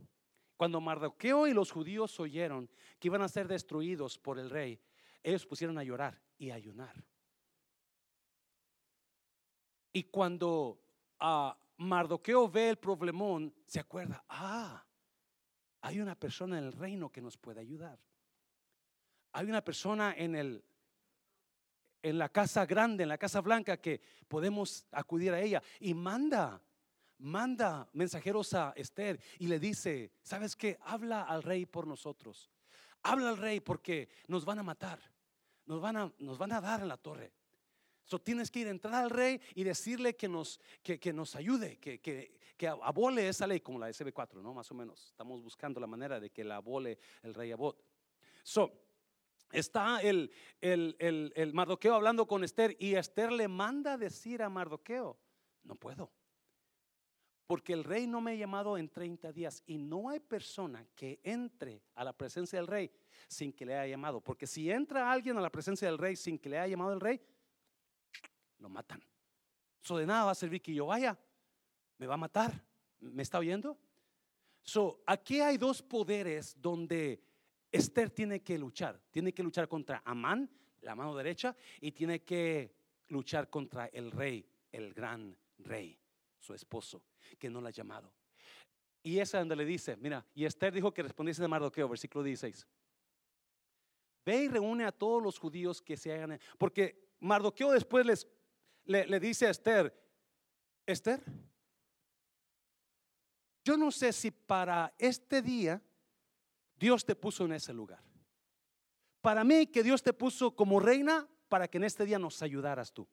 Cuando 0.55 0.81
Mardoqueo 0.81 1.45
y 1.47 1.53
los 1.53 1.71
judíos 1.71 2.19
oyeron 2.19 2.69
que 2.99 3.09
iban 3.09 3.21
a 3.21 3.27
ser 3.27 3.47
destruidos 3.47 4.17
por 4.17 4.39
el 4.39 4.49
rey, 4.49 4.79
ellos 5.21 5.45
pusieron 5.45 5.77
a 5.77 5.83
llorar 5.83 6.19
y 6.37 6.49
a 6.49 6.55
ayunar. 6.55 7.03
Y 9.91 10.03
cuando 10.03 10.79
uh, 11.21 11.51
Mardoqueo 11.77 12.49
ve 12.49 12.69
el 12.69 12.77
problemón, 12.77 13.53
se 13.65 13.79
acuerda, 13.79 14.23
ah, 14.29 14.83
hay 15.81 15.99
una 15.99 16.15
persona 16.15 16.57
en 16.57 16.65
el 16.65 16.73
reino 16.73 17.11
que 17.11 17.21
nos 17.21 17.37
puede 17.37 17.59
ayudar. 17.59 17.99
Hay 19.33 19.47
una 19.47 19.63
persona 19.63 20.13
en 20.17 20.35
el 20.35 20.63
en 22.03 22.17
la 22.17 22.29
casa 22.29 22.65
grande, 22.65 23.03
en 23.03 23.09
la 23.09 23.17
casa 23.17 23.41
blanca 23.41 23.77
que 23.77 24.01
podemos 24.27 24.85
acudir 24.91 25.33
a 25.33 25.41
ella 25.41 25.61
y 25.79 25.93
manda 25.93 26.61
manda 27.19 27.89
mensajeros 27.93 28.53
a 28.53 28.73
Esther 28.75 29.19
y 29.39 29.47
le 29.47 29.59
dice, 29.59 30.11
¿sabes 30.21 30.55
qué? 30.55 30.77
Habla 30.81 31.23
al 31.23 31.43
rey 31.43 31.65
por 31.65 31.87
nosotros. 31.87 32.51
Habla 33.03 33.29
al 33.29 33.37
rey 33.37 33.59
porque 33.59 34.09
nos 34.27 34.45
van 34.45 34.59
a 34.59 34.63
matar. 34.63 34.99
Nos 35.65 35.81
van 35.81 35.97
a, 35.97 36.13
nos 36.19 36.37
van 36.37 36.51
a 36.53 36.61
dar 36.61 36.81
en 36.81 36.87
la 36.87 36.97
torre. 36.97 37.33
So, 38.07 38.19
tienes 38.19 38.49
que 38.49 38.59
ir 38.59 38.67
a 38.67 38.71
entrar 38.71 39.03
al 39.03 39.09
rey 39.09 39.41
y 39.53 39.65
decirle 39.65 40.15
que 40.15 40.29
nos, 40.29 40.61
que, 40.81 41.11
nos 41.11 41.35
ayude, 41.35 41.77
que, 41.77 41.99
que, 41.99 42.39
que, 42.55 42.65
abole 42.65 43.27
esa 43.27 43.45
ley, 43.45 43.59
como 43.59 43.77
la 43.77 43.89
SB4, 43.89 44.41
¿no? 44.41 44.53
Más 44.53 44.71
o 44.71 44.75
menos. 44.75 45.07
Estamos 45.07 45.43
buscando 45.43 45.81
la 45.81 45.87
manera 45.87 46.17
de 46.17 46.29
que 46.29 46.45
la 46.45 46.55
abole 46.55 46.97
el 47.21 47.33
rey 47.33 47.51
Abot. 47.51 47.83
So, 48.43 48.71
está 49.51 49.99
el, 49.99 50.31
el, 50.61 50.95
el, 50.99 51.33
el 51.35 51.53
Mardoqueo 51.53 51.95
hablando 51.95 52.25
con 52.25 52.45
Esther 52.45 52.77
y 52.79 52.95
Esther 52.95 53.29
le 53.33 53.49
manda 53.49 53.97
decir 53.97 54.41
a 54.41 54.47
Mardoqueo, 54.47 55.17
no 55.63 55.75
puedo. 55.75 56.09
Porque 57.45 57.73
el 57.73 57.83
rey 57.83 58.07
no 58.07 58.21
me 58.21 58.31
ha 58.31 58.35
llamado 58.35 58.77
en 58.77 58.87
30 58.87 59.33
días 59.33 59.63
y 59.67 59.77
no 59.77 60.07
hay 60.07 60.21
persona 60.21 60.87
que 60.95 61.19
entre 61.23 61.83
a 61.95 62.05
la 62.05 62.13
presencia 62.13 62.57
del 62.57 62.67
rey 62.67 62.89
sin 63.27 63.51
que 63.51 63.65
le 63.65 63.75
haya 63.75 63.91
llamado. 63.91 64.21
Porque 64.21 64.47
si 64.47 64.71
entra 64.71 65.11
alguien 65.11 65.37
a 65.37 65.41
la 65.41 65.49
presencia 65.49 65.89
del 65.89 65.97
rey 65.97 66.15
sin 66.15 66.39
que 66.39 66.47
le 66.47 66.57
haya 66.57 66.71
llamado 66.71 66.93
el 66.93 67.01
rey, 67.01 67.21
lo 68.59 68.69
matan. 68.69 69.03
Eso 69.83 69.97
de 69.97 70.05
nada 70.05 70.25
va 70.25 70.31
a 70.31 70.35
servir 70.35 70.61
que 70.61 70.73
yo 70.73 70.87
vaya. 70.87 71.17
Me 71.97 72.07
va 72.07 72.15
a 72.15 72.17
matar. 72.17 72.63
¿Me 72.99 73.23
está 73.23 73.39
oyendo? 73.39 73.77
So, 74.63 75.01
aquí 75.05 75.39
hay 75.39 75.57
dos 75.57 75.81
poderes 75.81 76.55
donde 76.59 77.21
Esther 77.71 78.09
tiene 78.09 78.41
que 78.41 78.57
luchar. 78.57 78.99
Tiene 79.11 79.33
que 79.33 79.43
luchar 79.43 79.67
contra 79.67 80.01
Amán, 80.03 80.49
la 80.81 80.95
mano 80.95 81.15
derecha, 81.15 81.55
y 81.79 81.91
tiene 81.91 82.23
que 82.23 82.73
luchar 83.09 83.49
contra 83.49 83.85
el 83.87 84.11
rey, 84.11 84.45
el 84.71 84.93
gran 84.93 85.37
rey, 85.59 85.97
su 86.39 86.53
esposo 86.53 87.01
que 87.39 87.49
no 87.49 87.61
la 87.61 87.69
ha 87.69 87.71
llamado. 87.71 88.11
Y 89.03 89.19
esa 89.19 89.39
donde 89.39 89.55
le 89.55 89.65
dice, 89.65 89.95
mira, 89.97 90.25
y 90.35 90.45
Esther 90.45 90.73
dijo 90.73 90.93
que 90.93 91.03
respondiese 91.03 91.41
de 91.41 91.47
Mardoqueo, 91.47 91.87
versículo 91.87 92.23
16. 92.23 92.67
Ve 94.25 94.43
y 94.43 94.47
reúne 94.49 94.83
a 94.83 94.91
todos 94.91 95.23
los 95.23 95.39
judíos 95.39 95.81
que 95.81 95.95
se 95.95 96.11
hagan, 96.11 96.39
porque 96.57 97.07
Mardoqueo 97.21 97.71
después 97.71 98.05
les, 98.05 98.27
le, 98.87 99.19
dice 99.19 99.47
a 99.47 99.51
Esther, 99.51 99.93
Esther, 100.85 101.23
yo 103.63 103.77
no 103.77 103.91
sé 103.91 104.13
si 104.13 104.31
para 104.31 104.93
este 104.97 105.41
día 105.41 105.81
Dios 106.79 107.05
te 107.05 107.15
puso 107.15 107.45
en 107.45 107.53
ese 107.53 107.73
lugar. 107.73 108.01
Para 109.21 109.43
mí 109.43 109.67
que 109.67 109.83
Dios 109.83 110.01
te 110.01 110.13
puso 110.13 110.55
como 110.55 110.79
reina 110.79 111.27
para 111.49 111.67
que 111.67 111.77
en 111.77 111.83
este 111.83 112.05
día 112.05 112.17
nos 112.17 112.41
ayudaras 112.41 112.93
tú. 112.93 113.07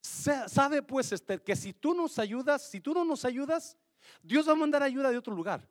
Sabe 0.00 0.82
pues 0.82 1.12
Esther 1.12 1.42
que 1.42 1.56
si 1.56 1.72
tú 1.72 1.94
nos 1.94 2.18
ayudas, 2.18 2.68
si 2.70 2.80
tú 2.80 2.94
no 2.94 3.04
nos 3.04 3.24
ayudas, 3.24 3.76
Dios 4.22 4.48
va 4.48 4.52
a 4.52 4.56
mandar 4.56 4.82
ayuda 4.82 5.10
de 5.10 5.18
otro 5.18 5.34
lugar. 5.34 5.68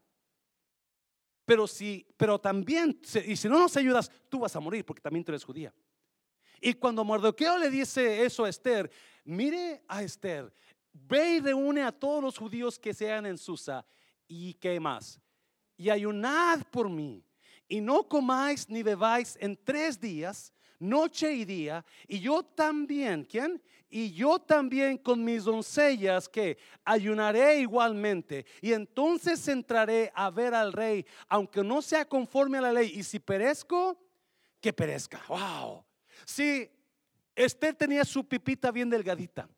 Pero 1.46 1.68
si, 1.68 2.08
pero 2.16 2.40
también, 2.40 3.00
y 3.26 3.36
si 3.36 3.50
no 3.50 3.60
nos 3.60 3.76
ayudas, 3.76 4.10
tú 4.30 4.40
vas 4.40 4.56
a 4.56 4.60
morir 4.60 4.86
porque 4.86 5.02
también 5.02 5.26
tú 5.26 5.32
eres 5.32 5.44
judía. 5.44 5.74
Y 6.66 6.74
cuando 6.76 7.04
Mardoqueo 7.04 7.58
le 7.58 7.70
dice 7.70 8.24
eso 8.24 8.46
a 8.46 8.50
Esther, 8.50 8.90
mire 9.26 9.84
a 9.88 10.02
Esther, 10.02 10.54
ve 10.94 11.36
y 11.36 11.40
reúne 11.42 11.84
a 11.84 11.92
todos 11.92 12.24
los 12.24 12.38
judíos 12.38 12.80
que 12.80 12.94
sean 12.94 13.26
en 13.26 13.38
Susa 13.38 13.86
y 14.28 14.54
qué 14.54 14.80
más. 14.80 15.20
Y 15.76 15.90
ayunad 15.90 16.62
por 16.72 16.90
mí 16.90 17.22
y 17.68 17.82
no 17.82 18.08
comáis 18.08 18.70
ni 18.70 18.82
bebáis 18.82 19.38
en 19.42 19.58
tres 19.62 20.00
días 20.00 20.54
noche 20.84 21.34
y 21.34 21.46
día, 21.46 21.86
y 22.08 22.20
yo 22.20 22.44
también, 22.44 23.24
¿quién? 23.24 23.62
Y 23.90 24.12
yo 24.12 24.38
también 24.40 24.98
con 24.98 25.24
mis 25.24 25.46
doncellas 25.46 26.28
que 26.28 26.58
ayunaré 26.84 27.60
igualmente, 27.60 28.46
y 28.62 28.74
entonces 28.74 29.48
entraré 29.48 30.12
a 30.14 30.30
ver 30.30 30.54
al 30.54 30.74
rey, 30.74 31.06
aunque 31.30 31.64
no 31.64 31.82
sea 31.82 32.06
conforme 32.06 32.58
a 32.58 32.62
la 32.62 32.74
ley, 32.74 32.92
y 32.96 33.04
si 33.04 33.20
perezco, 33.20 33.98
que 34.60 34.74
perezca. 34.74 35.22
Wow. 35.28 35.86
Si 36.26 36.70
Esther 37.36 37.76
tenía 37.76 38.06
su 38.06 38.28
pipita 38.28 38.72
bien 38.72 38.90
delgadita. 38.90 39.50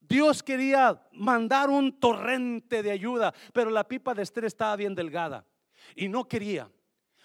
Dios 0.00 0.42
quería 0.42 1.02
mandar 1.12 1.70
un 1.70 1.98
torrente 1.98 2.82
de 2.82 2.90
ayuda, 2.90 3.34
pero 3.52 3.70
la 3.70 3.84
pipa 3.84 4.14
de 4.14 4.22
Esther 4.22 4.44
estaba 4.44 4.76
bien 4.76 4.94
delgada 4.94 5.46
y 5.96 6.08
no 6.08 6.26
quería. 6.28 6.70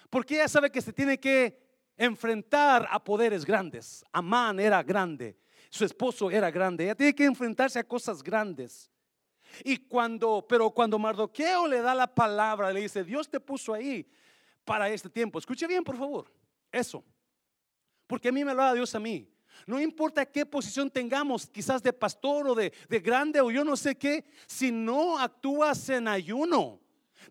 Porque 0.08 0.34
ella 0.34 0.48
sabe 0.48 0.70
que 0.70 0.80
se 0.80 0.92
tiene 0.92 1.18
que 1.18 1.60
enfrentar 1.96 2.88
a 2.90 3.02
poderes 3.02 3.44
grandes. 3.44 4.04
Amán 4.12 4.58
era 4.58 4.82
grande, 4.82 5.38
su 5.68 5.84
esposo 5.84 6.30
era 6.30 6.50
grande. 6.50 6.84
Ella 6.84 6.94
tiene 6.94 7.14
que 7.14 7.24
enfrentarse 7.24 7.78
a 7.78 7.84
cosas 7.84 8.22
grandes. 8.22 8.90
Y 9.64 9.76
cuando, 9.76 10.46
pero 10.48 10.70
cuando 10.70 10.98
Mardoqueo 10.98 11.66
le 11.66 11.80
da 11.82 11.94
la 11.94 12.06
palabra, 12.06 12.72
le 12.72 12.80
dice, 12.80 13.04
Dios 13.04 13.28
te 13.28 13.40
puso 13.40 13.74
ahí 13.74 14.06
para 14.64 14.88
este 14.88 15.10
tiempo. 15.10 15.38
Escuche 15.38 15.66
bien, 15.66 15.84
por 15.84 15.96
favor, 15.96 16.32
eso. 16.72 17.04
Porque 18.10 18.30
a 18.30 18.32
mí 18.32 18.44
me 18.44 18.52
lo 18.52 18.60
da 18.60 18.74
Dios 18.74 18.92
a 18.96 18.98
mí. 18.98 19.24
No 19.68 19.80
importa 19.80 20.26
qué 20.26 20.44
posición 20.44 20.90
tengamos, 20.90 21.46
quizás 21.46 21.80
de 21.80 21.92
pastor 21.92 22.48
o 22.48 22.56
de, 22.56 22.72
de 22.88 22.98
grande 22.98 23.40
o 23.40 23.52
yo 23.52 23.62
no 23.62 23.76
sé 23.76 23.94
qué, 23.94 24.24
si 24.48 24.72
no 24.72 25.16
actúas 25.16 25.88
en 25.90 26.08
ayuno, 26.08 26.80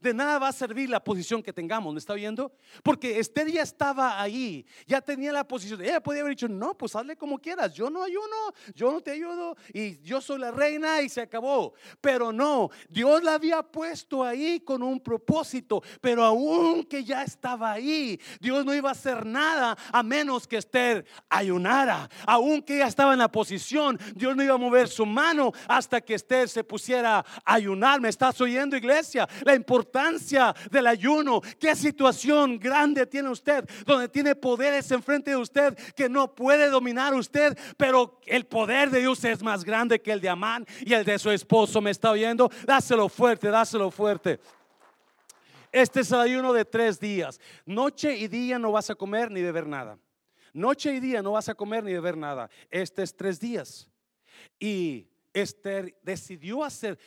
de 0.01 0.13
nada 0.13 0.39
va 0.39 0.49
a 0.49 0.53
servir 0.53 0.89
la 0.89 1.03
posición 1.03 1.41
que 1.43 1.53
tengamos, 1.53 1.93
¿me 1.93 1.99
está 1.99 2.13
viendo? 2.13 2.51
Porque 2.83 3.19
Esther 3.19 3.51
ya 3.51 3.61
estaba 3.61 4.21
ahí, 4.21 4.65
ya 4.87 5.01
tenía 5.01 5.31
la 5.31 5.47
posición. 5.47 5.81
Ella 5.81 6.01
podía 6.01 6.21
haber 6.21 6.31
dicho, 6.31 6.47
no, 6.47 6.77
pues 6.77 6.95
hazle 6.95 7.15
como 7.15 7.39
quieras, 7.39 7.73
yo 7.73 7.89
no 7.89 8.03
ayuno, 8.03 8.53
yo 8.73 8.91
no 8.91 9.01
te 9.01 9.11
ayudo 9.11 9.55
y 9.73 9.99
yo 10.01 10.21
soy 10.21 10.39
la 10.39 10.51
reina 10.51 11.01
y 11.01 11.09
se 11.09 11.21
acabó. 11.21 11.73
Pero 12.01 12.31
no, 12.31 12.69
Dios 12.89 13.23
la 13.23 13.33
había 13.33 13.63
puesto 13.63 14.23
ahí 14.23 14.59
con 14.59 14.83
un 14.83 14.99
propósito, 14.99 15.81
pero 16.01 16.23
aún 16.23 16.83
que 16.83 17.03
ya 17.03 17.23
estaba 17.23 17.71
ahí, 17.71 18.19
Dios 18.39 18.65
no 18.65 18.73
iba 18.73 18.89
a 18.89 18.93
hacer 18.93 19.25
nada 19.25 19.77
a 19.91 20.03
menos 20.03 20.47
que 20.47 20.57
Esther 20.57 21.05
ayunara. 21.29 22.09
Aún 22.25 22.61
que 22.61 22.75
ella 22.75 22.87
estaba 22.87 23.13
en 23.13 23.19
la 23.19 23.31
posición, 23.31 23.99
Dios 24.15 24.35
no 24.35 24.43
iba 24.43 24.55
a 24.55 24.57
mover 24.57 24.87
su 24.87 25.05
mano 25.05 25.51
hasta 25.67 26.01
que 26.01 26.15
Esther 26.15 26.49
se 26.49 26.63
pusiera 26.63 27.19
a 27.19 27.25
ayunar. 27.53 28.01
¿Me 28.01 28.09
estás 28.09 28.39
oyendo, 28.41 28.75
iglesia? 28.75 29.27
La 29.43 29.53
importancia 29.79 30.53
del 30.69 30.87
ayuno. 30.87 31.41
¿Qué 31.57 31.75
situación 31.75 32.59
grande 32.59 33.05
tiene 33.05 33.29
usted 33.29 33.67
donde 33.85 34.09
tiene 34.09 34.35
poderes 34.35 34.91
enfrente 34.91 35.31
de 35.31 35.37
usted 35.37 35.77
que 35.95 36.09
no 36.09 36.35
puede 36.35 36.69
dominar 36.69 37.13
usted? 37.13 37.57
Pero 37.77 38.19
el 38.25 38.45
poder 38.45 38.89
de 38.89 38.99
Dios 38.99 39.23
es 39.23 39.41
más 39.41 39.63
grande 39.63 40.01
que 40.01 40.11
el 40.11 40.19
de 40.19 40.29
Amán 40.29 40.65
y 40.81 40.93
el 40.93 41.05
de 41.05 41.17
su 41.17 41.31
esposo. 41.31 41.81
¿Me 41.81 41.91
está 41.91 42.11
oyendo? 42.11 42.51
Dáselo 42.65 43.07
fuerte, 43.07 43.47
dáselo 43.47 43.89
fuerte. 43.89 44.39
Este 45.71 46.01
es 46.01 46.11
el 46.11 46.19
ayuno 46.19 46.51
de 46.51 46.65
tres 46.65 46.99
días. 46.99 47.39
Noche 47.65 48.17
y 48.17 48.27
día 48.27 48.59
no 48.59 48.71
vas 48.71 48.89
a 48.89 48.95
comer 48.95 49.31
ni 49.31 49.41
beber 49.41 49.65
nada. 49.65 49.97
Noche 50.51 50.93
y 50.93 50.99
día 50.99 51.21
no 51.21 51.33
vas 51.33 51.47
a 51.47 51.55
comer 51.55 51.83
ni 51.83 51.93
beber 51.93 52.17
nada. 52.17 52.49
Este 52.69 53.03
es 53.03 53.15
tres 53.15 53.39
días. 53.39 53.87
Y 54.59 55.07
Esther 55.31 55.95
decidió 56.01 56.63
hacer, 56.63 56.97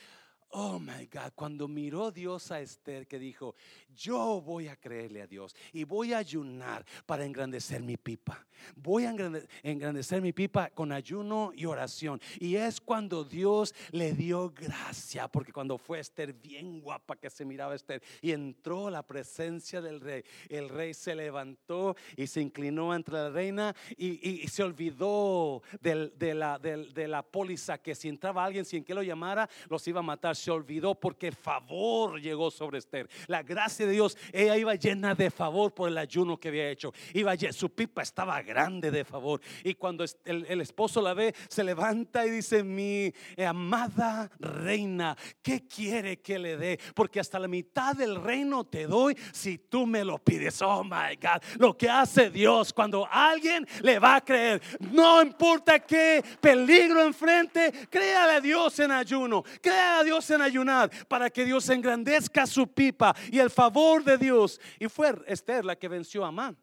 Oh 0.54 0.78
my 0.78 1.08
God, 1.10 1.32
cuando 1.34 1.66
miró 1.66 2.10
Dios 2.10 2.50
a 2.50 2.60
Esther 2.60 3.06
que 3.06 3.18
dijo, 3.18 3.54
yo 3.96 4.42
voy 4.42 4.68
a 4.68 4.76
creerle 4.76 5.22
a 5.22 5.26
Dios 5.26 5.56
y 5.72 5.84
voy 5.84 6.12
a 6.12 6.18
ayunar 6.18 6.84
para 7.06 7.24
engrandecer 7.24 7.82
mi 7.82 7.96
pipa. 7.96 8.46
Voy 8.76 9.04
a 9.04 9.14
engrandecer 9.62 10.20
mi 10.20 10.32
pipa 10.34 10.68
con 10.68 10.92
ayuno 10.92 11.52
y 11.56 11.64
oración. 11.64 12.20
Y 12.38 12.56
es 12.56 12.82
cuando 12.82 13.24
Dios 13.24 13.74
le 13.92 14.12
dio 14.12 14.50
gracia, 14.50 15.26
porque 15.26 15.52
cuando 15.52 15.78
fue 15.78 16.00
Esther 16.00 16.34
bien 16.34 16.80
guapa 16.80 17.16
que 17.16 17.30
se 17.30 17.46
miraba 17.46 17.74
Esther 17.74 18.02
y 18.20 18.32
entró 18.32 18.90
la 18.90 19.02
presencia 19.02 19.80
del 19.80 20.00
rey, 20.00 20.22
el 20.50 20.68
rey 20.68 20.92
se 20.92 21.14
levantó 21.14 21.96
y 22.14 22.26
se 22.26 22.42
inclinó 22.42 22.92
ante 22.92 23.12
la 23.12 23.30
reina 23.30 23.74
y, 23.96 24.46
se 24.48 24.62
olvidó 24.62 25.62
de, 25.80 26.34
la, 26.34 26.58
de 26.58 27.08
la 27.08 27.22
póliza 27.22 27.78
que 27.78 27.94
si 27.94 28.08
entraba 28.08 28.44
alguien 28.44 28.66
sin 28.66 28.84
que 28.84 28.94
lo 28.94 29.02
llamara, 29.02 29.48
los 29.70 29.88
iba 29.88 30.00
a 30.00 30.02
matar. 30.02 30.36
Se 30.42 30.50
olvidó 30.50 30.96
porque 30.96 31.30
favor 31.30 32.20
llegó 32.20 32.50
sobre 32.50 32.78
Esther. 32.78 33.08
La 33.28 33.44
gracia 33.44 33.86
de 33.86 33.92
Dios, 33.92 34.18
ella 34.32 34.56
iba 34.56 34.74
llena 34.74 35.14
de 35.14 35.30
favor 35.30 35.72
por 35.72 35.88
el 35.88 35.96
ayuno 35.96 36.36
que 36.40 36.48
había 36.48 36.68
hecho. 36.68 36.92
Iba, 37.14 37.36
su 37.52 37.70
pipa 37.70 38.02
estaba 38.02 38.42
grande 38.42 38.90
de 38.90 39.04
favor. 39.04 39.40
Y 39.62 39.74
cuando 39.74 40.04
el, 40.24 40.60
esposo 40.60 41.00
la 41.00 41.14
ve, 41.14 41.32
se 41.48 41.62
levanta 41.62 42.26
y 42.26 42.30
dice, 42.30 42.64
mi 42.64 43.14
amada 43.38 44.32
reina, 44.40 45.16
¿qué 45.42 45.68
quiere 45.68 46.20
que 46.20 46.40
le 46.40 46.56
dé? 46.56 46.80
Porque 46.92 47.20
hasta 47.20 47.38
la 47.38 47.46
mitad 47.46 47.94
del 47.94 48.20
reino 48.20 48.64
te 48.64 48.88
doy 48.88 49.16
si 49.32 49.58
tú 49.58 49.86
me 49.86 50.04
lo 50.04 50.18
pides. 50.18 50.60
Oh, 50.60 50.82
my 50.82 51.14
God. 51.22 51.40
Lo 51.60 51.78
que 51.78 51.88
hace 51.88 52.30
Dios 52.30 52.72
cuando 52.72 53.06
alguien 53.08 53.64
le 53.82 54.00
va 54.00 54.16
a 54.16 54.24
creer, 54.24 54.60
no 54.90 55.22
importa 55.22 55.78
qué 55.78 56.20
peligro 56.40 57.04
enfrente, 57.04 57.72
créale 57.88 58.32
a 58.32 58.40
Dios 58.40 58.76
en 58.80 58.90
ayuno, 58.90 59.44
créale 59.60 60.00
a 60.00 60.02
Dios 60.02 60.28
en 60.31 60.31
ayunar 60.40 60.90
para 61.08 61.28
que 61.28 61.44
Dios 61.44 61.68
engrandezca 61.68 62.46
su 62.46 62.66
pipa 62.68 63.14
y 63.30 63.38
el 63.38 63.50
favor 63.50 64.04
de 64.04 64.16
Dios. 64.16 64.60
Y 64.78 64.88
fue 64.88 65.14
Esther 65.26 65.64
la 65.64 65.76
que 65.76 65.88
venció 65.88 66.24
a 66.24 66.28
Amán, 66.28 66.56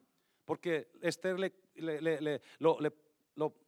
porque 0.44 0.88
Esther 1.02 1.38
le 1.38 1.52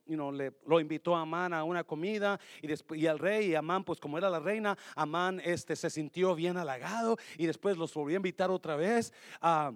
lo, 0.07 0.33
lo, 0.67 0.81
invitó 0.81 1.17
a 1.17 1.23
Amán 1.23 1.53
a 1.53 1.65
una 1.65 1.85
comida 1.85 2.39
y, 2.61 2.67
después, 2.67 3.05
al 3.07 3.19
rey 3.19 3.51
y 3.51 3.55
Amán, 3.55 3.85
pues 3.85 4.01
como 4.01 4.19
era 4.19 4.29
la 4.29 4.41
reina, 4.41 4.77
Amán 4.95 5.41
este, 5.45 5.77
se 5.77 5.91
sintió 5.91 6.35
bien 6.35 6.57
halagado 6.57 7.17
y 7.39 7.47
después 7.47 7.77
los 7.77 7.95
volvió 7.95 8.17
a 8.17 8.19
invitar 8.19 8.51
otra 8.51 8.77
vez. 8.77 9.13
Ah, 9.41 9.73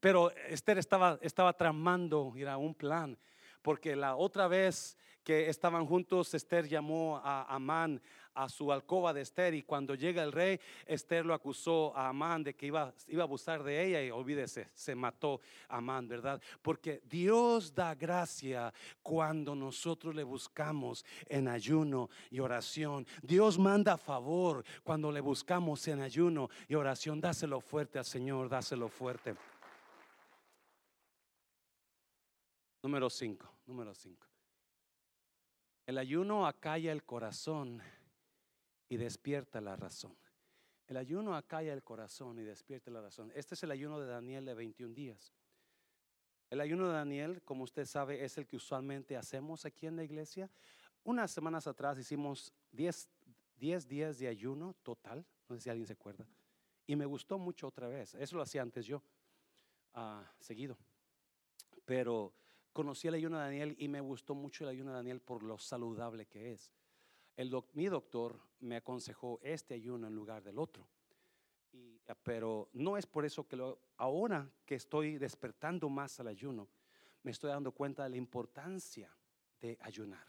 pero 0.00 0.30
Esther 0.48 0.78
estaba, 0.78 1.18
estaba 1.22 1.52
tramando, 1.52 2.32
era 2.36 2.56
un 2.56 2.74
plan, 2.74 3.18
porque 3.62 3.94
la 3.94 4.16
otra 4.16 4.48
vez 4.48 4.96
que 5.22 5.48
estaban 5.50 5.86
juntos, 5.86 6.32
Esther 6.32 6.66
llamó 6.66 7.20
a 7.22 7.54
Amán 7.54 8.00
a 8.34 8.48
su 8.48 8.72
alcoba 8.72 9.12
de 9.12 9.22
Esther 9.22 9.54
y 9.54 9.62
cuando 9.62 9.94
llega 9.94 10.22
el 10.22 10.32
rey, 10.32 10.60
Esther 10.86 11.26
lo 11.26 11.34
acusó 11.34 11.96
a 11.96 12.08
Amán 12.08 12.42
de 12.42 12.54
que 12.54 12.66
iba, 12.66 12.92
iba 13.08 13.22
a 13.22 13.26
abusar 13.26 13.62
de 13.62 13.84
ella 13.84 14.02
y 14.02 14.10
olvídese, 14.10 14.68
se 14.74 14.94
mató 14.94 15.40
a 15.68 15.78
Amán, 15.78 16.08
¿verdad? 16.08 16.40
Porque 16.62 17.02
Dios 17.04 17.74
da 17.74 17.94
gracia 17.94 18.72
cuando 19.02 19.54
nosotros 19.54 20.14
le 20.14 20.24
buscamos 20.24 21.04
en 21.26 21.48
ayuno 21.48 22.10
y 22.30 22.40
oración. 22.40 23.06
Dios 23.22 23.58
manda 23.58 23.96
favor 23.96 24.64
cuando 24.82 25.10
le 25.10 25.20
buscamos 25.20 25.86
en 25.88 26.00
ayuno 26.00 26.48
y 26.68 26.74
oración. 26.74 27.20
Dáselo 27.20 27.60
fuerte 27.60 27.98
al 27.98 28.04
Señor, 28.04 28.48
dáselo 28.48 28.88
fuerte. 28.88 29.34
Número 32.82 33.10
5, 33.10 33.46
número 33.66 33.94
5. 33.94 34.26
El 35.86 35.98
ayuno 35.98 36.46
acalla 36.46 36.92
el 36.92 37.02
corazón 37.02 37.82
y 38.90 38.96
despierta 38.96 39.60
la 39.60 39.76
razón. 39.76 40.14
El 40.88 40.96
ayuno 40.96 41.36
acalla 41.36 41.72
el 41.72 41.84
corazón 41.84 42.38
y 42.40 42.42
despierta 42.42 42.90
la 42.90 43.00
razón. 43.00 43.32
Este 43.34 43.54
es 43.54 43.62
el 43.62 43.70
ayuno 43.70 44.00
de 44.00 44.08
Daniel 44.08 44.44
de 44.44 44.54
21 44.54 44.92
días. 44.92 45.32
El 46.50 46.60
ayuno 46.60 46.88
de 46.88 46.94
Daniel, 46.94 47.40
como 47.42 47.62
usted 47.62 47.86
sabe, 47.86 48.24
es 48.24 48.36
el 48.36 48.48
que 48.48 48.56
usualmente 48.56 49.16
hacemos 49.16 49.64
aquí 49.64 49.86
en 49.86 49.94
la 49.94 50.02
iglesia. 50.02 50.50
Unas 51.04 51.30
semanas 51.30 51.68
atrás 51.68 51.96
hicimos 51.98 52.52
10, 52.72 53.08
días 53.56 54.18
de 54.18 54.26
ayuno 54.26 54.74
total, 54.82 55.24
no 55.48 55.54
sé 55.54 55.62
si 55.62 55.70
alguien 55.70 55.86
se 55.86 55.92
acuerda, 55.92 56.26
y 56.84 56.96
me 56.96 57.06
gustó 57.06 57.38
mucho 57.38 57.68
otra 57.68 57.86
vez. 57.86 58.16
Eso 58.16 58.34
lo 58.34 58.42
hacía 58.42 58.62
antes 58.62 58.84
yo, 58.84 59.00
ah, 59.94 60.28
seguido. 60.40 60.76
Pero 61.84 62.32
conocí 62.72 63.06
el 63.06 63.14
ayuno 63.14 63.38
de 63.38 63.44
Daniel 63.44 63.76
y 63.78 63.86
me 63.86 64.00
gustó 64.00 64.34
mucho 64.34 64.64
el 64.64 64.70
ayuno 64.70 64.90
de 64.90 64.96
Daniel 64.96 65.20
por 65.20 65.44
lo 65.44 65.56
saludable 65.56 66.26
que 66.26 66.52
es 66.52 66.72
mi 67.72 67.86
doctor 67.86 68.38
me 68.60 68.76
aconsejó 68.76 69.40
este 69.42 69.74
ayuno 69.74 70.06
en 70.06 70.14
lugar 70.14 70.42
del 70.42 70.58
otro. 70.58 70.86
Ah, 72.08 72.14
pero 72.22 72.68
no 72.72 72.96
es 72.96 73.06
por 73.06 73.24
eso 73.24 73.46
que 73.46 73.56
ahora 73.96 74.50
que 74.66 74.74
estoy 74.74 75.16
despertando 75.16 75.88
más 75.88 76.18
al 76.20 76.26
ayuno, 76.26 76.68
me 77.22 77.30
estoy 77.30 77.50
dando 77.50 77.72
cuenta 77.72 78.02
de 78.04 78.10
la 78.10 78.16
importancia 78.16 79.14
de 79.60 79.78
ayunar. 79.80 80.26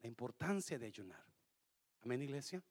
La 0.00 0.08
importancia 0.08 0.78
de 0.78 0.86
ayunar. 0.86 1.24
Amén, 2.02 2.22
iglesia. 2.22 2.62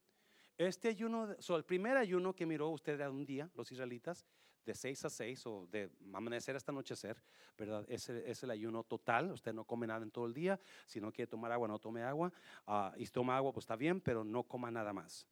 Este 0.57 0.89
ayuno, 0.89 1.29
el 1.33 1.65
primer 1.65 1.97
ayuno 1.97 2.35
que 2.35 2.45
miró 2.45 2.69
usted 2.69 2.93
era 2.93 3.09
un 3.09 3.25
día, 3.25 3.49
los 3.53 3.71
israelitas, 3.71 4.25
de 4.67 4.75
6 4.75 5.05
a 5.05 5.09
6 5.09 5.47
o 5.47 5.65
de 5.71 5.89
amanecer 6.13 6.55
hasta 6.57 6.73
anochecer, 6.73 7.23
¿verdad? 7.57 7.85
Es 7.87 8.09
es 8.09 8.43
el 8.43 8.51
ayuno 8.51 8.83
total, 8.83 9.31
usted 9.31 9.53
no 9.53 9.63
come 9.63 9.87
nada 9.87 10.03
en 10.03 10.11
todo 10.11 10.25
el 10.25 10.33
día, 10.33 10.59
si 10.85 10.99
no 10.99 11.11
quiere 11.11 11.27
tomar 11.27 11.53
agua, 11.53 11.69
no 11.69 11.79
tome 11.79 12.03
agua, 12.03 12.33
uh, 12.67 12.91
y 12.97 13.05
si 13.05 13.11
toma 13.13 13.37
agua, 13.37 13.53
pues 13.53 13.63
está 13.63 13.77
bien, 13.77 14.01
pero 14.01 14.25
no 14.25 14.43
coma 14.43 14.69
nada 14.69 14.91
más 14.91 15.25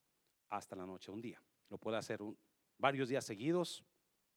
hasta 0.50 0.76
la 0.76 0.86
noche, 0.86 1.12
un 1.12 1.22
día. 1.22 1.42
Lo 1.70 1.78
puede 1.78 1.98
hacer 1.98 2.22
varios 2.78 3.10
días 3.10 3.26
seguidos, 3.26 3.84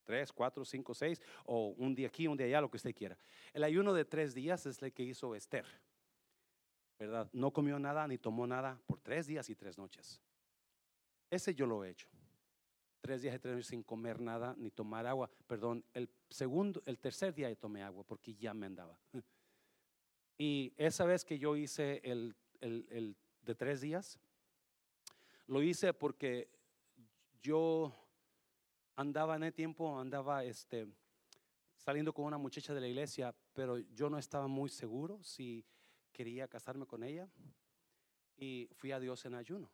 tres, 0.02 0.32
cuatro, 0.32 0.64
cinco, 0.64 0.92
seis, 0.94 1.22
o 1.44 1.68
un 1.78 1.94
día 1.94 2.08
aquí, 2.08 2.26
un 2.26 2.36
día 2.36 2.46
allá, 2.46 2.60
lo 2.60 2.68
que 2.68 2.78
usted 2.78 2.92
quiera. 2.92 3.16
El 3.52 3.62
ayuno 3.62 3.94
de 3.94 4.04
tres 4.04 4.34
días 4.34 4.66
es 4.66 4.82
el 4.82 4.92
que 4.92 5.04
hizo 5.04 5.36
Esther, 5.36 5.66
¿verdad? 6.98 7.30
No 7.32 7.52
comió 7.52 7.78
nada 7.78 8.08
ni 8.08 8.18
tomó 8.18 8.48
nada 8.48 8.80
por 8.84 9.00
tres 9.00 9.28
días 9.28 9.48
y 9.48 9.54
tres 9.54 9.78
noches. 9.78 10.20
Ese 11.30 11.54
yo 11.54 11.66
lo 11.66 11.84
he 11.84 11.90
hecho 11.90 12.08
tres 13.00 13.22
días 13.22 13.34
y 13.34 13.38
tres 13.38 13.54
noches 13.54 13.68
sin 13.68 13.82
comer 13.82 14.20
nada 14.20 14.54
ni 14.58 14.70
tomar 14.70 15.06
agua. 15.06 15.30
Perdón, 15.46 15.84
el 15.94 16.10
segundo, 16.28 16.82
el 16.86 16.98
tercer 16.98 17.34
día 17.34 17.54
tomé 17.56 17.82
agua 17.82 18.04
porque 18.04 18.34
ya 18.34 18.54
me 18.54 18.66
andaba. 18.66 18.98
Y 20.40 20.72
esa 20.76 21.04
vez 21.04 21.24
que 21.24 21.36
yo 21.36 21.56
hice 21.56 22.00
el, 22.04 22.36
el, 22.60 23.16
de 23.42 23.54
tres 23.56 23.80
días, 23.80 24.20
lo 25.48 25.60
hice 25.60 25.92
porque 25.92 26.48
yo 27.42 27.92
andaba 28.94 29.34
en 29.34 29.42
el 29.42 29.52
tiempo, 29.52 29.98
andaba 29.98 30.44
este, 30.44 30.86
saliendo 31.76 32.12
con 32.14 32.24
una 32.24 32.38
muchacha 32.38 32.72
de 32.72 32.80
la 32.80 32.86
iglesia, 32.86 33.34
pero 33.52 33.78
yo 33.78 34.08
no 34.08 34.16
estaba 34.16 34.46
muy 34.46 34.68
seguro 34.68 35.20
si 35.24 35.66
quería 36.12 36.46
casarme 36.46 36.86
con 36.86 37.02
ella. 37.02 37.28
Y 38.36 38.68
fui 38.76 38.92
a 38.92 39.00
Dios 39.00 39.24
en 39.24 39.34
ayuno. 39.34 39.68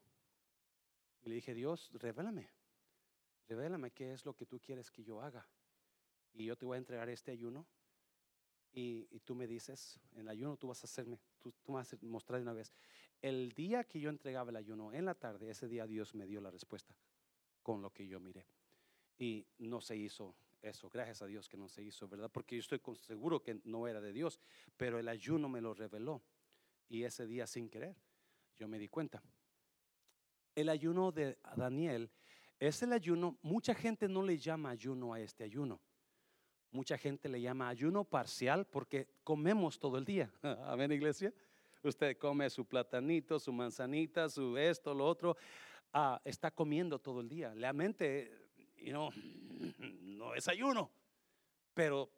Y 1.20 1.28
le 1.28 1.34
dije, 1.34 1.52
Dios, 1.52 1.90
revélame 1.92 2.48
revélame 3.48 3.90
qué 3.90 4.12
es 4.12 4.24
lo 4.24 4.34
que 4.34 4.46
tú 4.46 4.60
quieres 4.60 4.90
que 4.90 5.04
yo 5.04 5.20
haga. 5.20 5.46
Y 6.32 6.44
yo 6.46 6.56
te 6.56 6.66
voy 6.66 6.76
a 6.76 6.78
entregar 6.78 7.08
este 7.08 7.30
ayuno. 7.30 7.66
Y, 8.72 9.20
tú 9.20 9.36
me 9.36 9.46
dices, 9.46 10.00
en 10.14 10.22
el 10.22 10.28
ayuno 10.28 10.56
tú 10.56 10.66
vas 10.66 10.82
a 10.82 10.86
hacerme, 10.86 11.20
tú, 11.40 11.52
tú 11.62 11.70
me 11.70 11.76
vas 11.76 11.92
a 11.92 11.96
mostrar 12.02 12.40
una 12.40 12.52
vez. 12.52 12.72
El 13.22 13.52
día 13.52 13.84
que 13.84 14.00
yo 14.00 14.10
entregaba 14.10 14.50
el 14.50 14.56
ayuno, 14.56 14.92
en 14.92 15.04
la 15.04 15.14
tarde, 15.14 15.48
ese 15.48 15.68
día 15.68 15.86
Dios 15.86 16.12
me 16.16 16.26
dio 16.26 16.40
la 16.40 16.50
respuesta 16.50 16.96
con 17.62 17.80
lo 17.82 17.92
que 17.92 18.08
yo 18.08 18.18
miré. 18.18 18.46
Y 19.16 19.46
no 19.58 19.80
se 19.80 19.96
hizo 19.96 20.34
eso, 20.64 20.88
gracias 20.88 21.22
a 21.22 21.26
Dios 21.26 21.48
que 21.48 21.56
no 21.56 21.68
se 21.68 21.82
hizo, 21.82 22.08
¿verdad? 22.08 22.30
Porque 22.32 22.56
yo 22.56 22.60
estoy 22.60 22.80
seguro 23.00 23.42
que 23.42 23.60
no 23.64 23.86
era 23.86 24.00
de 24.00 24.12
Dios, 24.12 24.40
pero 24.76 24.98
el 24.98 25.08
ayuno 25.08 25.48
me 25.48 25.60
lo 25.60 25.74
reveló. 25.74 26.22
Y 26.88 27.04
ese 27.04 27.26
día 27.26 27.46
sin 27.46 27.68
querer, 27.68 27.96
yo 28.56 28.66
me 28.66 28.78
di 28.78 28.88
cuenta. 28.88 29.22
El 30.54 30.68
ayuno 30.68 31.12
de 31.12 31.38
Daniel 31.56 32.10
es 32.58 32.82
el 32.82 32.92
ayuno, 32.92 33.38
mucha 33.42 33.74
gente 33.74 34.08
no 34.08 34.22
le 34.22 34.38
llama 34.38 34.70
ayuno 34.70 35.12
a 35.12 35.20
este 35.20 35.44
ayuno. 35.44 35.80
Mucha 36.70 36.98
gente 36.98 37.28
le 37.28 37.40
llama 37.40 37.68
ayuno 37.68 38.04
parcial 38.04 38.66
porque 38.66 39.08
comemos 39.22 39.78
todo 39.78 39.96
el 39.96 40.04
día. 40.04 40.32
Amén, 40.66 40.90
iglesia. 40.90 41.32
Usted 41.82 42.16
come 42.16 42.48
su 42.50 42.64
platanito, 42.64 43.38
su 43.38 43.52
manzanita, 43.52 44.28
su 44.28 44.56
esto, 44.56 44.94
lo 44.94 45.06
otro. 45.06 45.36
Ah, 45.92 46.20
está 46.24 46.50
comiendo 46.50 46.98
todo 46.98 47.20
el 47.20 47.28
día. 47.28 47.54
La 47.54 47.72
mente, 47.72 48.48
you 48.76 48.92
no 50.02 50.34
es 50.34 50.48
ayuno, 50.48 50.90
pero 51.72 52.10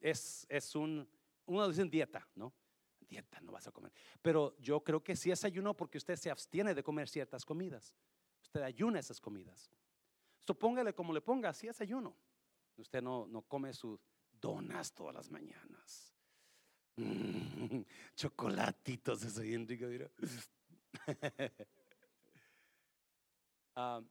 es, 0.00 0.46
es 0.48 0.74
un, 0.74 1.08
uno 1.46 1.68
dice 1.68 1.84
dieta, 1.84 2.26
¿no? 2.34 2.52
Dieta, 3.08 3.40
no 3.40 3.52
vas 3.52 3.66
a 3.66 3.72
comer. 3.72 3.92
Pero 4.22 4.56
yo 4.58 4.82
creo 4.82 5.02
que 5.02 5.16
sí 5.16 5.30
es 5.30 5.44
ayuno 5.44 5.76
porque 5.76 5.98
usted 5.98 6.16
se 6.16 6.30
abstiene 6.30 6.74
de 6.74 6.82
comer 6.82 7.08
ciertas 7.08 7.44
comidas. 7.44 7.94
Usted 8.50 8.62
ayuna 8.62 8.98
esas 8.98 9.20
comidas. 9.20 9.70
So, 10.40 10.58
póngale 10.58 10.92
como 10.92 11.12
le 11.12 11.20
ponga, 11.20 11.50
así 11.50 11.68
es 11.68 11.80
ayuno. 11.80 12.16
Usted 12.78 13.00
no, 13.00 13.28
no 13.28 13.42
come 13.42 13.72
sus 13.72 14.00
donas 14.28 14.92
todas 14.92 15.14
las 15.14 15.30
mañanas. 15.30 16.12
Mm, 16.96 17.82
chocolatitos, 18.16 19.22
eso 19.22 19.42
bien 19.42 19.68
rico, 19.68 19.86
mira. 19.86 20.10
Ah, 23.76 24.02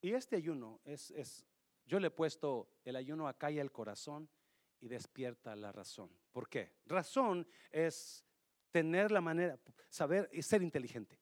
y 0.00 0.12
este 0.12 0.36
ayuno 0.36 0.80
es, 0.84 1.10
es, 1.10 1.44
yo 1.84 1.98
le 1.98 2.06
he 2.06 2.10
puesto 2.10 2.70
el 2.84 2.94
ayuno 2.94 3.26
acalla 3.26 3.60
el 3.60 3.72
corazón 3.72 4.30
y 4.78 4.86
despierta 4.86 5.56
la 5.56 5.72
razón. 5.72 6.08
¿Por 6.30 6.48
qué? 6.48 6.76
Razón 6.86 7.46
es 7.68 8.24
tener 8.70 9.10
la 9.10 9.20
manera, 9.20 9.58
saber 9.90 10.30
y 10.32 10.40
ser 10.40 10.62
inteligente 10.62 11.20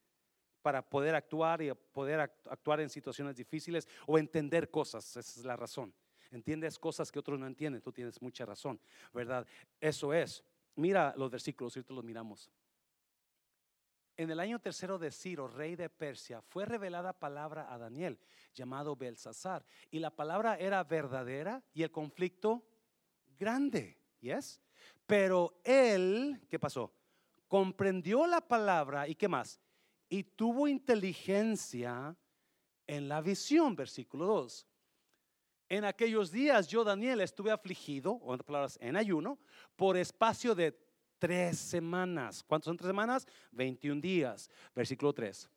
para 0.63 0.83
poder 0.83 1.15
actuar 1.15 1.63
y 1.63 1.73
poder 1.73 2.21
actuar 2.21 2.81
en 2.81 2.91
situaciones 2.91 3.37
difíciles 3.37 3.89
o 4.07 4.19
entender 4.19 4.71
cosas. 4.71 5.17
Esa 5.17 5.41
es 5.41 5.45
la 5.45 5.57
razón. 5.57 5.95
Entiendes 6.31 6.79
cosas 6.79 7.11
que 7.11 7.19
otros 7.19 7.39
no 7.39 7.47
entienden. 7.47 7.81
Tú 7.81 7.93
tienes 7.93 8.21
mucha 8.21 8.45
razón, 8.45 8.81
¿verdad? 9.13 9.47
Eso 9.81 10.13
es. 10.13 10.45
Mira 10.77 11.15
los 11.17 11.31
versículos, 11.31 11.77
ahorita 11.77 11.95
los 11.95 12.05
miramos. 12.05 12.51
En 14.17 14.31
el 14.31 14.41
año 14.41 14.59
tercero 14.59 14.99
de 14.99 15.13
Ciro, 15.13 15.47
rey 15.47 15.77
de 15.77 15.89
Persia, 15.89 16.41
fue 16.41 16.65
revelada 16.65 17.13
palabra 17.13 17.73
a 17.73 17.79
Daniel, 17.79 18.19
llamado 18.53 18.97
Belsasar. 18.97 19.65
Y 19.93 20.01
la 20.01 20.11
palabra 20.11 20.57
era 20.57 20.83
verdadera 20.83 21.63
y 21.73 21.85
el 21.85 21.93
conflicto 21.93 22.67
grande. 23.39 23.97
¿Yes? 24.21 24.61
Pero 25.07 25.61
él, 25.63 26.41
¿qué 26.51 26.59
pasó? 26.59 26.93
Comprendió 27.47 28.27
la 28.27 28.41
palabra 28.41 29.07
y 29.07 29.15
¿qué 29.15 29.29
más? 29.29 29.61
Y 30.09 30.25
tuvo 30.25 30.69
inteligencia 30.69 32.17
en 32.87 33.09
la 33.09 33.21
visión, 33.21 33.77
versículo 33.77 34.27
2. 34.27 34.67
En 35.69 35.85
aquellos 35.85 36.31
días 36.31 36.67
yo, 36.69 36.83
Daniel, 36.83 37.21
estuve 37.21 37.51
afligido, 37.51 38.13
o 38.13 38.33
en 38.33 38.41
palabras, 38.41 38.79
en 38.81 38.97
ayuno, 38.97 39.39
por 39.77 39.97
espacio 39.99 40.55
de 40.55 40.79
tres 41.19 41.59
semanas. 41.59 42.43
¿Cuántos 42.43 42.67
son 42.67 42.77
tres 42.77 42.89
semanas? 42.89 43.27
21 43.53 44.01
días. 44.01 44.49
Versículo 44.75 45.13
3. 45.13 45.49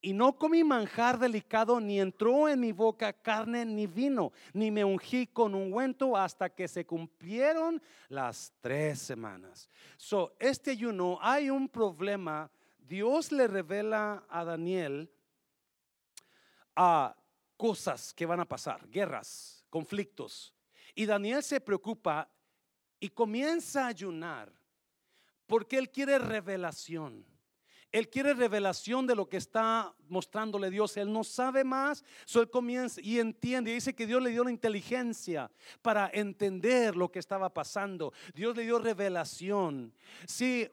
Y 0.00 0.12
no 0.12 0.36
comí 0.36 0.62
manjar 0.64 1.18
delicado, 1.18 1.80
ni 1.80 1.98
entró 1.98 2.46
en 2.48 2.60
mi 2.60 2.72
boca 2.72 3.12
carne 3.12 3.64
ni 3.64 3.86
vino, 3.86 4.32
ni 4.52 4.70
me 4.70 4.84
ungí 4.84 5.26
con 5.26 5.54
ungüento 5.54 6.14
hasta 6.14 6.50
que 6.50 6.68
se 6.68 6.84
cumplieron 6.84 7.80
las 8.08 8.52
tres 8.60 8.98
semanas. 8.98 9.66
So, 9.96 10.36
este 10.38 10.72
ayuno, 10.72 11.18
hay 11.22 11.48
un 11.48 11.68
problema. 11.68 12.50
Dios 12.86 13.32
le 13.32 13.46
revela 13.46 14.24
a 14.28 14.44
Daniel 14.44 15.10
a 16.76 17.16
cosas 17.56 18.12
que 18.12 18.26
van 18.26 18.40
a 18.40 18.48
pasar, 18.48 18.88
guerras, 18.88 19.64
conflictos. 19.70 20.54
Y 20.94 21.06
Daniel 21.06 21.42
se 21.42 21.60
preocupa 21.60 22.30
y 23.00 23.08
comienza 23.08 23.84
a 23.84 23.88
ayunar 23.88 24.52
porque 25.46 25.78
él 25.78 25.90
quiere 25.90 26.18
revelación. 26.18 27.24
Él 27.94 28.08
quiere 28.08 28.34
revelación 28.34 29.06
de 29.06 29.14
lo 29.14 29.28
que 29.28 29.36
está 29.36 29.94
mostrándole 30.08 30.68
Dios. 30.68 30.96
Él 30.96 31.12
no 31.12 31.22
sabe 31.22 31.62
más. 31.62 32.02
So 32.24 32.42
él 32.42 32.50
comienza 32.50 33.00
y 33.00 33.20
entiende. 33.20 33.72
dice 33.72 33.94
que 33.94 34.04
Dios 34.04 34.20
le 34.20 34.30
dio 34.30 34.42
la 34.42 34.50
inteligencia 34.50 35.48
para 35.80 36.10
entender 36.12 36.96
lo 36.96 37.12
que 37.12 37.20
estaba 37.20 37.54
pasando. 37.54 38.12
Dios 38.34 38.56
le 38.56 38.64
dio 38.64 38.80
revelación. 38.80 39.94
Sí, 40.26 40.68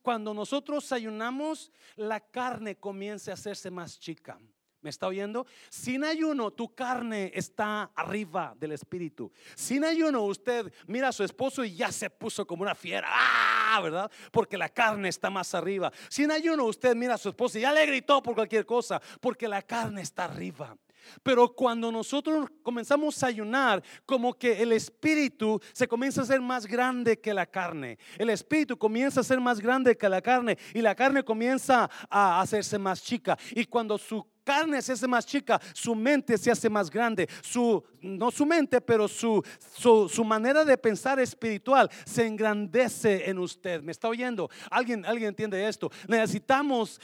cuando 0.00 0.32
nosotros 0.32 0.90
ayunamos, 0.92 1.70
la 1.94 2.20
carne 2.20 2.74
comienza 2.74 3.32
a 3.32 3.34
hacerse 3.34 3.70
más 3.70 4.00
chica. 4.00 4.38
¿Me 4.82 4.90
está 4.90 5.06
oyendo? 5.06 5.46
Sin 5.68 6.04
ayuno, 6.04 6.50
tu 6.52 6.74
carne 6.74 7.32
está 7.34 7.90
arriba 7.94 8.54
del 8.58 8.72
espíritu. 8.72 9.32
Sin 9.54 9.84
ayuno, 9.84 10.22
usted 10.22 10.72
mira 10.86 11.08
a 11.08 11.12
su 11.12 11.24
esposo 11.24 11.64
y 11.64 11.74
ya 11.74 11.90
se 11.90 12.10
puso 12.10 12.46
como 12.46 12.62
una 12.62 12.74
fiera. 12.74 13.08
¡Ah! 13.10 13.80
¿Verdad? 13.82 14.10
Porque 14.30 14.56
la 14.56 14.68
carne 14.68 15.08
está 15.08 15.28
más 15.28 15.54
arriba. 15.54 15.92
Sin 16.08 16.30
ayuno, 16.30 16.64
usted 16.64 16.94
mira 16.94 17.14
a 17.14 17.18
su 17.18 17.30
esposo 17.30 17.58
y 17.58 17.62
ya 17.62 17.72
le 17.72 17.84
gritó 17.86 18.22
por 18.22 18.34
cualquier 18.34 18.64
cosa, 18.64 19.00
porque 19.20 19.48
la 19.48 19.62
carne 19.62 20.02
está 20.02 20.24
arriba. 20.24 20.76
Pero 21.22 21.54
cuando 21.54 21.90
nosotros 21.90 22.48
comenzamos 22.62 23.22
a 23.22 23.26
ayunar, 23.26 23.82
como 24.04 24.34
que 24.34 24.62
el 24.62 24.72
espíritu 24.72 25.60
se 25.72 25.88
comienza 25.88 26.22
a 26.22 26.26
ser 26.26 26.40
más 26.40 26.66
grande 26.66 27.18
que 27.20 27.34
la 27.34 27.46
carne. 27.46 27.98
El 28.18 28.30
espíritu 28.30 28.76
comienza 28.76 29.20
a 29.20 29.24
ser 29.24 29.40
más 29.40 29.60
grande 29.60 29.96
que 29.96 30.08
la 30.08 30.20
carne 30.20 30.58
y 30.74 30.80
la 30.80 30.94
carne 30.94 31.22
comienza 31.22 31.90
a 32.10 32.40
hacerse 32.40 32.78
más 32.78 33.02
chica. 33.02 33.38
Y 33.52 33.64
cuando 33.64 33.98
su 33.98 34.26
carne 34.46 34.80
se 34.80 34.92
hace 34.92 35.08
más 35.08 35.26
chica, 35.26 35.60
su 35.74 35.94
mente 35.94 36.38
se 36.38 36.52
hace 36.52 36.70
más 36.70 36.88
grande, 36.88 37.28
su, 37.42 37.82
no 38.00 38.30
su 38.30 38.46
mente, 38.46 38.80
pero 38.80 39.08
su, 39.08 39.42
su, 39.76 40.08
su, 40.08 40.24
manera 40.24 40.64
de 40.64 40.78
pensar 40.78 41.18
espiritual 41.18 41.90
se 42.04 42.24
engrandece 42.24 43.28
en 43.28 43.40
usted. 43.40 43.82
¿Me 43.82 43.90
está 43.90 44.08
oyendo? 44.08 44.48
¿Alguien, 44.70 45.04
alguien 45.04 45.30
entiende 45.30 45.66
esto? 45.66 45.90
Necesitamos 46.06 47.00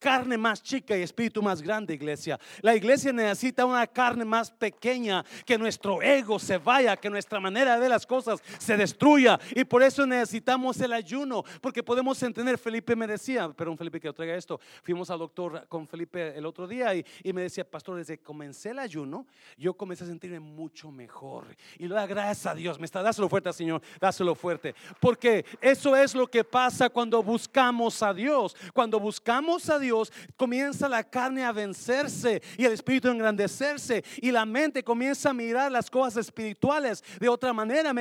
carne 0.00 0.36
más 0.36 0.62
chica 0.62 0.96
y 0.96 1.02
espíritu 1.02 1.42
más 1.42 1.62
grande, 1.62 1.94
iglesia. 1.94 2.40
La 2.62 2.74
iglesia 2.74 3.12
necesita 3.12 3.64
una 3.64 3.86
carne 3.86 4.24
más 4.24 4.50
pequeña, 4.50 5.24
que 5.44 5.58
nuestro 5.58 6.02
ego 6.02 6.38
se 6.38 6.58
vaya, 6.58 6.96
que 6.96 7.10
nuestra 7.10 7.38
manera 7.38 7.78
de 7.78 7.88
las 7.88 8.06
cosas 8.06 8.42
se 8.58 8.76
destruya. 8.76 9.38
Y 9.54 9.64
por 9.64 9.82
eso 9.82 10.06
necesitamos 10.06 10.80
el 10.80 10.92
ayuno, 10.92 11.44
porque 11.60 11.82
podemos 11.82 12.20
entender, 12.22 12.58
Felipe 12.58 12.96
me 12.96 13.06
decía, 13.06 13.50
pero 13.54 13.70
un 13.70 13.76
Felipe 13.76 14.00
que 14.00 14.08
yo 14.08 14.14
traiga 14.14 14.34
esto, 14.34 14.58
fuimos 14.82 15.10
al 15.10 15.18
doctor 15.18 15.66
con 15.68 15.86
Felipe 15.86 16.36
el 16.36 16.46
otro 16.46 16.66
día 16.66 16.94
y, 16.94 17.04
me 17.32 17.42
decía, 17.42 17.68
pastor, 17.68 17.96
desde 17.96 18.16
que 18.18 18.24
comencé 18.24 18.70
el 18.70 18.78
ayuno, 18.78 19.26
yo 19.56 19.74
comencé 19.74 20.04
a 20.04 20.06
sentirme 20.06 20.40
mucho 20.40 20.90
mejor. 20.90 21.44
Y 21.78 21.86
lo 21.86 21.94
da 21.94 22.06
gracias 22.06 22.46
a 22.46 22.54
Dios, 22.54 22.78
me 22.78 22.86
está, 22.86 23.02
dáselo 23.02 23.28
fuerte, 23.28 23.52
Señor, 23.52 23.82
dáselo 24.00 24.34
fuerte. 24.34 24.74
Porque 24.98 25.44
eso 25.60 25.94
es 25.94 26.14
lo 26.14 26.26
que 26.26 26.42
pasa 26.42 26.88
cuando 26.88 27.22
buscamos 27.22 28.02
a 28.02 28.14
Dios. 28.14 28.56
Cuando 28.72 28.98
buscamos 28.98 29.68
a 29.68 29.78
Dios, 29.78 29.89
comienza 30.36 30.88
la 30.88 31.04
carne 31.04 31.44
a 31.44 31.52
vencerse 31.52 32.42
y 32.56 32.64
el 32.64 32.72
espíritu 32.72 33.08
a 33.08 33.12
engrandecerse 33.12 34.04
y 34.20 34.30
la 34.30 34.44
mente 34.44 34.82
comienza 34.82 35.30
a 35.30 35.34
mirar 35.34 35.70
las 35.70 35.90
cosas 35.90 36.26
espirituales 36.26 37.02
de 37.18 37.28
otra 37.28 37.52
manera. 37.52 37.92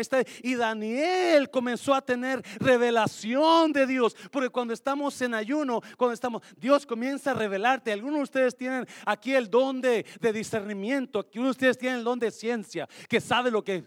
Y 0.43 0.55
Daniel 0.55 1.49
comenzó 1.49 1.93
a 1.93 2.01
tener 2.01 2.43
revelación 2.59 3.71
de 3.73 3.85
Dios, 3.85 4.15
porque 4.31 4.49
cuando 4.49 4.73
estamos 4.73 5.19
en 5.21 5.33
ayuno, 5.33 5.81
cuando 5.97 6.13
estamos, 6.13 6.41
Dios 6.57 6.85
comienza 6.85 7.31
a 7.31 7.33
revelarte. 7.33 7.91
Algunos 7.91 8.19
de 8.19 8.23
ustedes 8.23 8.55
tienen 8.55 8.87
aquí 9.05 9.33
el 9.33 9.49
don 9.49 9.81
de, 9.81 10.05
discernimiento, 10.33 11.25
uno 11.35 11.45
de 11.45 11.51
ustedes 11.51 11.77
tienen 11.77 11.99
el 11.99 12.03
don 12.03 12.19
de 12.19 12.31
ciencia, 12.31 12.87
que 13.07 13.19
sabe 13.19 13.51
lo 13.51 13.63
que 13.63 13.83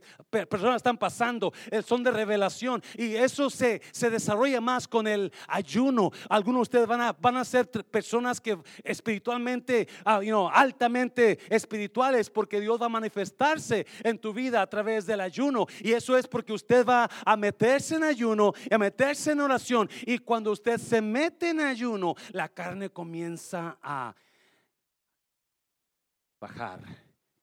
personas 0.48 0.76
están 0.76 0.98
pasando, 0.98 1.52
son 1.86 2.02
de 2.02 2.10
revelación 2.10 2.82
y 2.96 3.14
eso 3.14 3.50
se, 3.50 3.80
se 3.92 4.10
desarrolla 4.10 4.60
más 4.60 4.88
con 4.88 5.06
el 5.06 5.32
ayuno. 5.48 6.10
Algunos 6.28 6.60
de 6.60 6.62
ustedes 6.62 6.86
van 6.86 7.00
a, 7.00 7.12
van 7.12 7.36
a 7.36 7.44
ser 7.44 7.68
personas 7.92 8.40
que 8.40 8.58
espiritualmente, 8.82 9.86
ah, 10.04 10.20
altamente 10.52 11.38
espirituales, 11.54 12.28
porque 12.28 12.60
Dios 12.60 12.80
va 12.80 12.86
a 12.86 12.88
manifestarse 12.88 13.86
en 14.02 14.18
tu 14.18 14.32
vida 14.32 14.60
a 14.60 14.66
través 14.66 15.06
del 15.06 15.20
ayuno. 15.20 15.66
Y 15.80 15.92
eso 15.92 16.16
es 16.16 16.26
porque 16.26 16.52
usted 16.52 16.84
va 16.84 17.08
a 17.24 17.36
meterse 17.36 17.94
en 17.94 18.02
ayuno 18.02 18.52
a 18.70 18.78
meterse 18.78 19.32
en 19.32 19.40
oración. 19.40 19.88
Y 20.06 20.18
cuando 20.18 20.50
usted 20.50 20.78
se 20.78 21.02
mete 21.02 21.50
en 21.50 21.60
ayuno, 21.60 22.14
la 22.30 22.48
carne 22.48 22.90
comienza 22.90 23.78
a 23.82 24.14
bajar 26.40 26.80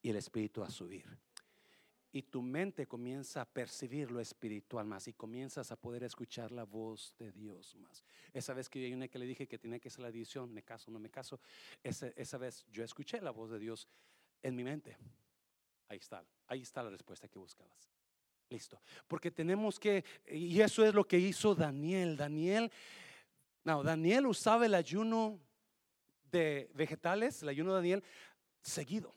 y 0.01 0.09
el 0.09 0.15
espíritu 0.15 0.63
a 0.63 0.69
subir 0.69 1.05
y 2.11 2.23
tu 2.23 2.41
mente 2.41 2.87
comienza 2.87 3.41
a 3.41 3.45
percibir 3.45 4.09
lo 4.11 4.19
espiritual 4.19 4.85
más 4.85 5.07
y 5.07 5.13
comienzas 5.13 5.71
a 5.71 5.75
poder 5.75 6.03
escuchar 6.03 6.51
la 6.51 6.63
voz 6.63 7.13
de 7.19 7.31
Dios 7.31 7.75
más. 7.75 8.03
Esa 8.33 8.53
vez 8.53 8.67
que 8.67 8.89
yo 8.89 8.95
una 8.95 9.07
que 9.07 9.19
le 9.19 9.25
dije 9.25 9.47
que 9.47 9.59
tenía 9.59 9.79
que 9.79 9.89
hacer 9.89 10.01
la 10.01 10.09
edición, 10.09 10.51
me 10.51 10.63
caso, 10.63 10.89
no 10.89 10.99
me 10.99 11.09
caso, 11.09 11.39
esa, 11.83 12.07
esa 12.15 12.37
vez 12.37 12.65
yo 12.71 12.83
escuché 12.83 13.21
la 13.21 13.31
voz 13.31 13.51
de 13.51 13.59
Dios 13.59 13.87
en 14.41 14.55
mi 14.55 14.63
mente. 14.63 14.97
Ahí 15.87 15.97
está, 15.97 16.23
ahí 16.47 16.61
está 16.61 16.81
la 16.83 16.89
respuesta 16.89 17.27
que 17.27 17.37
buscabas. 17.37 17.91
Listo. 18.49 18.81
Porque 19.07 19.29
tenemos 19.29 19.79
que, 19.79 20.03
y 20.27 20.59
eso 20.61 20.83
es 20.83 20.93
lo 20.93 21.07
que 21.07 21.19
hizo 21.19 21.53
Daniel. 21.53 22.17
Daniel, 22.17 22.71
no, 23.63 23.83
Daniel 23.83 24.25
usaba 24.25 24.65
el 24.65 24.73
ayuno 24.73 25.39
de 26.31 26.71
vegetales, 26.73 27.43
el 27.43 27.49
ayuno 27.49 27.71
de 27.71 27.77
Daniel, 27.77 28.03
seguido. 28.61 29.13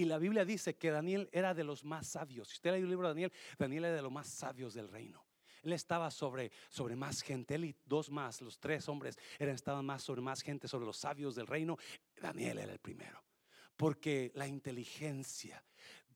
Y 0.00 0.06
la 0.06 0.16
Biblia 0.16 0.46
dice 0.46 0.76
que 0.76 0.90
Daniel 0.90 1.28
era 1.30 1.52
de 1.52 1.62
los 1.62 1.84
más 1.84 2.06
sabios. 2.06 2.48
Si 2.48 2.54
usted 2.54 2.72
lee 2.72 2.78
el 2.78 2.88
libro 2.88 3.06
de 3.06 3.12
Daniel, 3.12 3.32
Daniel 3.58 3.84
era 3.84 3.96
de 3.96 4.00
los 4.00 4.10
más 4.10 4.28
sabios 4.28 4.72
del 4.72 4.88
reino. 4.88 5.22
Él 5.62 5.74
estaba 5.74 6.10
sobre, 6.10 6.50
sobre 6.70 6.96
más 6.96 7.20
gente, 7.20 7.56
él 7.56 7.66
y 7.66 7.76
dos 7.84 8.10
más, 8.10 8.40
los 8.40 8.58
tres 8.58 8.88
hombres 8.88 9.18
eran, 9.38 9.54
estaban 9.54 9.84
más 9.84 10.02
sobre 10.02 10.22
más 10.22 10.40
gente, 10.40 10.68
sobre 10.68 10.86
los 10.86 10.96
sabios 10.96 11.34
del 11.34 11.46
reino. 11.46 11.76
Daniel 12.18 12.60
era 12.60 12.72
el 12.72 12.78
primero. 12.78 13.22
porque 13.76 14.32
la 14.36 14.46
inteligencia 14.46 15.62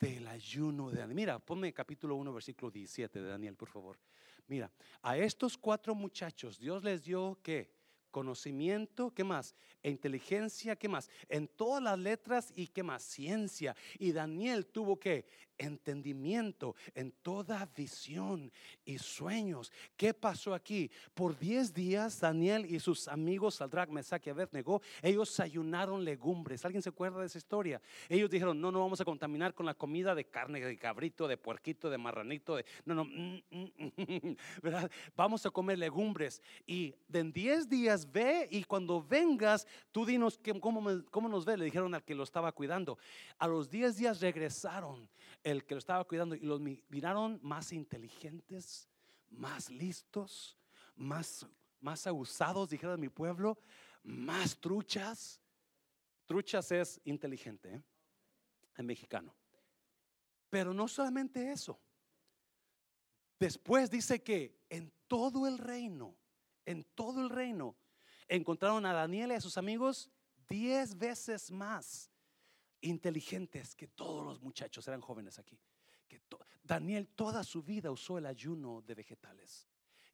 del 0.01 0.27
ayuno 0.29 0.91
de 0.91 1.01
Daniel. 1.01 1.15
Mira, 1.15 1.39
ponme 1.39 1.75
capítulo 1.75 2.17
1, 2.17 2.33
versículo 2.33 2.71
17 2.71 3.21
de 3.21 3.29
Daniel, 3.29 3.55
por 3.55 3.69
favor. 3.69 3.99
Mira, 4.47 4.73
a 5.03 5.19
estos 5.19 5.59
cuatro 5.59 5.95
muchachos 5.95 6.59
Dios 6.59 6.83
les 6.83 7.05
dio 7.05 7.39
que 7.43 7.71
conocimiento, 8.15 9.13
¿qué 9.13 9.25
más? 9.25 9.57
E 9.83 9.91
inteligencia, 9.91 10.77
¿qué 10.77 10.89
más? 10.89 11.11
En 11.29 11.49
todas 11.49 11.83
las 11.83 11.99
letras 11.99 12.53
y 12.55 12.69
¿qué 12.69 12.85
más? 12.85 13.03
Ciencia. 13.03 13.75
Y 13.99 14.13
Daniel 14.13 14.67
tuvo 14.67 15.01
que 15.01 15.27
entendimiento 15.59 16.75
en 16.95 17.13
toda 17.23 17.69
visión 17.77 18.53
y 18.85 18.99
sueños. 18.99 19.73
¿Qué 19.97 20.15
pasó 20.15 20.55
aquí? 20.55 20.91
Por 21.15 21.39
10 21.39 21.73
días 21.73 22.21
Daniel 22.21 22.67
y 22.67 22.81
sus 22.81 23.09
amigos 23.09 23.57
Saldrach, 23.57 23.89
Mesach 23.89 24.27
y 24.27 24.31
Abednego, 24.31 24.83
ellos 25.03 25.39
ayunaron 25.41 26.05
legumbres. 26.05 26.65
¿Alguien 26.65 26.83
se 26.83 26.89
acuerda 26.89 27.21
de 27.21 27.27
esa 27.27 27.39
historia? 27.39 27.81
Ellos 28.09 28.31
dijeron, 28.31 28.61
no, 28.61 28.71
no 28.71 28.81
vamos 28.81 29.01
a 29.01 29.05
contaminar 29.05 29.55
con 29.55 29.67
la 29.67 29.75
comida 29.75 30.15
de 30.15 30.25
carne, 30.25 30.61
de 30.61 30.79
cabrito, 30.79 31.29
de 31.29 31.37
puerquito, 31.37 31.91
de 31.91 31.99
marranito, 31.99 32.57
de... 32.57 32.65
No, 32.85 32.95
no, 32.95 33.05
mm, 33.05 33.43
mm, 33.51 33.93
mm, 33.97 34.37
¿verdad? 34.63 34.91
Vamos 35.17 35.45
a 35.47 35.51
comer 35.51 35.79
legumbres. 35.79 36.43
Y 36.67 36.95
en 37.13 37.33
10 37.33 37.69
días 37.69 38.11
ve 38.11 38.49
y 38.51 38.65
cuando 38.65 39.03
vengas, 39.03 39.67
tú 39.93 40.05
dinos 40.05 40.41
cómo, 40.61 41.03
cómo 41.11 41.29
nos 41.29 41.45
ve. 41.45 41.57
Le 41.57 41.65
dijeron 41.65 41.95
al 41.95 42.05
que 42.05 42.15
lo 42.15 42.25
estaba 42.25 42.53
cuidando. 42.53 42.99
A 43.39 43.47
los 43.47 43.71
10 43.71 43.97
días 43.97 44.21
regresaron 44.21 45.09
el 45.45 45.65
que 45.65 45.75
lo 45.75 45.79
estaba 45.79 46.05
cuidando 46.05 46.35
y 46.35 46.41
los 46.41 46.61
miraron 46.61 47.39
más 47.43 47.71
inteligentes, 47.73 48.89
más 49.29 49.71
listos, 49.71 50.57
más, 50.97 51.47
más 51.81 52.07
abusados, 52.07 52.71
dijeron 52.71 52.99
mi 52.99 53.11
pueblo, 53.11 53.59
más 54.03 54.59
truchas. 54.59 55.41
Truchas 56.25 56.73
es 56.73 57.01
inteligente 57.05 57.75
¿eh? 57.75 57.83
en 58.79 58.87
mexicano. 58.87 59.37
Pero 60.49 60.73
no 60.73 60.89
solamente 60.89 61.53
eso. 61.53 61.79
Después 63.39 63.91
dice 63.91 64.23
que 64.23 64.65
en 64.71 64.91
todo 65.07 65.47
el 65.47 65.59
reino, 65.59 66.17
en 66.65 66.85
todo 66.95 67.21
el 67.21 67.29
reino, 67.29 67.77
encontraron 68.29 68.87
a 68.87 68.95
Daniel 68.95 69.33
y 69.33 69.35
a 69.35 69.41
sus 69.41 69.59
amigos 69.59 70.11
diez 70.49 70.97
veces 70.97 71.51
más 71.51 72.11
inteligentes 72.85 73.75
que 73.75 73.89
todos 73.89 74.25
los 74.25 74.41
muchachos, 74.41 74.87
eran 74.89 75.01
jóvenes 75.01 75.39
aquí. 75.39 75.59
Que 76.09 76.21
Daniel 76.63 77.09
toda 77.09 77.43
su 77.43 77.63
vida 77.63 77.91
usó 77.91 78.19
el 78.19 78.27
ayuno 78.27 78.83
de 78.83 78.95
vegetales. 78.95 79.67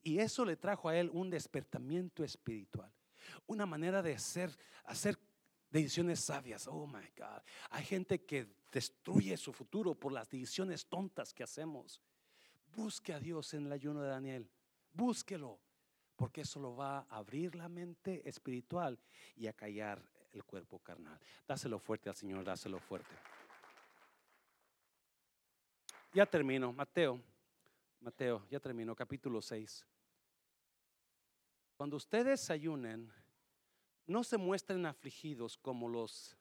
Y 0.03 0.19
eso 0.19 0.45
le 0.45 0.57
trajo 0.57 0.89
a 0.89 0.97
él 0.97 1.11
un 1.13 1.31
despertamiento 1.31 2.25
espiritual. 2.25 2.93
Una 3.47 3.67
manera 3.67 4.03
de 4.03 4.15
hacer, 4.15 4.57
hacer 4.85 5.19
decisiones 5.71 6.21
sabias. 6.21 6.67
Oh 6.67 6.87
my 6.87 7.07
God. 7.17 7.43
Hay 7.71 7.85
gente 7.85 8.25
que 8.25 8.55
destruye 8.73 9.37
su 9.37 9.53
futuro 9.53 9.95
por 9.95 10.13
las 10.13 10.29
decisiones 10.29 10.87
tontas 10.87 11.35
que 11.35 11.43
hacemos. 11.43 12.01
Busque 12.75 13.13
a 13.13 13.21
Dios 13.21 13.53
en 13.55 13.67
el 13.67 13.73
ayuno 13.73 14.03
de 14.03 14.09
Daniel. 14.09 14.51
Búsquelo. 14.93 15.61
Porque 16.17 16.43
eso 16.43 16.61
lo 16.61 16.77
va 16.77 16.99
a 16.99 17.17
abrir 17.17 17.55
la 17.55 17.69
mente 17.69 18.29
espiritual 18.29 18.99
y 19.37 19.47
a 19.47 19.55
callar 19.55 20.03
el 20.33 20.45
cuerpo 20.45 20.79
carnal. 20.79 21.19
Dáselo 21.47 21.79
fuerte 21.79 22.09
al 22.09 22.17
Señor, 22.17 22.45
dáselo 22.45 22.79
fuerte. 22.79 23.15
Ya 26.13 26.27
termino, 26.27 26.73
Mateo, 26.73 27.21
Mateo, 28.01 28.47
ya 28.51 28.59
termino, 28.59 28.95
capítulo 28.97 29.41
6. 29.41 29.87
Cuando 31.77 31.97
ustedes 31.97 32.51
ayunen, 32.51 33.13
no 34.07 34.25
se 34.25 34.37
muestren 34.37 34.87
afligidos 34.87 35.57
como 35.57 35.89
los 35.89 36.37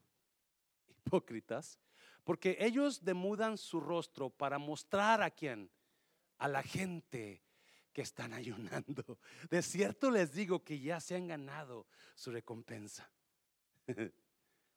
hipócritas, 0.88 1.80
porque 2.24 2.58
ellos 2.60 3.04
demudan 3.04 3.58
su 3.58 3.80
rostro 3.80 4.30
para 4.30 4.58
mostrar 4.58 5.22
a 5.22 5.32
quién, 5.32 5.70
a 6.38 6.48
la 6.48 6.64
gente 6.64 7.44
que 7.94 8.02
están 8.02 8.34
ayunando. 8.34 9.20
De 9.50 9.62
cierto 9.62 10.10
les 10.12 10.34
digo 10.34 10.64
que 10.64 10.80
ya 10.80 11.00
se 11.00 11.16
han 11.16 11.28
ganado 11.28 11.86
su 12.16 12.32
recompensa. 12.32 13.10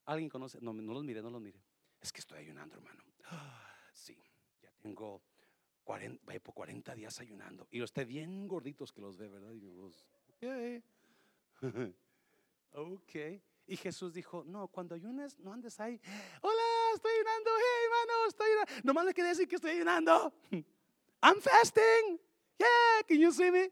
¿Alguien 0.07 0.29
conoce? 0.29 0.59
No, 0.61 0.73
no 0.73 0.93
los 0.93 1.05
mire, 1.05 1.23
no 1.23 1.31
los 1.31 1.41
mire. 1.41 1.61
Es 2.01 2.13
que 2.13 2.21
estoy 2.21 2.39
ayunando, 2.39 2.77
hermano. 2.77 3.03
sí, 3.93 4.17
ya 4.61 4.73
tengo 4.81 5.23
40, 5.85 6.41
por 6.41 6.55
40 6.55 6.95
días 6.95 7.21
ayunando. 7.21 7.69
Y 7.71 7.79
los 7.79 7.91
esté 7.91 8.05
bien 8.05 8.49
gorditos 8.49 8.93
que 8.93 9.01
los 9.01 9.17
ve, 9.17 9.29
¿verdad? 9.29 9.53
Y 9.53 9.63
ok. 12.73 13.15
Y 13.67 13.77
Jesús 13.77 14.13
dijo, 14.13 14.43
no, 14.45 14.67
cuando 14.69 14.95
ayunes, 14.95 15.39
no 15.39 15.53
andes 15.53 15.79
ahí. 15.79 16.01
Hola, 16.41 16.63
estoy 16.95 17.13
ayunando. 17.13 17.51
Hey, 17.57 17.85
hermano, 17.85 18.27
estoy 18.29 18.47
ayunando. 18.51 18.73
Nomás 18.85 19.05
le 19.07 19.15
quiere 19.15 19.29
decir 19.29 19.49
que 19.49 19.55
estoy 19.55 19.71
ayunando. 19.73 20.33
I'm 21.23 21.41
fasting. 21.41 22.19
Yeah, 22.59 23.03
can 23.07 23.19
you 23.19 23.33
see 23.33 23.51
me? 23.51 23.71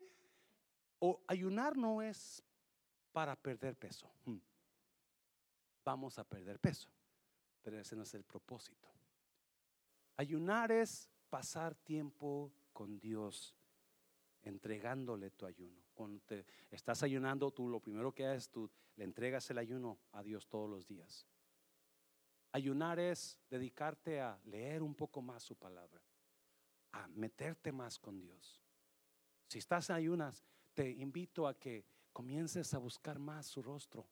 O 1.00 1.20
ayunar 1.26 1.76
no 1.76 2.00
es 2.00 2.42
para 3.12 3.34
perder 3.34 3.76
peso. 3.76 4.08
Vamos 5.84 6.18
a 6.18 6.24
perder 6.24 6.58
peso. 6.58 6.90
Pero 7.62 7.78
ese 7.78 7.96
no 7.96 8.02
es 8.02 8.14
el 8.14 8.24
propósito. 8.24 8.88
Ayunar 10.16 10.72
es 10.72 11.08
pasar 11.28 11.74
tiempo 11.74 12.52
con 12.72 12.98
Dios, 12.98 13.54
entregándole 14.42 15.30
tu 15.30 15.46
ayuno. 15.46 15.82
Cuando 15.94 16.20
te 16.20 16.46
estás 16.70 17.02
ayunando, 17.02 17.50
tú 17.50 17.68
lo 17.68 17.80
primero 17.80 18.12
que 18.12 18.26
haces, 18.26 18.50
tú 18.50 18.70
le 18.96 19.04
entregas 19.04 19.48
el 19.50 19.58
ayuno 19.58 19.98
a 20.12 20.22
Dios 20.22 20.48
todos 20.48 20.68
los 20.68 20.86
días. 20.86 21.26
Ayunar 22.52 22.98
es 22.98 23.38
dedicarte 23.48 24.20
a 24.20 24.40
leer 24.44 24.82
un 24.82 24.94
poco 24.94 25.22
más 25.22 25.42
su 25.42 25.56
palabra, 25.56 26.02
a 26.92 27.06
meterte 27.08 27.70
más 27.70 27.98
con 27.98 28.20
Dios. 28.20 28.60
Si 29.46 29.58
estás 29.58 29.90
en 29.90 29.96
ayunas, 29.96 30.44
te 30.74 30.90
invito 30.90 31.46
a 31.46 31.58
que 31.58 31.84
comiences 32.12 32.74
a 32.74 32.78
buscar 32.78 33.18
más 33.18 33.46
su 33.46 33.62
rostro 33.62 34.08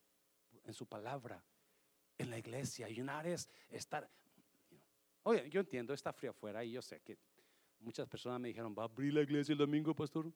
en 0.64 0.72
su 0.72 0.86
palabra, 0.86 1.42
en 2.18 2.30
la 2.30 2.38
iglesia. 2.38 2.86
Ayunar 2.86 3.26
es 3.26 3.48
estar. 3.70 4.10
Oye, 5.22 5.48
yo 5.48 5.60
entiendo, 5.60 5.94
está 5.94 6.12
frío 6.12 6.30
afuera 6.30 6.64
y 6.64 6.72
yo 6.72 6.82
sé 6.82 7.00
que 7.00 7.16
muchas 7.80 8.08
personas 8.08 8.40
me 8.40 8.48
dijeron, 8.48 8.74
¿va 8.76 8.82
a 8.82 8.86
abrir 8.86 9.14
la 9.14 9.22
iglesia 9.22 9.52
el 9.52 9.58
domingo, 9.58 9.94
pastor? 9.94 10.32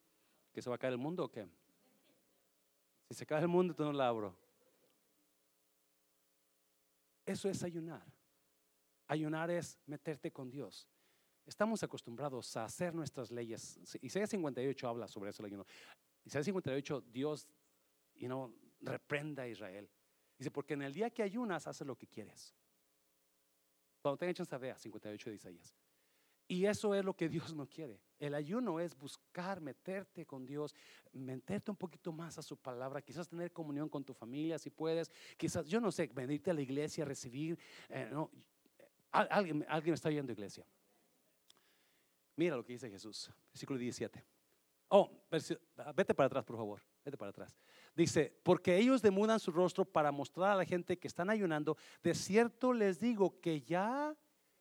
¿Que 0.53 0.63
se 0.63 0.71
va 0.71 0.77
a 0.77 0.79
caer 0.79 0.93
el 0.93 0.99
mundo 0.99 1.25
o 1.25 1.31
qué? 1.31 1.47
Si 3.09 3.15
se 3.15 3.27
cae 3.27 3.43
el 3.43 3.49
mundo, 3.49 3.75
tú 3.75 3.85
no 3.85 3.93
la 3.93 4.09
abro. 4.09 4.37
Eso 7.27 7.49
es 7.49 7.63
ayunar. 7.63 8.05
Ayunar 9.07 9.51
es 9.51 9.79
meterte 9.87 10.31
con 10.31 10.51
Dios. 10.51 10.89
Estamos 11.45 11.83
acostumbrados 11.83 12.57
a 12.57 12.65
hacer 12.65 12.95
nuestras 12.95 13.31
leyes. 13.31 13.79
Isaías 14.01 14.31
58 14.31 14.89
habla 14.89 15.09
sobre 15.09 15.31
eso. 15.31 15.45
Isaías 16.25 16.47
58, 16.47 17.01
Dios 17.13 17.49
you 18.15 18.29
know, 18.29 18.55
reprenda 18.81 19.43
a 19.43 19.49
Israel. 19.49 19.89
Dice, 20.43 20.51
porque 20.51 20.75
en 20.75 20.83
el 20.83 20.93
día 20.93 21.09
que 21.09 21.23
ayunas, 21.23 21.69
haces 21.69 21.87
lo 21.87 21.95
que 21.97 22.09
quieres. 22.09 22.53
Cuando 24.01 24.19
tengas 24.19 24.35
chance, 24.35 24.59
vea 24.59 24.77
58 24.77 25.31
de 25.31 25.37
Isaías. 25.37 25.73
Y 26.49 26.67
eso 26.67 26.97
es 26.97 27.05
lo 27.05 27.15
que 27.15 27.29
Dios 27.29 27.55
no 27.55 27.69
quiere. 27.69 28.01
El 28.19 28.35
ayuno 28.35 28.81
es 28.81 28.99
buscar 28.99 29.61
meterte 29.61 30.27
con 30.27 30.45
Dios, 30.45 30.75
meterte 31.13 31.71
un 31.71 31.77
poquito 31.77 32.11
más 32.11 32.39
a 32.39 32.43
su 32.43 32.57
palabra, 32.57 33.01
quizás 33.01 33.29
tener 33.29 33.53
comunión 33.53 33.89
con 33.89 34.03
tu 34.03 34.13
familia 34.15 34.59
si 34.59 34.69
puedes, 34.69 35.13
quizás, 35.37 35.69
yo 35.69 35.81
no 35.81 35.93
sé, 35.93 36.09
venirte 36.13 36.51
a 36.51 36.55
la 36.55 36.63
iglesia, 36.63 37.05
recibir. 37.05 37.57
Eh, 37.89 38.09
no, 38.11 38.29
alguien, 39.13 39.65
alguien 39.69 39.95
está 39.95 40.11
yendo 40.11 40.33
a 40.33 40.35
iglesia. 40.35 40.67
Mira 42.35 42.57
lo 42.57 42.65
que 42.65 42.73
dice 42.73 42.91
Jesús, 42.91 43.31
versículo 43.53 43.79
17. 43.79 44.25
Oh, 44.89 45.09
vete 45.95 46.15
para 46.15 46.27
atrás, 46.27 46.45
por 46.45 46.57
favor. 46.57 46.83
Vete 47.05 47.17
para 47.17 47.31
atrás. 47.31 47.57
Dice, 47.95 48.39
porque 48.43 48.79
ellos 48.79 49.03
demudan 49.03 49.39
su 49.39 49.53
rostro 49.53 49.85
para 49.85 50.11
mostrar 50.11 50.53
a 50.53 50.57
la 50.57 50.65
gente 50.65 50.99
que 50.99 51.09
están 51.09 51.29
ayunando. 51.29 51.77
De 52.03 52.15
cierto 52.15 52.73
les 52.73 52.99
digo 52.99 53.39
que 53.41 53.61
ya 53.61 54.17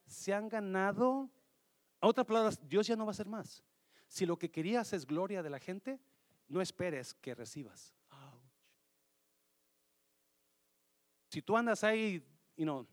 se 0.06 0.34
han 0.34 0.48
ganado. 0.48 1.30
A 2.00 2.08
otras 2.08 2.26
palabras, 2.26 2.60
Dios 2.68 2.86
ya 2.86 2.96
no 2.96 3.06
va 3.06 3.10
a 3.10 3.12
hacer 3.12 3.28
más. 3.28 3.62
Si 4.06 4.26
lo 4.26 4.38
que 4.38 4.50
querías 4.50 4.92
es 4.92 5.06
gloria 5.06 5.42
de 5.42 5.50
la 5.50 5.58
gente, 5.58 5.98
no 6.48 6.60
esperes 6.60 7.14
que 7.14 7.34
recibas. 7.34 7.94
Si 11.30 11.40
tú 11.40 11.56
andas 11.56 11.82
ahí 11.82 12.22
y 12.54 12.64
no, 12.66 12.86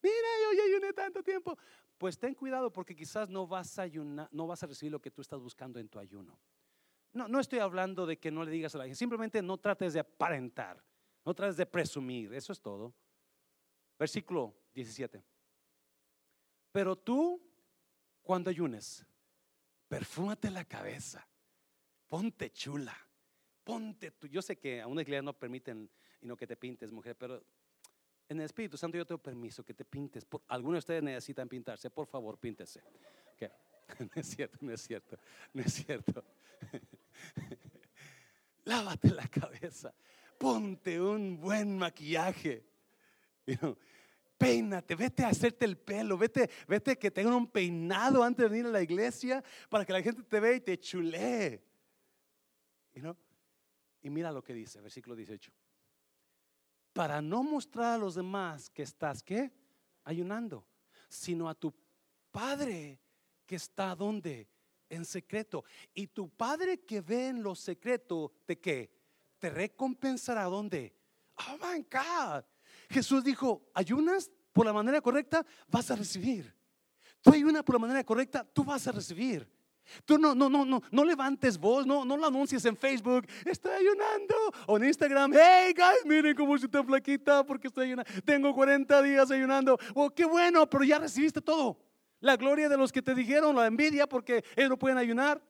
mira, 0.00 0.28
yo 0.44 0.56
ya 0.56 0.62
ayuné 0.62 0.92
tanto 0.92 1.24
tiempo, 1.24 1.58
pues 1.98 2.16
ten 2.16 2.32
cuidado 2.32 2.72
porque 2.72 2.94
quizás 2.94 3.28
no 3.28 3.48
vas 3.48 3.76
a 3.80 3.82
ayunar, 3.82 4.28
no 4.30 4.46
vas 4.46 4.62
a 4.62 4.68
recibir 4.68 4.92
lo 4.92 5.02
que 5.02 5.10
tú 5.10 5.22
estás 5.22 5.40
buscando 5.40 5.80
en 5.80 5.88
tu 5.88 5.98
ayuno. 5.98 6.38
No, 7.18 7.26
no 7.26 7.40
estoy 7.40 7.58
hablando 7.58 8.06
de 8.06 8.16
que 8.16 8.30
no 8.30 8.44
le 8.44 8.52
digas 8.52 8.76
a 8.76 8.78
la 8.78 8.84
gente, 8.84 8.94
simplemente 8.94 9.42
no 9.42 9.58
trates 9.58 9.92
de 9.92 9.98
aparentar, 9.98 10.80
no 11.24 11.34
trates 11.34 11.56
de 11.56 11.66
presumir, 11.66 12.32
eso 12.32 12.52
es 12.52 12.60
todo. 12.60 12.94
Versículo 13.98 14.54
17. 14.72 15.20
Pero 16.70 16.94
tú, 16.94 17.42
cuando 18.22 18.50
ayunes, 18.50 19.04
perfúmate 19.88 20.48
la 20.48 20.64
cabeza, 20.64 21.26
ponte 22.06 22.52
chula, 22.52 22.96
ponte 23.64 24.12
tú. 24.12 24.28
Yo 24.28 24.40
sé 24.40 24.56
que 24.56 24.80
a 24.80 24.86
una 24.86 25.02
iglesia 25.02 25.22
no 25.22 25.32
permiten 25.32 25.90
y 26.20 26.26
no 26.26 26.36
que 26.36 26.46
te 26.46 26.56
pintes, 26.56 26.92
mujer, 26.92 27.16
pero 27.16 27.42
En 28.28 28.38
el 28.38 28.44
Espíritu 28.44 28.76
Santo 28.76 28.96
yo 28.96 29.04
tengo 29.04 29.20
permiso 29.20 29.64
que 29.64 29.74
te 29.74 29.84
pintes. 29.84 30.24
Algunos 30.46 30.74
de 30.74 30.78
ustedes 30.78 31.02
necesitan 31.02 31.48
pintarse. 31.48 31.90
Por 31.90 32.06
favor, 32.06 32.38
píntese. 32.38 32.80
No 33.98 34.10
es 34.14 34.28
cierto, 34.28 34.58
no 34.60 34.72
es 34.72 34.82
cierto, 34.82 35.18
no 35.52 35.62
es 35.62 35.72
cierto. 35.72 36.24
Lávate 38.64 39.10
la 39.10 39.26
cabeza. 39.26 39.94
Ponte 40.38 41.00
un 41.00 41.40
buen 41.40 41.78
maquillaje. 41.78 42.64
peínate, 44.36 44.94
vete 44.94 45.24
a 45.24 45.28
hacerte 45.28 45.64
el 45.64 45.78
pelo, 45.78 46.18
vete, 46.18 46.48
vete 46.68 46.98
que 46.98 47.10
tengan 47.10 47.34
un 47.34 47.50
peinado 47.50 48.22
antes 48.22 48.44
de 48.44 48.50
venir 48.50 48.66
a 48.66 48.70
la 48.70 48.82
iglesia 48.82 49.42
para 49.68 49.84
que 49.84 49.92
la 49.92 50.02
gente 50.02 50.22
te 50.22 50.38
vea 50.38 50.54
y 50.54 50.60
te 50.60 50.78
chulee. 50.78 51.64
Y 54.02 54.10
mira 54.10 54.30
lo 54.30 54.42
que 54.42 54.54
dice, 54.54 54.80
versículo 54.80 55.16
18 55.16 55.50
para 56.98 57.22
no 57.22 57.44
mostrar 57.44 57.94
a 57.94 57.98
los 57.98 58.16
demás 58.16 58.70
que 58.70 58.82
estás, 58.82 59.22
¿qué? 59.22 59.52
Ayunando, 60.02 60.66
sino 61.08 61.48
a 61.48 61.54
tu 61.54 61.72
Padre 62.32 62.98
que 63.48 63.56
está 63.56 63.96
donde? 63.96 64.46
En 64.90 65.04
secreto. 65.04 65.64
Y 65.94 66.06
tu 66.06 66.28
Padre 66.28 66.80
que 66.80 67.00
ve 67.00 67.28
en 67.28 67.42
lo 67.42 67.54
secreto, 67.54 68.32
¿de 68.46 68.60
qué? 68.60 68.90
Te 69.38 69.50
recompensará 69.50 70.44
donde? 70.44 70.94
Oh 71.34 71.56
my 71.56 71.84
God. 71.90 72.44
Jesús 72.90 73.24
dijo, 73.24 73.68
ayunas 73.74 74.30
por 74.52 74.66
la 74.66 74.72
manera 74.72 75.00
correcta, 75.00 75.44
vas 75.66 75.90
a 75.90 75.96
recibir. 75.96 76.54
Tú 77.22 77.30
ayunas 77.32 77.62
por 77.64 77.74
la 77.74 77.80
manera 77.80 78.04
correcta, 78.04 78.44
tú 78.44 78.64
vas 78.64 78.86
a 78.86 78.92
recibir. 78.92 79.50
Tú 80.04 80.18
no, 80.18 80.34
no, 80.34 80.50
no, 80.50 80.66
no, 80.66 80.82
no 80.90 81.04
levantes 81.04 81.56
voz, 81.56 81.86
no, 81.86 82.04
no 82.04 82.16
lo 82.18 82.26
anuncies 82.26 82.62
en 82.66 82.76
Facebook, 82.76 83.26
estoy 83.46 83.72
ayunando, 83.72 84.34
o 84.66 84.76
en 84.76 84.84
Instagram, 84.84 85.32
hey 85.32 85.72
guys, 85.74 86.04
miren 86.04 86.36
cómo 86.36 86.54
estoy 86.54 86.68
tan 86.68 86.86
flaquita 86.86 87.42
porque 87.42 87.68
estoy 87.68 87.86
ayunando, 87.86 88.10
tengo 88.22 88.54
40 88.54 89.02
días 89.02 89.30
ayunando, 89.30 89.78
oh, 89.94 90.10
qué 90.10 90.26
bueno, 90.26 90.68
pero 90.68 90.84
ya 90.84 90.98
recibiste 90.98 91.40
todo. 91.40 91.87
La 92.20 92.36
gloria 92.36 92.68
de 92.68 92.76
los 92.76 92.92
que 92.92 93.02
te 93.02 93.14
dijeron, 93.14 93.54
la 93.54 93.66
envidia 93.66 94.08
porque 94.08 94.44
ellos 94.56 94.70
no 94.70 94.78
pueden 94.78 94.98
ayunar. 94.98 95.40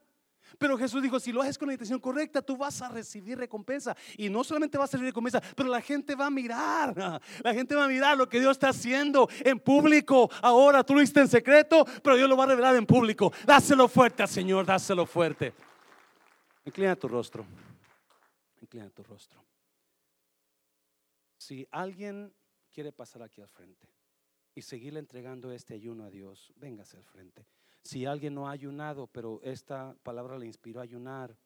Pero 0.57 0.79
Jesús 0.79 1.03
dijo, 1.03 1.21
si 1.21 1.31
lo 1.31 1.43
haces 1.43 1.59
con 1.59 1.69
la 1.69 1.75
intención 1.75 2.01
correcta, 2.01 2.41
tú 2.41 2.57
vas 2.57 2.81
a 2.81 2.89
recibir 2.89 3.39
recompensa. 3.39 3.97
Y 4.17 4.31
no 4.31 4.43
solamente 4.43 4.79
vas 4.79 4.91
a 4.91 4.97
recibir 4.97 5.11
recompensa, 5.11 5.41
pero 5.55 5.69
la 5.69 5.81
gente 5.81 6.15
va 6.15 6.27
a 6.27 6.31
mirar. 6.31 6.95
La 7.43 7.55
gente 7.55 7.75
va 7.75 7.85
a 7.85 7.89
mirar 7.89 8.17
lo 8.17 8.29
que 8.29 8.41
Dios 8.41 8.53
está 8.53 8.71
haciendo 8.71 9.29
en 9.45 9.61
público. 9.61 10.31
Ahora 10.43 10.83
tú 10.83 10.95
lo 10.95 11.03
hiciste 11.03 11.21
en 11.21 11.29
secreto, 11.29 11.85
pero 12.03 12.17
Dios 12.17 12.29
lo 12.29 12.37
va 12.37 12.45
a 12.45 12.49
revelar 12.49 12.77
en 12.77 12.87
público. 12.87 13.33
Dáselo 13.45 13.89
fuerte 13.89 14.23
al 14.23 14.29
Señor, 14.29 14.67
dáselo 14.67 15.07
fuerte. 15.07 15.53
Inclina 16.65 16.97
tu 16.97 17.09
rostro. 17.09 17.45
Inclina 18.61 18.89
tu 18.91 19.03
rostro. 19.03 19.43
Si 21.37 21.67
alguien 21.71 22.33
quiere 22.71 22.93
pasar 22.93 23.23
aquí 23.23 23.41
al 23.41 23.49
frente 23.49 23.98
y 24.59 24.63
seguirle 24.63 24.99
entregando 24.99 25.53
este 25.53 25.75
ayuno 25.75 26.05
a 26.05 26.11
Dios, 26.11 26.53
véngase 26.57 26.97
al 26.97 27.05
frente. 27.05 27.47
Si 27.85 28.05
alguien 28.05 28.35
no 28.35 28.49
ha 28.49 28.51
ayunado, 28.51 29.07
pero 29.07 29.41
esta 29.45 29.95
palabra 30.03 30.37
le 30.37 30.47
inspiró 30.47 30.81
a 30.81 30.83
ayunar 30.83 31.37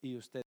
y 0.00 0.16
usted 0.16 0.42